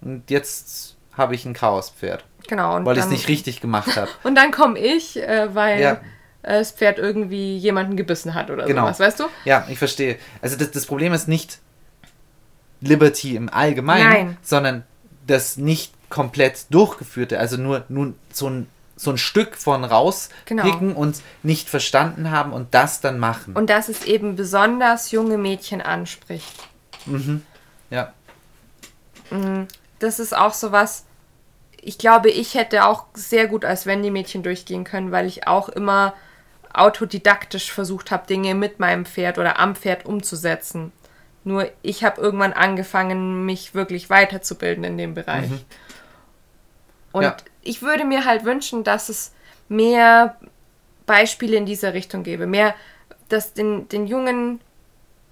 [0.00, 2.76] Und jetzt habe ich ein Chaospferd, genau.
[2.76, 4.08] Und weil ich es nicht richtig gemacht habe.
[4.22, 6.00] Und dann komme ich, äh, weil Ja.
[6.48, 8.82] Äh, das Pferd irgendwie jemanden gebissen hat oder Genau.
[8.82, 9.24] sowas, weißt du?
[9.44, 10.18] Ja, ich verstehe.
[10.42, 11.58] Also das, das Problem ist nicht
[12.80, 14.36] Liberty im Allgemeinen, Nein.
[14.42, 14.84] sondern
[15.26, 20.98] das nicht komplett durchgeführte, also nur, nur so, ein, so ein Stück von rauspicken Genau.
[20.98, 23.54] und nicht verstanden haben und das dann machen.
[23.54, 26.52] Und dass es eben besonders junge Mädchen anspricht.
[27.90, 28.12] ja.
[29.98, 31.04] das ist auch so was.
[31.80, 36.14] Ich glaube, ich hätte auch sehr gut als Wendy-Mädchen durchgehen können, weil ich auch immer
[36.78, 40.92] autodidaktisch versucht habe, Dinge mit meinem Pferd oder am Pferd umzusetzen.
[41.44, 45.50] Nur ich habe irgendwann angefangen, mich wirklich weiterzubilden in dem Bereich.
[47.12, 47.36] Und Ja.
[47.62, 49.32] ich würde mir halt wünschen, dass es
[49.68, 50.36] mehr
[51.06, 52.46] Beispiele in dieser Richtung gäbe.
[52.46, 52.74] Mehr,
[53.28, 54.60] dass den, den jungen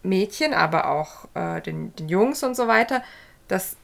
[0.02, 3.02] Mädchen, aber auch äh, den, den Jungs und so weiter,
[3.48, 3.76] dass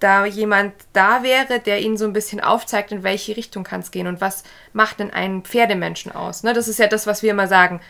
[0.00, 3.90] da jemand da wäre, der ihnen so ein bisschen aufzeigt, in welche Richtung kann es
[3.90, 4.42] gehen und was
[4.72, 6.42] macht denn einen Pferdemenschen aus.
[6.42, 6.52] Ne?
[6.52, 7.80] Das ist ja das, was wir immer sagen.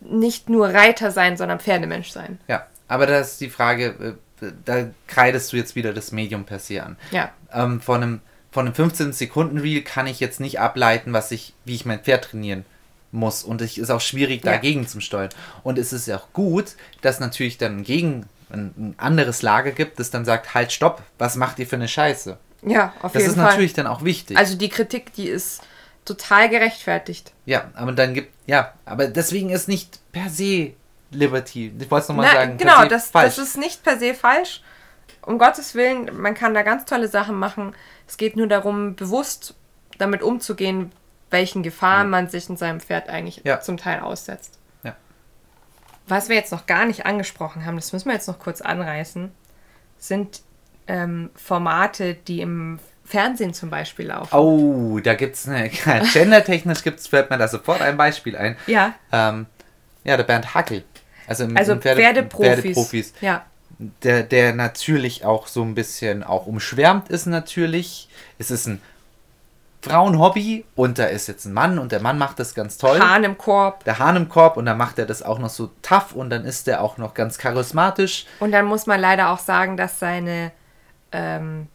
[0.00, 2.38] Nicht nur Reiter sein, sondern Pferdemensch sein.
[2.48, 6.58] ja, aber das ist die Frage, äh, da kreidest du jetzt wieder das Medium per
[6.60, 6.96] se an.
[7.10, 7.32] Ja.
[7.52, 8.20] ähm, von einem,
[8.52, 12.64] von einem 15-Sekunden-Reel kann ich jetzt nicht ableiten, was ich, wie ich mein Pferd trainieren
[13.10, 13.42] muss.
[13.42, 14.52] Und es ist auch schwierig, Ja.
[14.52, 15.30] dagegen zu steuern.
[15.64, 19.98] Und es ist ja auch gut, dass natürlich dann gegen ein, ein anderes Lager gibt,
[19.98, 22.38] das dann sagt, halt, stopp, was macht ihr für eine Scheiße?
[22.62, 23.50] Ja, auf Das jeden ist Fall.
[23.50, 24.36] natürlich dann auch wichtig.
[24.36, 25.62] Also die Kritik, die ist
[26.04, 27.32] total gerechtfertigt.
[27.44, 30.72] ja, aber dann gibt, ja, aber deswegen ist nicht per se
[31.10, 31.72] Liberty.
[31.78, 32.56] Ich wollte es nochmal sagen.
[32.58, 33.36] genau, das, falsch.
[33.36, 34.62] das ist nicht per se falsch.
[35.22, 37.74] Um Gottes Willen, man kann da ganz tolle Sachen machen.
[38.06, 39.54] Es geht nur darum, bewusst
[39.98, 40.92] damit umzugehen,
[41.30, 43.60] welchen Gefahren man sich in seinem Pferd eigentlich Ja.
[43.60, 44.58] zum Teil aussetzt.
[46.08, 49.30] Was wir jetzt noch gar nicht angesprochen haben, das müssen wir jetzt noch kurz anreißen,
[49.98, 50.40] sind
[50.86, 54.34] ähm, Formate, die im Fernsehen zum Beispiel laufen.
[54.36, 55.68] Oh, da gibt es eine,
[56.12, 58.56] gendertechnisch gibt's, fällt mir da sofort ein Beispiel ein.
[58.66, 59.46] Ja, Ähm,
[60.04, 60.84] ja, der Bernd Hackel.
[61.26, 62.46] Also, im, also im Pferde- Pferdeprofis.
[62.62, 63.14] Pferdeprofis.
[63.20, 63.44] Ja,
[63.78, 68.08] Der, der natürlich auch so ein bisschen auch umschwärmt ist natürlich.
[68.38, 68.80] Es ist ein
[69.90, 72.98] Frauenhobby und da ist jetzt ein Mann und der Mann macht das ganz toll.
[72.98, 73.84] Hahn im Korb.
[73.84, 76.44] Der Hahn im Korb und dann macht er das auch noch so tough und dann
[76.44, 78.26] ist der auch noch ganz charismatisch.
[78.40, 80.52] Und dann muss man leider auch sagen, dass seine,
[81.12, 81.68] ähm,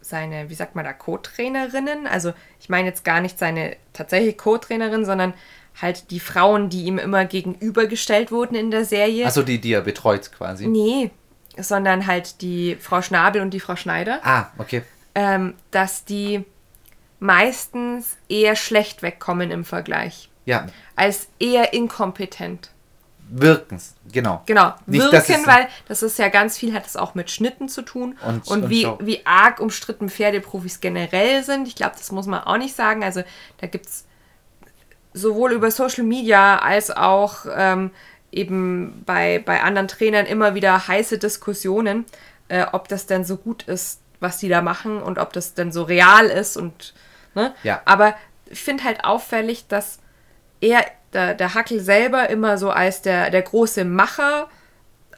[0.00, 5.04] seine, wie sagt man da, Co-Trainerinnen, also ich meine jetzt gar nicht seine tatsächliche Co-Trainerin,
[5.04, 5.34] sondern
[5.80, 9.24] halt die Frauen, die ihm immer gegenübergestellt wurden in der Serie.
[9.24, 10.66] Also die, die er betreut quasi.
[10.66, 11.10] nee,
[11.56, 14.82] sondern halt die Frau Schnabel und die Frau Schneider, Ah, okay.
[15.14, 16.44] ähm, dass die
[17.22, 20.28] meistens eher schlecht wegkommen im Vergleich.
[20.44, 20.66] Ja,
[20.96, 22.70] Als eher inkompetent.
[23.34, 24.42] Wirkens, genau.
[24.44, 27.82] Genau, Nicht, wirken, weil das ist ja ganz viel, hat es auch mit Schnitten zu
[27.82, 28.18] tun.
[28.26, 28.98] Und- Und, und wie, Show.
[29.00, 31.68] wie arg umstritten Pferdeprofis generell sind.
[31.68, 33.02] Ich glaube, das muss man auch nicht sagen.
[33.04, 33.22] Also
[33.58, 34.04] da gibt es
[35.14, 37.90] sowohl über Social Media als auch ähm,
[38.32, 42.04] eben bei, bei anderen Trainern immer wieder heiße Diskussionen,
[42.48, 45.70] äh, ob das denn so gut ist, was die da machen und ob das denn
[45.72, 46.92] so real ist und
[47.34, 47.54] ne?
[47.62, 47.82] Ja.
[47.84, 48.14] Aber
[48.46, 49.98] ich finde halt auffällig, dass
[50.60, 54.48] er, der, der Hackel selber immer so als der, der große Macher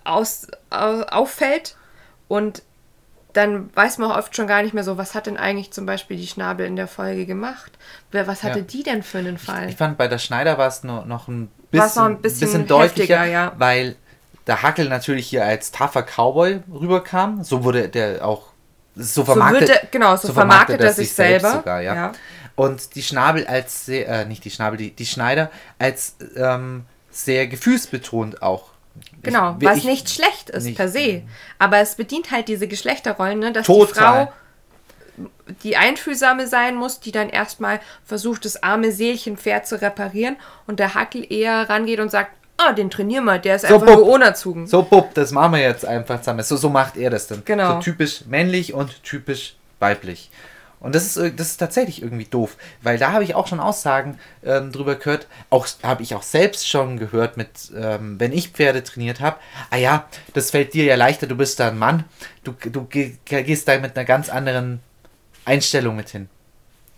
[0.05, 1.77] aus, au, auffällt
[2.29, 2.62] und
[3.33, 5.87] dann weiß man auch oft schon gar nicht mehr so, was hat denn eigentlich zum
[5.87, 7.73] Beispiel die Schnabel in der Folge gemacht?
[8.12, 8.65] Wer, was hatte Ja.
[8.65, 9.69] die denn für einen Fall?
[9.69, 13.23] Ich fand, bei der Schneider war es noch, noch ein bisschen, noch ein bisschen deutlicher,
[13.23, 13.53] heftiger, ja.
[13.59, 13.97] weil
[14.47, 17.43] der Hackel natürlich hier als tougher Cowboy rüberkam.
[17.43, 18.54] So wurde der auch
[18.97, 19.69] so vermarktet.
[19.69, 21.95] wird er- genau, so vermarktet er sich selber, Sogar, ja.
[21.95, 22.13] ja.
[22.57, 27.47] Und die Schnabel als sehr, äh, nicht die Schnabel, die, die Schneider als ähm, sehr
[27.49, 28.71] gefühlsbetont auch.
[29.23, 31.23] Genau, Ich- was ich- nicht schlecht ist nicht- per se.
[31.59, 33.87] Aber es bedient halt diese Geschlechterrollen, ne, dass Total.
[33.87, 34.33] die Frau
[35.63, 40.37] die Einfühlsame sein muss, die dann erstmal versucht, das arme Seelchen Pferd zu reparieren
[40.67, 43.87] und der Hackel eher rangeht und sagt, ah, den trainieren wir, der ist So, einfach
[43.87, 43.97] Bub.
[43.97, 44.67] nur unerzogen.
[44.67, 46.43] So, Bub, das machen wir jetzt einfach zusammen.
[46.43, 47.43] So, so macht er das dann.
[47.45, 47.75] Genau.
[47.75, 50.31] So typisch männlich und typisch weiblich.
[50.81, 53.59] Und das ist, ir- das ist tatsächlich irgendwie doof, weil da habe ich auch schon
[53.59, 58.51] Aussagen ähm, drüber gehört, auch habe ich auch selbst schon gehört, mit, ähm, wenn ich
[58.51, 59.37] Pferde trainiert habe,
[59.71, 62.05] ah ja, das fällt dir ja leichter, du bist da ein Mann,
[62.45, 64.81] du, du geh, gehst da mit einer ganz anderen
[65.47, 66.29] Einstellung mit hin.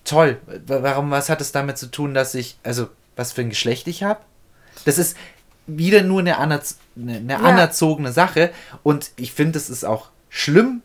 [0.05, 3.51] Toll, Wa- warum, was hat es damit zu tun, dass ich, also, was für ein
[3.51, 4.19] Geschlecht ich habe?
[4.85, 5.17] Das ist
[5.67, 8.51] wieder nur eine, anerz eine, eine anerzogene Sache
[8.83, 10.83] und ich finde, es ist auch schlimm,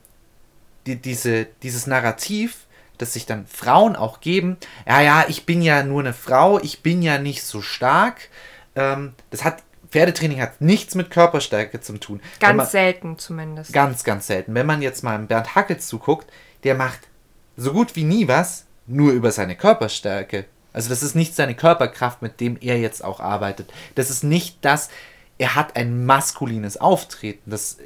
[0.86, 2.66] die, diese, dieses Narrativ,
[2.98, 4.58] das sich dann Frauen auch geben,
[4.88, 8.30] ja, ja, ich bin ja nur eine Frau, ich bin ja nicht so stark.
[8.76, 12.22] Ähm, das hat, Pferdetraining hat nichts mit Körperstärke zu tun.
[12.40, 13.74] Ganz man- selten zumindest.
[13.74, 14.54] Ganz, ganz selten.
[14.54, 16.32] Wenn man jetzt mal Bernd Hackel zuguckt,
[16.64, 17.00] der macht
[17.58, 20.46] so gut wie nie was, nur über seine Körperstärke.
[20.74, 23.72] Also das ist nicht seine Körperkraft, mit dem er jetzt auch arbeitet.
[23.96, 24.90] Das ist nicht das,
[25.38, 27.50] er hat ein maskulines Auftreten.
[27.50, 27.78] Das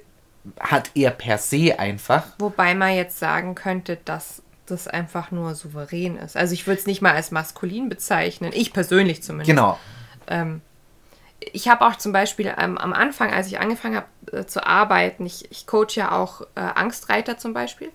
[0.60, 2.24] hat er per se einfach.
[2.38, 6.36] Wobei man jetzt sagen könnte, dass das einfach nur souverän ist.
[6.36, 8.52] Also ich würde es nicht mal als maskulin bezeichnen.
[8.54, 9.50] Ich persönlich zumindest.
[9.50, 9.80] Genau.
[10.28, 10.62] Ähm,
[11.40, 15.26] ich habe auch zum Beispiel ähm, am Anfang, als ich angefangen habe äh, zu arbeiten,
[15.26, 17.92] ich, ich coach ja auch äh, Angstreiter zum Beispiel.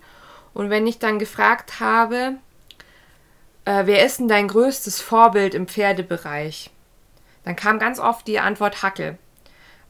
[0.55, 2.35] Und wenn ich dann gefragt habe,
[3.71, 6.71] äh, wer ist denn dein größtes Vorbild im Pferdebereich,
[7.45, 9.17] dann kam ganz oft die Antwort Hackel.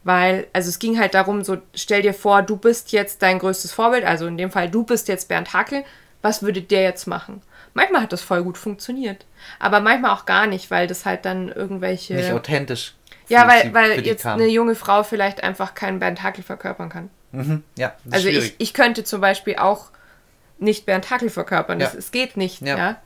[0.03, 3.73] Weil, also es ging halt darum, so, stell dir vor, du bist jetzt dein größtes
[3.73, 5.85] Vorbild, also in dem Fall, du bist jetzt Bernd Hackel,
[6.23, 7.43] was würde der jetzt machen?
[7.75, 9.25] Manchmal hat das voll gut funktioniert,
[9.59, 12.15] aber manchmal auch gar nicht, weil das halt dann irgendwelche...
[12.15, 12.95] Nicht authentisch.
[13.29, 14.41] Ja, weil, weil jetzt kam.
[14.41, 17.11] eine junge Frau vielleicht einfach keinen Bernd Hackel verkörpern kann.
[17.33, 19.91] Mhm, ja, das Also ich, ich könnte zum Beispiel auch
[20.59, 21.79] nicht Bernd Hackel verkörpern.
[21.79, 21.99] Das, Ja.
[21.99, 22.77] es geht nicht, Ja.
[22.77, 22.97] ja.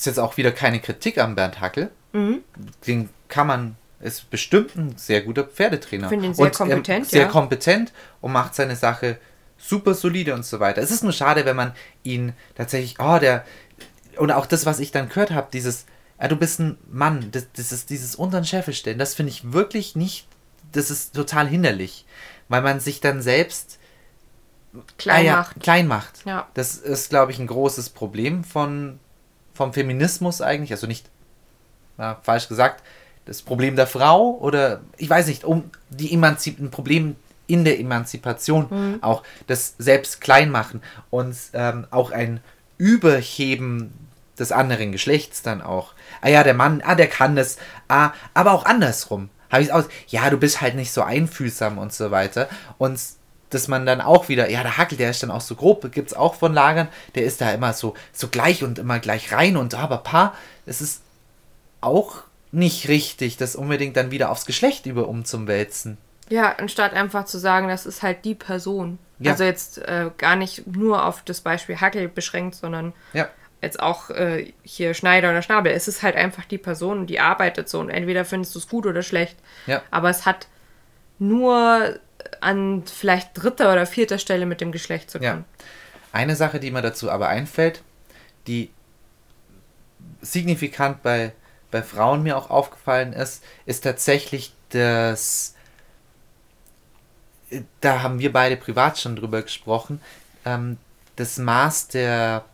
[0.00, 1.90] Ist jetzt auch wieder keine Kritik am Bernd Hackel.
[2.12, 2.42] Mhm.
[2.86, 6.04] Den kann man, ist bestimmt ein sehr guter Pferdetrainer.
[6.04, 7.28] Ich finde ihn sehr und, kompetent, Sehr ja.
[7.28, 9.18] kompetent und macht seine Sache
[9.58, 10.80] super solide und so weiter.
[10.80, 11.72] Es ist nur schade, wenn man
[12.04, 13.44] ihn tatsächlich, oh, der,
[14.16, 15.86] und auch das, was ich dann gehört habe, dieses,
[16.20, 19.32] ja, du bist ein Mann, das, das ist dieses unter den Scheffel stellen, das finde
[19.32, 20.28] ich wirklich nicht,
[20.72, 22.06] das ist total hinderlich,
[22.48, 23.78] weil man sich dann selbst
[24.96, 25.60] Klein Ah ja, macht.
[25.60, 26.24] Klein macht.
[26.24, 26.48] Ja.
[26.54, 28.98] Das ist, glaube ich, ein großes Problem von,
[29.58, 30.72] vom Feminismus eigentlich.
[30.72, 31.10] Also nicht,
[31.98, 32.82] ja, falsch gesagt,
[33.26, 37.78] das Problem der Frau oder ich weiß nicht, um die Emanzip ein Problem in der
[37.80, 39.02] Emanzipation Mhm.
[39.02, 40.80] auch, das selbst klein machen
[41.10, 42.40] und ähm, auch ein
[42.78, 43.92] Überheben
[44.38, 45.94] des anderen Geschlechts dann auch.
[46.20, 49.28] Ah ja, der Mann, ah, der kann das, ah, aber auch andersrum.
[49.50, 52.48] Habe ich aus, ja, du bist halt nicht so einfühlsam und so weiter.
[52.76, 53.00] Und
[53.50, 56.08] dass man dann auch wieder, ja, der Hackel, der ist dann auch so grob, gibt
[56.08, 59.56] es auch von Lagern, der ist da immer so, so gleich und immer gleich rein
[59.56, 60.34] und aber paar,
[60.66, 61.02] es ist
[61.80, 65.98] auch nicht richtig, das unbedingt dann wieder aufs Geschlecht über umzuwälzen.
[66.30, 68.98] Ja, anstatt einfach zu sagen, das ist halt die Person.
[69.18, 69.32] Ja.
[69.32, 73.28] Also jetzt äh, gar nicht nur auf das Beispiel Hackel beschränkt, sondern Ja,
[73.60, 75.72] jetzt auch äh, hier Schneider oder Schnabel.
[75.72, 78.86] Es ist halt einfach die Person, die arbeitet so und entweder findest du es gut
[78.86, 79.36] oder schlecht.
[79.66, 79.82] Ja.
[79.90, 80.46] Aber es hat
[81.18, 81.98] nur
[82.40, 85.24] an vielleicht dritter oder vierter Stelle mit dem Geschlecht zu tun.
[85.24, 85.44] Ja.
[86.12, 87.82] Eine Sache, die mir dazu aber einfällt,
[88.46, 88.70] die
[90.20, 91.32] signifikant bei,
[91.70, 95.54] bei Frauen mir auch aufgefallen ist, ist tatsächlich das,
[97.80, 100.00] da haben wir beide privat schon drüber gesprochen,
[100.44, 100.78] ähm,
[101.16, 102.44] das Maß der,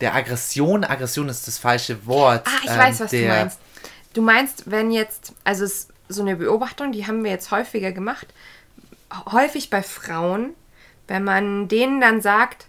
[0.00, 2.46] der Aggression, Aggression ist das falsche Wort.
[2.46, 3.60] Ah, ich ähm, weiß, was der, du meinst.
[4.12, 8.26] Du meinst, wenn jetzt, also es so eine Beobachtung, die haben wir jetzt häufiger gemacht.
[9.32, 10.54] Häufig bei Frauen,
[11.08, 12.66] wenn man denen dann sagt,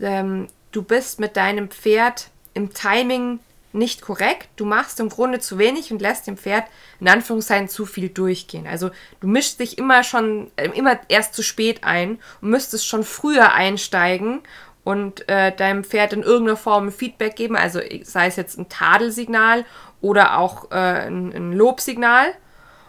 [0.00, 3.38] ähm, du bist mit deinem Pferd im Timing
[3.72, 4.48] nicht korrekt.
[4.56, 6.64] Du machst im Grunde zu wenig und lässt dem Pferd
[7.00, 8.66] in Anführungszeichen zu viel durchgehen.
[8.66, 8.90] Also
[9.20, 13.52] du mischst dich immer schon, äh, immer erst zu spät ein und müsstest schon früher
[13.52, 14.40] einsteigen
[14.84, 19.64] und äh, deinem Pferd in irgendeiner Form Feedback geben, also sei es jetzt ein Tadelsignal
[20.00, 22.34] oder auch äh, ein, ein Lobsignal.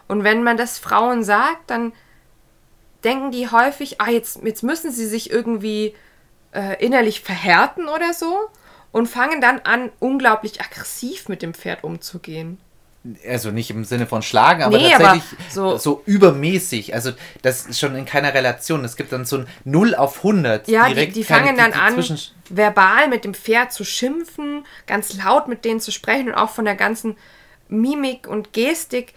[0.08, 1.94] Und wenn man das Frauen sagt, dann
[3.04, 5.96] denken die häufig, ah, jetzt, jetzt müssen sie sich irgendwie
[6.52, 8.38] äh, innerlich verhärten oder so
[8.92, 12.60] und fangen dann an, unglaublich aggressiv mit dem Pferd umzugehen.
[13.28, 16.94] Also nicht im Sinne von Schlagen, aber nee, tatsächlich aber so, so, übermäßig.
[16.94, 17.12] Also
[17.42, 18.86] das ist schon in keiner Relation.
[18.86, 20.70] Es gibt dann so ein 0 auf 100.
[20.70, 22.02] Ja, die, die fangen dann an,
[22.48, 26.64] verbal mit dem Pferd zu schimpfen, ganz laut mit denen zu sprechen und auch von
[26.64, 27.18] der ganzen
[27.68, 29.14] Mimik und Gestik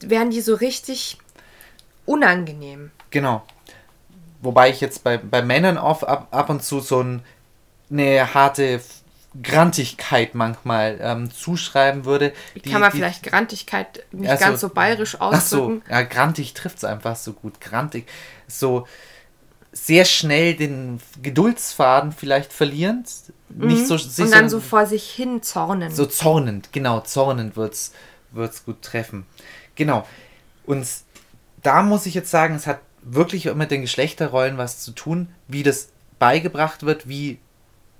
[0.00, 1.16] werden die so richtig
[2.04, 2.90] unangenehm.
[3.10, 3.42] Genau.
[4.40, 7.22] Wobei ich jetzt bei, bei Männern oft ab, ab und zu so ein,
[7.90, 8.80] eine harte
[9.42, 12.32] Grantigkeit manchmal ähm, zuschreiben würde.
[12.54, 15.82] Wie die, kann man die, vielleicht Grantigkeit nicht also, ganz so bayerisch ausdrücken?
[15.84, 17.60] Ach so, ja, grantig trifft es einfach so gut.
[17.60, 18.08] Grantig.
[18.46, 18.86] So
[19.72, 23.10] sehr schnell den Geduldsfaden vielleicht verlierend.
[23.48, 23.68] Mhm.
[23.68, 25.94] Nicht so, Und dann so, so vor sich hin zornen.
[25.94, 29.26] So zornend, genau, zornend wird es gut treffen.
[29.74, 30.06] Genau.
[30.64, 30.86] Und
[31.62, 32.80] da muss ich jetzt sagen, es hat
[33.14, 37.38] wirklich mit den Geschlechterrollen was zu tun, wie das beigebracht wird, wie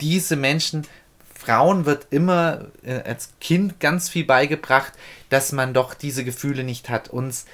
[0.01, 0.87] diese Menschen,
[1.35, 4.93] Frauen wird immer äh, als Kind ganz viel beigebracht,
[5.31, 7.09] dass man doch diese Gefühle nicht hat.
[7.09, 7.47] Uns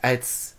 [0.00, 0.54] als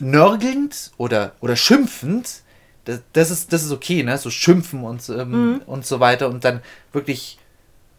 [0.00, 2.42] nörgelnd oder, oder schimpfend,
[2.84, 4.16] das, das, ist, das ist okay, ne?
[4.18, 5.62] So schimpfen und, ähm, mhm.
[5.66, 7.38] und so weiter und dann wirklich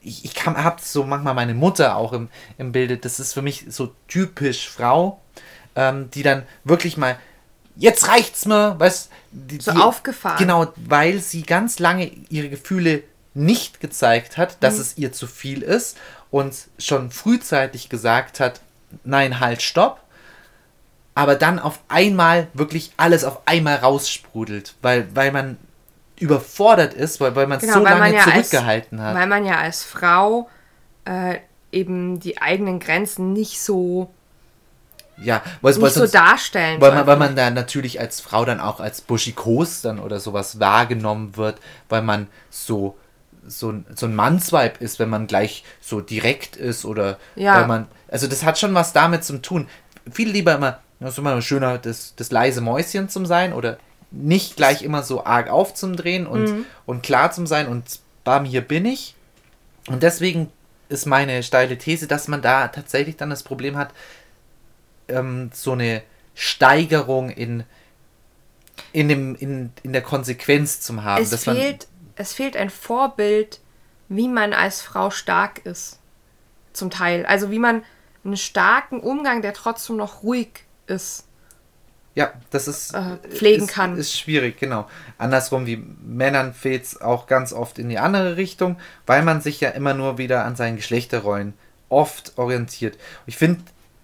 [0.02, 3.66] ich, ich habe so manchmal meine Mutter auch im, im Bilde, das ist für mich
[3.70, 5.22] so typisch Frau,
[5.76, 7.18] ähm, die dann wirklich mal,
[7.76, 10.38] jetzt reicht's mir, weißt die, So die, aufgefahren.
[10.38, 14.82] Genau, weil sie ganz lange ihre Gefühle nicht gezeigt hat, dass mhm.
[14.82, 15.98] es ihr zu viel ist
[16.32, 18.62] und schon frühzeitig gesagt hat,
[19.04, 20.02] nein, halt, stopp.
[21.16, 25.58] Aber dann auf einmal wirklich alles auf einmal raussprudelt, weil, weil man
[26.18, 29.16] überfordert ist, weil, weil man genau, so lange ja zurückgehalten als, hat.
[29.16, 30.50] Weil man ja als Frau
[31.06, 31.38] äh,
[31.72, 34.12] eben die eigenen Grenzen nicht so
[35.24, 36.80] ja, weil, nicht so darstellen.
[36.82, 40.60] Weil man, weil man da natürlich als Frau dann auch als buschikos dann oder sowas
[40.60, 41.58] wahrgenommen wird,
[41.90, 42.98] weil man so
[43.48, 47.56] so, so ein Mannsweib ist, wenn man gleich so direkt ist oder ja.
[47.56, 49.68] weil man, also das hat schon was damit zu tun.
[50.12, 53.78] Viel lieber immer, das ist immer schöner, das, das leise Mäuschen zum sein oder
[54.12, 56.66] nicht gleich immer so arg aufzudrehen und, mhm.
[56.86, 57.84] und klar zum sein und
[58.24, 59.16] bam, hier bin ich.
[59.88, 60.52] Und deswegen
[60.90, 63.92] ist meine steile These, dass man da tatsächlich dann das Problem hat,
[65.10, 66.02] ähm, so eine
[66.36, 67.64] Steigerung in,
[68.94, 71.22] in, dem, in, in der Konsequenz zu haben.
[71.24, 73.60] Es, fehlt, es fehlt ein Vorbild,
[74.08, 76.00] wie man als Frau stark ist.
[76.74, 77.26] Zum Teil.
[77.26, 77.84] Also wie man
[78.24, 81.26] einen starken Umgang, der trotzdem noch ruhig ist.
[82.16, 83.98] Ja, das ist äh, pflegen ist, kann.
[83.98, 84.90] Ist schwierig, genau.
[85.18, 89.62] Andersrum wie Männern fehlt es auch ganz oft in die andere Richtung, weil man sich
[89.62, 91.54] ja immer nur wieder an seinen Geschlechterrollen
[91.88, 92.98] oft orientiert.
[93.26, 93.62] Ich finde,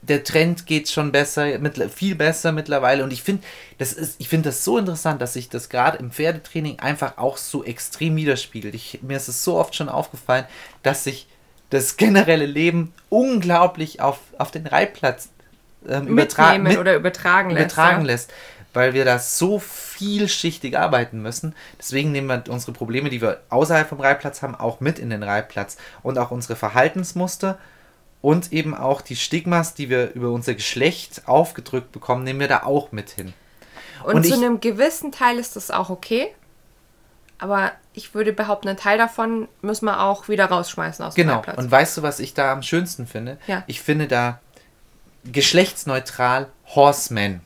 [0.07, 3.03] der Trend geht schon besser, mit, viel besser mittlerweile.
[3.03, 3.43] Und ich finde,
[3.77, 7.37] das ist, ich finde das so interessant, dass sich das gerade im Pferdetraining einfach auch
[7.37, 8.75] so extrem widerspiegelt.
[8.75, 10.45] Ich, mir ist es so oft schon aufgefallen,
[10.83, 11.27] dass sich
[11.69, 15.29] das generelle Leben unglaublich auf, auf den Reitplatz
[15.87, 18.39] ähm, übertra mit, oder übertragen, übertragen lässt, lässt,
[18.73, 21.55] weil wir da so vielschichtig arbeiten müssen.
[21.79, 25.23] Deswegen nehmen wir unsere Probleme, die wir außerhalb vom Reitplatz haben, auch mit in den
[25.23, 27.57] Reitplatz und auch unsere Verhaltensmuster
[28.25, 32.63] und eben auch die Stigmas, die wir über unser Geschlecht aufgedrückt bekommen, nehmen wir da
[32.63, 33.33] auch mit hin.
[34.03, 36.33] Und, und zu ich, einem gewissen Teil ist das auch okay.
[37.37, 41.41] Aber ich würde behaupten, einen Teil davon müssen wir auch wieder rausschmeißen aus genau.
[41.41, 41.57] dem Genau.
[41.59, 43.37] Und weißt du, was ich da am schönsten finde?
[43.45, 43.63] Ja.
[43.67, 44.39] Ich finde da
[45.31, 47.41] geschlechtsneutral Horseman.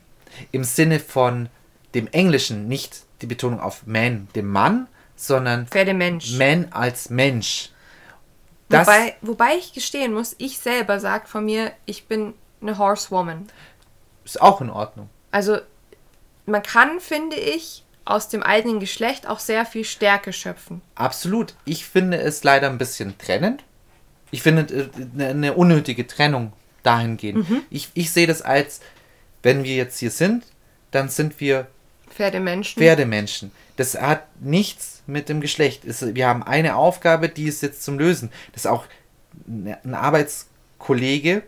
[0.50, 1.50] Im Sinne von
[1.92, 6.38] dem Englischen, nicht die Betonung auf man, dem Mann, sondern Pferdemensch.
[6.38, 7.68] Man als Mensch.
[8.70, 13.48] Das wobei, wobei ich gestehen muss, ich selber sage von mir, ich bin eine Horsewoman.
[14.24, 15.10] Ist auch in Ordnung.
[15.32, 15.58] Also
[16.46, 20.82] man kann, finde ich, aus dem eigenen Geschlecht auch sehr viel Stärke schöpfen.
[20.94, 21.54] Absolut.
[21.64, 23.64] Ich finde es leider ein bisschen trennend.
[24.30, 26.52] Ich finde äh, eine unnötige Trennung
[26.82, 27.48] dahingehend.
[27.48, 27.62] Mhm.
[27.70, 28.80] Ich, ich sehe das als,
[29.42, 30.44] wenn wir jetzt hier sind,
[30.90, 31.66] dann sind wir
[32.10, 32.80] Pferdemenschen.
[32.80, 33.52] Pferdemenschen.
[33.76, 35.82] Das hat nichts mit dem Geschlecht.
[35.84, 38.30] wir haben eine Aufgabe, die ist jetzt zum Lösen.
[38.52, 38.84] Das ist auch
[39.46, 41.42] ein Arbeitskollege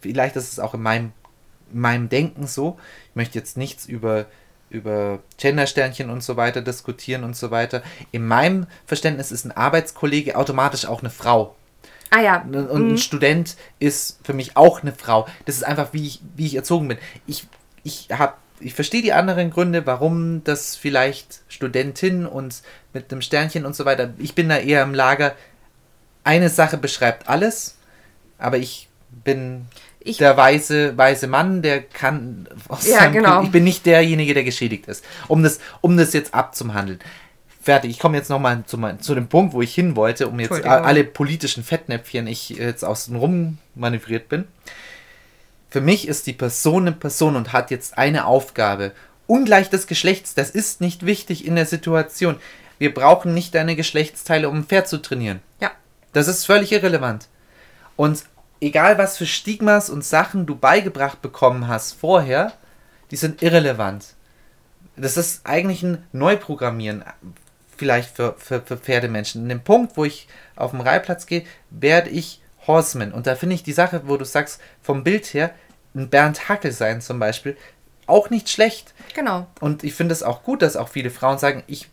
[0.00, 1.12] vielleicht ist es auch in meinem,
[1.72, 2.78] in meinem Denken so,
[3.10, 4.26] ich möchte jetzt nichts über,
[4.70, 7.82] über Gendersternchen und so weiter diskutieren und so weiter.
[8.12, 11.54] In meinem Verständnis ist ein Arbeitskollege automatisch auch eine Frau.
[12.10, 12.42] Ah ja.
[12.42, 12.98] Und ein Mhm.
[12.98, 15.26] Student ist für mich auch eine Frau.
[15.44, 16.98] Das ist einfach, wie ich, wie ich erzogen bin.
[17.26, 17.46] Ich,
[17.82, 22.62] ich habe ich verstehe die anderen Gründe, warum das vielleicht Studentin und
[22.92, 24.14] mit einem Sternchen und so weiter.
[24.18, 25.34] Ich bin da eher im Lager.
[26.24, 27.76] Eine Sache beschreibt alles,
[28.38, 28.88] aber ich
[29.24, 29.66] bin
[30.00, 32.48] Ich- der weise, weise Mann, der kann.
[32.68, 33.42] aus Ja, genau.
[33.42, 35.04] Ich bin nicht derjenige, der geschädigt ist.
[35.28, 36.98] Um das, um das jetzt abzuhandeln.
[37.62, 37.90] Fertig.
[37.90, 41.02] Ich komme jetzt nochmal zu, zu dem Punkt, wo ich hin wollte, um jetzt alle
[41.02, 44.44] politischen Fettnäpfchen ich jetzt außen rum manövriert bin.
[45.76, 48.92] Für mich ist die Person eine Person und hat jetzt eine Aufgabe.
[49.26, 52.36] Ungleich des Geschlechts, das ist nicht wichtig in der Situation.
[52.78, 55.40] Wir brauchen nicht deine Geschlechtsteile, um ein Pferd zu trainieren.
[55.60, 55.72] Ja.
[56.14, 57.28] Das ist völlig irrelevant.
[57.94, 58.24] Und
[58.58, 62.54] egal was für Stigmas und Sachen du beigebracht bekommen hast vorher,
[63.10, 64.14] die sind irrelevant.
[64.96, 67.04] Das ist eigentlich ein Neuprogrammieren,
[67.76, 69.42] vielleicht für, für, für Pferdemenschen.
[69.42, 70.26] In dem Punkt, wo ich
[70.56, 73.12] auf den Reitplatz gehe, werde ich Horseman.
[73.12, 75.54] Und da finde ich die Sache, wo du sagst, vom Bild her,
[75.96, 77.56] ein Bernd Hackel sein zum Beispiel,
[78.06, 78.94] auch nicht schlecht.
[79.14, 79.46] Genau.
[79.60, 81.88] Und ich finde es auch gut, dass auch viele Frauen sagen, ich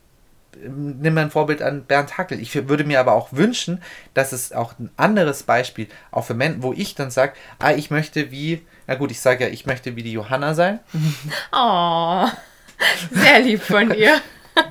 [0.62, 2.40] nehme ein Vorbild an Bernd Hackel.
[2.40, 3.82] Ich würde mir aber auch wünschen,
[4.14, 7.90] dass es auch ein anderes Beispiel, auch für Männer, wo ich dann sage, ah, ich
[7.90, 10.80] möchte wie, na gut, ich sage ja, ich möchte wie die Johanna sein.
[11.52, 12.28] Oh,
[13.12, 14.20] sehr lieb von dir.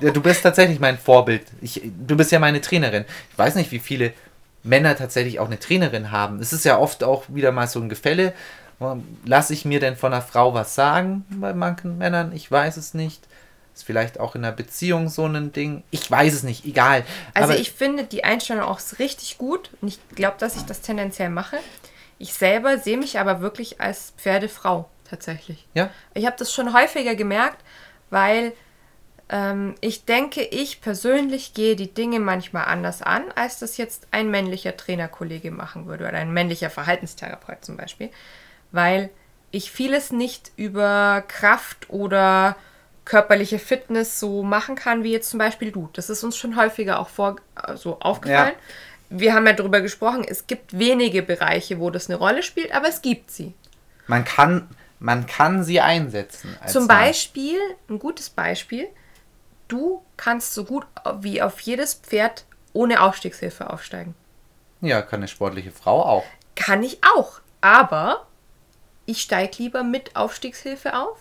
[0.01, 1.43] Ja, du bist tatsächlich mein Vorbild.
[1.61, 3.05] Ich, du bist ja meine Trainerin.
[3.31, 4.13] Ich weiß nicht, wie viele
[4.63, 6.39] Männer tatsächlich auch eine Trainerin haben.
[6.39, 8.33] Es ist ja oft auch wieder mal so ein Gefälle.
[9.25, 12.31] Lasse ich mir denn von einer Frau was sagen bei manchen Männern?
[12.33, 13.27] Ich weiß es nicht.
[13.73, 15.83] Ist vielleicht auch in einer Beziehung so ein Ding.
[15.89, 17.03] Ich weiß es nicht, egal.
[17.33, 20.81] Also Aber ich finde die Einstellung auch richtig gut und ich glaube, dass ich das
[20.81, 21.57] tendenziell mache.
[22.19, 25.67] Ich selber sehe mich aber wirklich als Pferdefrau tatsächlich.
[25.73, 27.63] ja, Ich habe das schon häufiger gemerkt,
[28.11, 28.53] weil
[29.29, 34.29] ähm, ich denke, ich persönlich gehe die Dinge manchmal anders an, als das jetzt ein
[34.29, 38.11] männlicher Trainerkollege machen würde oder ein männlicher Verhaltenstherapeut zum Beispiel,
[38.73, 39.09] weil
[39.51, 42.57] ich vieles nicht über Kraft oder
[43.05, 45.89] körperliche Fitness so machen kann, wie jetzt zum Beispiel du.
[45.93, 47.37] Das ist uns schon häufiger auch vor,
[47.75, 48.55] so aufgefallen.
[49.09, 52.87] Wir haben ja darüber gesprochen, es gibt wenige Bereiche, wo das eine Rolle spielt, aber
[52.87, 53.53] es gibt sie.
[54.07, 54.67] man kann,
[54.99, 56.57] man kann sie einsetzen.
[56.67, 56.87] Zum.
[56.87, 57.59] Beispiel,
[57.89, 58.87] ein gutes Beispiel,
[59.67, 60.87] du kannst so gut
[61.19, 64.15] wie auf jedes Pferd ohne Aufstiegshilfe aufsteigen.
[64.81, 66.25] Ja, kann eine sportliche Frau auch.
[66.55, 68.25] Kann ich auch, aber
[69.05, 71.17] ich steige lieber mit Aufstiegshilfe auf,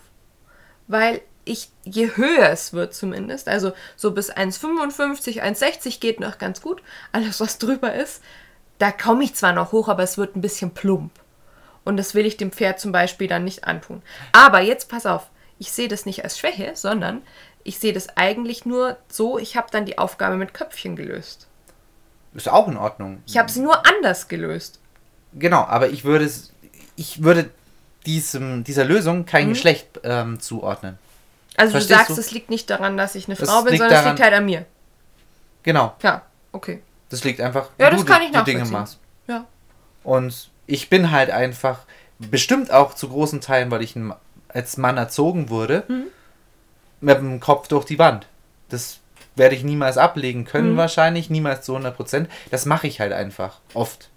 [0.86, 6.60] weil ich, je höher es wird zumindest, also so bis 1,55, 1,60 geht noch ganz
[6.60, 8.22] gut, alles was drüber ist,
[8.78, 11.12] da komme ich zwar noch hoch, aber es wird ein bisschen plump.
[11.84, 14.02] Und das will ich dem Pferd zum Beispiel dann nicht antun.
[14.32, 15.28] Aber jetzt pass auf,
[15.58, 17.22] ich sehe das nicht als Schwäche, sondern
[17.64, 21.48] ich sehe das eigentlich nur so, ich habe dann die Aufgabe mit Köpfchen gelöst.
[22.34, 23.22] Ist auch in Ordnung.
[23.26, 24.80] Ich habe sie nur anders gelöst.
[25.34, 26.52] Genau, aber ich würde es,
[26.96, 27.50] ich würde
[28.06, 29.52] diesem, dieser Lösung kein Mhm.
[29.54, 30.98] Geschlecht ähm, zuordnen.
[31.56, 32.20] Also Verstehst du sagst, du?
[32.20, 34.24] es liegt nicht daran, dass ich eine Es Frau bin, liegt sondern es daran- liegt
[34.24, 34.64] halt an mir.
[35.62, 36.22] Genau, Ja,
[36.52, 36.82] okay.
[37.10, 38.98] das liegt einfach, Ja, das du kann ich die Dinge machst.
[39.28, 39.44] Ja.
[40.02, 41.80] Und ich bin halt einfach,
[42.18, 43.94] bestimmt auch zu großen Teilen, weil ich
[44.48, 46.04] als Mann erzogen wurde, Mhm.
[47.00, 48.26] mit dem Kopf durch die Wand.
[48.70, 48.98] Das
[49.36, 50.76] werde ich niemals ablegen können, Mhm.
[50.78, 52.28] wahrscheinlich, niemals zu 100 Prozent.
[52.50, 54.08] Das mache ich halt einfach, oft.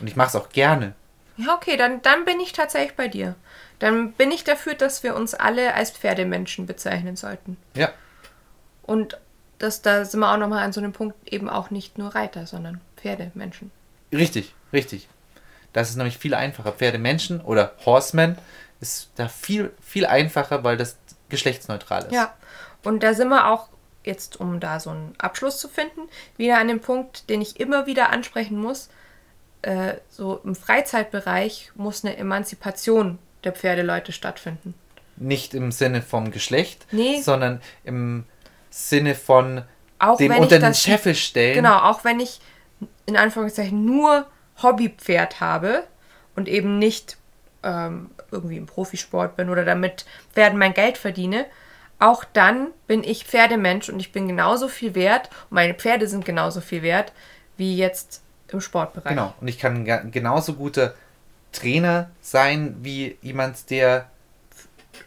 [0.00, 0.94] Und ich mache es auch gerne.
[1.44, 3.34] Ja, okay, dann, dann bin ich tatsächlich bei dir.
[3.78, 7.56] Dann bin ich dafür, dass wir uns alle als Pferdemenschen bezeichnen sollten.
[7.74, 7.90] Ja,
[8.82, 9.18] Und
[9.58, 12.46] das, da sind wir auch nochmal an so einem Punkt eben auch nicht nur Reiter,
[12.46, 13.70] sondern Pferdemenschen.
[14.12, 15.08] richtig, richtig.
[15.72, 16.72] Das ist nämlich viel einfacher.
[16.72, 18.36] Pferdemenschen oder Horsemen
[18.80, 20.96] ist da viel, viel einfacher, weil das
[21.28, 22.12] geschlechtsneutral ist.
[22.12, 22.34] Ja,
[22.82, 23.68] und da sind wir auch
[24.02, 27.86] jetzt, um da so einen Abschluss zu finden, wieder an dem Punkt, den ich immer
[27.86, 28.88] wieder ansprechen muss.
[29.62, 34.74] Äh, so im Freizeitbereich muss eine Emanzipation der Pferdeleute stattfinden.
[35.16, 37.20] Nicht im Sinne vom Geschlecht, Nee.
[37.20, 38.24] sondern im
[38.70, 39.62] Sinne von
[39.98, 41.54] Auch dem unter den Scheffel stellen.
[41.54, 42.40] Genau, auch wenn ich
[43.04, 44.26] in Anführungszeichen nur
[44.62, 45.84] Hobbypferd habe
[46.36, 47.18] und eben nicht
[47.62, 51.44] ähm, irgendwie im Profisport bin oder damit Pferden mein Geld verdiene,
[51.98, 56.24] auch dann bin ich Pferdemensch und ich bin genauso viel wert und meine Pferde sind
[56.24, 57.12] genauso viel wert
[57.58, 59.10] wie jetzt im Sportbereich.
[59.10, 59.34] Genau.
[59.40, 60.94] Und ich kann genauso guter
[61.52, 64.08] Trainer sein wie jemand, der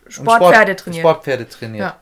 [0.08, 1.02] Sportpferde Sport- trainiert.
[1.02, 1.82] Sportpferde trainiert.
[1.84, 2.00] Ja.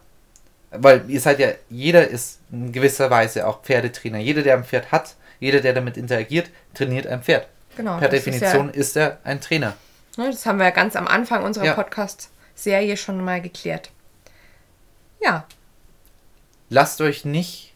[0.72, 4.20] Weil ihr seid ja, jeder ist in gewisser Weise auch Pferdetrainer.
[4.20, 7.48] Jeder, der ein Pferd hat, jeder, der damit interagiert, trainiert ein Pferd.
[7.76, 7.98] Genau.
[7.98, 9.76] per das ist Definition ist, er ein Trainer.
[10.18, 11.74] Ne, Das haben wir ja ganz am Anfang unserer Ja.
[11.74, 13.92] Podcast-Serie schon mal geklärt.
[15.22, 15.46] Ja,
[16.74, 17.74] Lasst euch nicht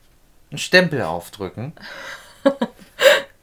[0.51, 1.73] einen Stempel aufdrücken.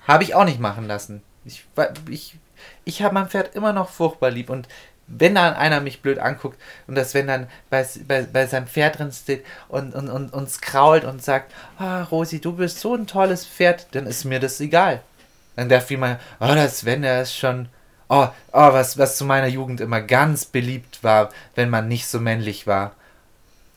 [0.07, 1.23] Habe ich auch nicht machen lassen.
[1.45, 1.65] Ich,
[2.09, 2.39] ich,
[2.85, 4.69] ich habe mein Pferd immer noch furchtbar lieb und
[5.07, 8.99] wenn dann einer mich blöd anguckt und das wenn dann bei, bei, bei seinem Pferd
[8.99, 13.07] drin steht und, und, und uns krault und sagt, ah, Rosi, du bist so ein
[13.07, 15.03] tolles Pferd, dann ist mir das egal.
[15.57, 17.69] Dann darf jemand, oh, das Sven, der ist schon,
[18.09, 22.21] oh, oh was, was zu meiner Jugend immer ganz beliebt war, wenn man nicht so
[22.21, 22.93] männlich war.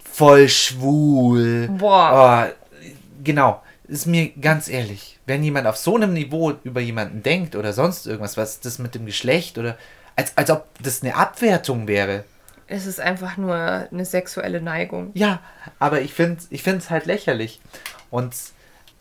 [0.09, 1.67] Voll schwul.
[1.67, 2.47] Boah.
[2.47, 2.79] Oh,
[3.23, 3.61] genau.
[3.87, 8.05] Ist mir ganz ehrlich, wenn jemand auf so einem Niveau über jemanden denkt oder sonst
[8.07, 9.77] irgendwas, was das mit dem Geschlecht oder
[10.15, 12.23] als, als ob das eine Abwertung wäre.
[12.67, 15.11] es ist einfach nur eine sexuelle Neigung.
[15.13, 15.39] Ja,
[15.79, 17.59] aber ich finde es ich find's halt lächerlich.
[18.11, 18.33] Und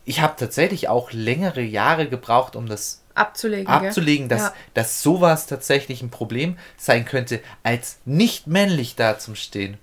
[0.03, 3.67] ich habe tatsächlich auch längere Jahre gebraucht, um das Abzulegen.
[3.67, 4.53] abzulegen, dass, Ja.
[4.73, 9.77] dass sowas tatsächlich ein Problem sein könnte, als nicht männlich da zum Stehen.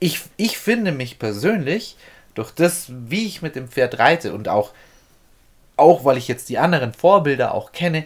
[0.00, 1.96] Ich, ich finde mich persönlich,
[2.34, 4.72] durch das, wie ich mit dem Pferd reite und auch,
[5.78, 8.04] auch weil ich jetzt die anderen Vorbilder auch kenne,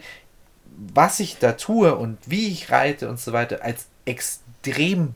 [0.93, 5.13] was ich da tue und wie ich reite und so weiter, als extrem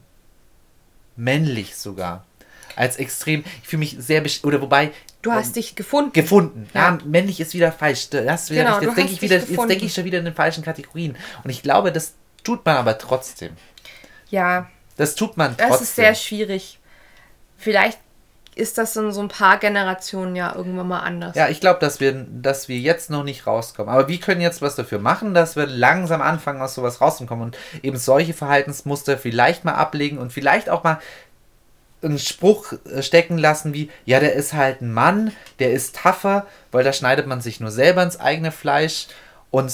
[1.15, 2.25] männlich sogar.
[2.75, 4.91] Als extrem, ich fühle mich sehr, oder wobei,
[5.23, 6.13] Du hast dich gefunden.
[6.13, 6.69] gefunden.
[6.73, 6.91] Ja.
[6.91, 6.97] Ja.
[7.03, 8.09] männlich ist wieder falsch.
[8.11, 10.63] Das wieder Genau, jetzt denke ich wieder, jetzt denke ich schon wieder in den falschen
[10.63, 11.17] Kategorien.
[11.43, 12.13] Und ich glaube, das
[12.43, 13.53] tut man aber trotzdem.
[14.29, 15.83] ja, Das tut man das trotzdem.
[15.83, 16.79] ist sehr schwierig.
[17.57, 17.99] Vielleicht
[18.57, 21.35] ist das in so ein paar Generationen ja irgendwann mal anders.
[21.35, 23.93] ja, ich glaube, dass wir, dass wir jetzt noch nicht rauskommen.
[23.93, 27.57] Aber wir können jetzt was dafür machen, dass wir langsam anfangen, aus sowas rauszukommen und
[27.83, 30.99] eben solche Verhaltensmuster vielleicht mal ablegen und vielleicht auch mal
[32.01, 36.45] einen Spruch äh, stecken lassen wie, ja, der ist halt ein Mann, der ist tougher,
[36.71, 39.07] weil da schneidet man sich nur selber ins eigene Fleisch
[39.51, 39.71] und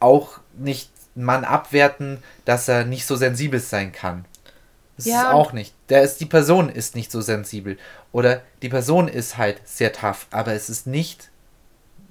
[0.00, 4.24] auch nicht einen Mann abwerten, dass er nicht so sensibel sein kann.
[4.96, 5.22] Das Ja.
[5.22, 5.74] ist auch nicht.
[5.88, 7.78] Der ist, die Person ist nicht so sensibel.
[8.12, 11.30] Oder die Person ist halt sehr tough, aber es ist nicht,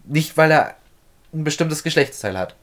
[0.03, 0.76] nicht weil er
[1.34, 2.56] ein bestimmtes Geschlechtsteil hat.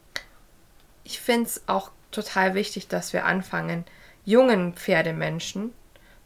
[1.04, 3.84] Ich finde es auch total wichtig, dass wir anfangen,
[4.24, 5.72] jungen Pferdemenschen,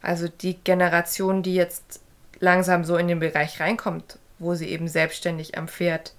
[0.01, 2.01] also die Generation, die jetzt
[2.39, 6.13] langsam so in den Bereich reinkommt, wo sie eben selbstständig am Pferd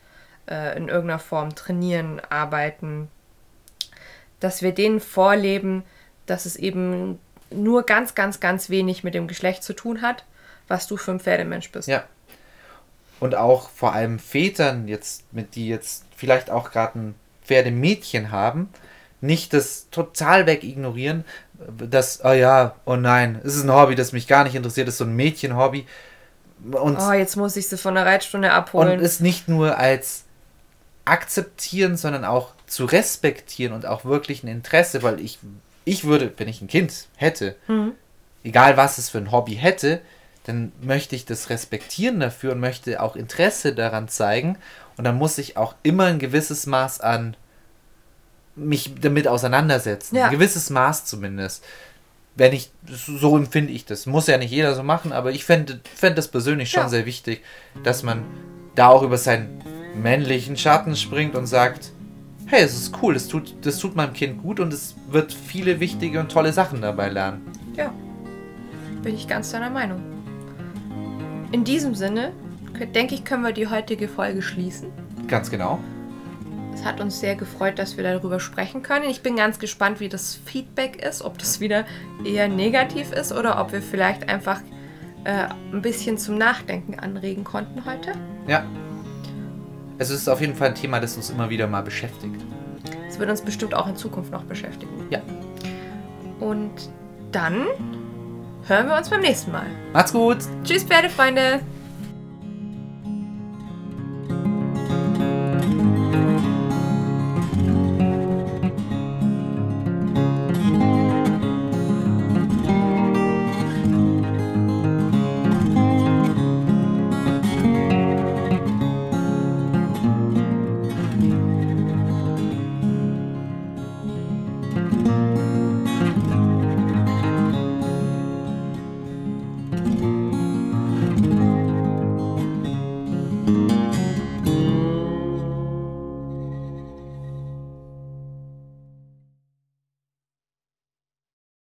[0.48, 3.08] äh, in irgendeiner Form trainieren, arbeiten,
[4.40, 5.84] dass wir denen vorleben,
[6.24, 7.18] dass es eben
[7.50, 10.24] nur ganz, ganz, ganz wenig mit dem Geschlecht zu tun hat,
[10.68, 11.88] was du für ein Pferdemensch bist.
[11.88, 12.04] Ja.
[13.20, 17.14] Und auch vor allem Vätern, jetzt, mit die jetzt vielleicht auch gerade ein
[17.44, 18.68] Pferdemädchen haben,
[19.20, 21.24] nicht das total weg ignorieren,
[21.78, 24.94] dass, oh ja, oh nein, es ist ein Hobby, das mich gar nicht interessiert, es
[24.94, 25.86] ist so ein Mädchenhobby.
[26.72, 29.00] Und, Oh, jetzt muss ich sie von der Reitstunde und abholen.
[29.00, 30.24] es nicht nur als
[31.04, 35.38] akzeptieren, sondern auch zu respektieren und auch wirklich ein Interesse, weil ich,
[35.84, 37.56] ich würde, wenn ich ein Kind hätte,
[38.42, 40.00] egal was es für ein Hobby hätte,
[40.44, 44.58] dann möchte ich das respektieren dafür und möchte auch Interesse daran zeigen.
[44.96, 47.36] Und dann muss ich auch immer ein gewisses Maß an
[48.56, 50.16] mich damit auseinandersetzen.
[50.16, 50.26] Ja.
[50.26, 51.64] Ein gewisses Maß zumindest.
[52.36, 54.06] Wenn ich, so empfinde ich das.
[54.06, 56.88] Muss ja nicht jeder so machen, aber ich fände fänd das persönlich schon Ja.
[56.88, 57.42] sehr wichtig,
[57.82, 58.24] dass man
[58.74, 59.62] da auch über seinen
[59.94, 61.90] männlichen Schatten springt und sagt,
[62.46, 65.80] hey, es ist cool, das tut, das tut meinem Kind gut und es wird viele
[65.80, 67.50] wichtige und tolle Sachen dabei lernen.
[67.76, 67.92] Ja,
[69.02, 70.02] bin ich ganz deiner Meinung.
[71.52, 72.32] In diesem Sinne,
[72.94, 74.90] denke ich, können wir die heutige Folge schließen.
[75.28, 75.78] Ganz genau.
[76.74, 79.08] Es hat uns sehr gefreut, dass wir darüber sprechen können.
[79.08, 81.84] Ich bin ganz gespannt, wie das Feedback ist, ob das wieder
[82.24, 84.60] eher negativ ist oder ob wir vielleicht einfach
[85.22, 88.12] äh, ein bisschen zum Nachdenken anregen konnten heute.
[88.48, 88.64] Ja.
[89.98, 92.44] Es ist auf jeden Fall ein Thema, das uns immer wieder mal beschäftigt.
[93.08, 95.06] Es wird uns bestimmt auch in Zukunft noch beschäftigen.
[95.10, 95.20] Ja.
[96.40, 96.90] Und
[97.30, 97.66] dann
[98.66, 99.66] hören wir uns beim nächsten Mal.
[99.92, 100.38] Macht's gut!
[100.64, 101.60] Tschüss, Pferdefreunde!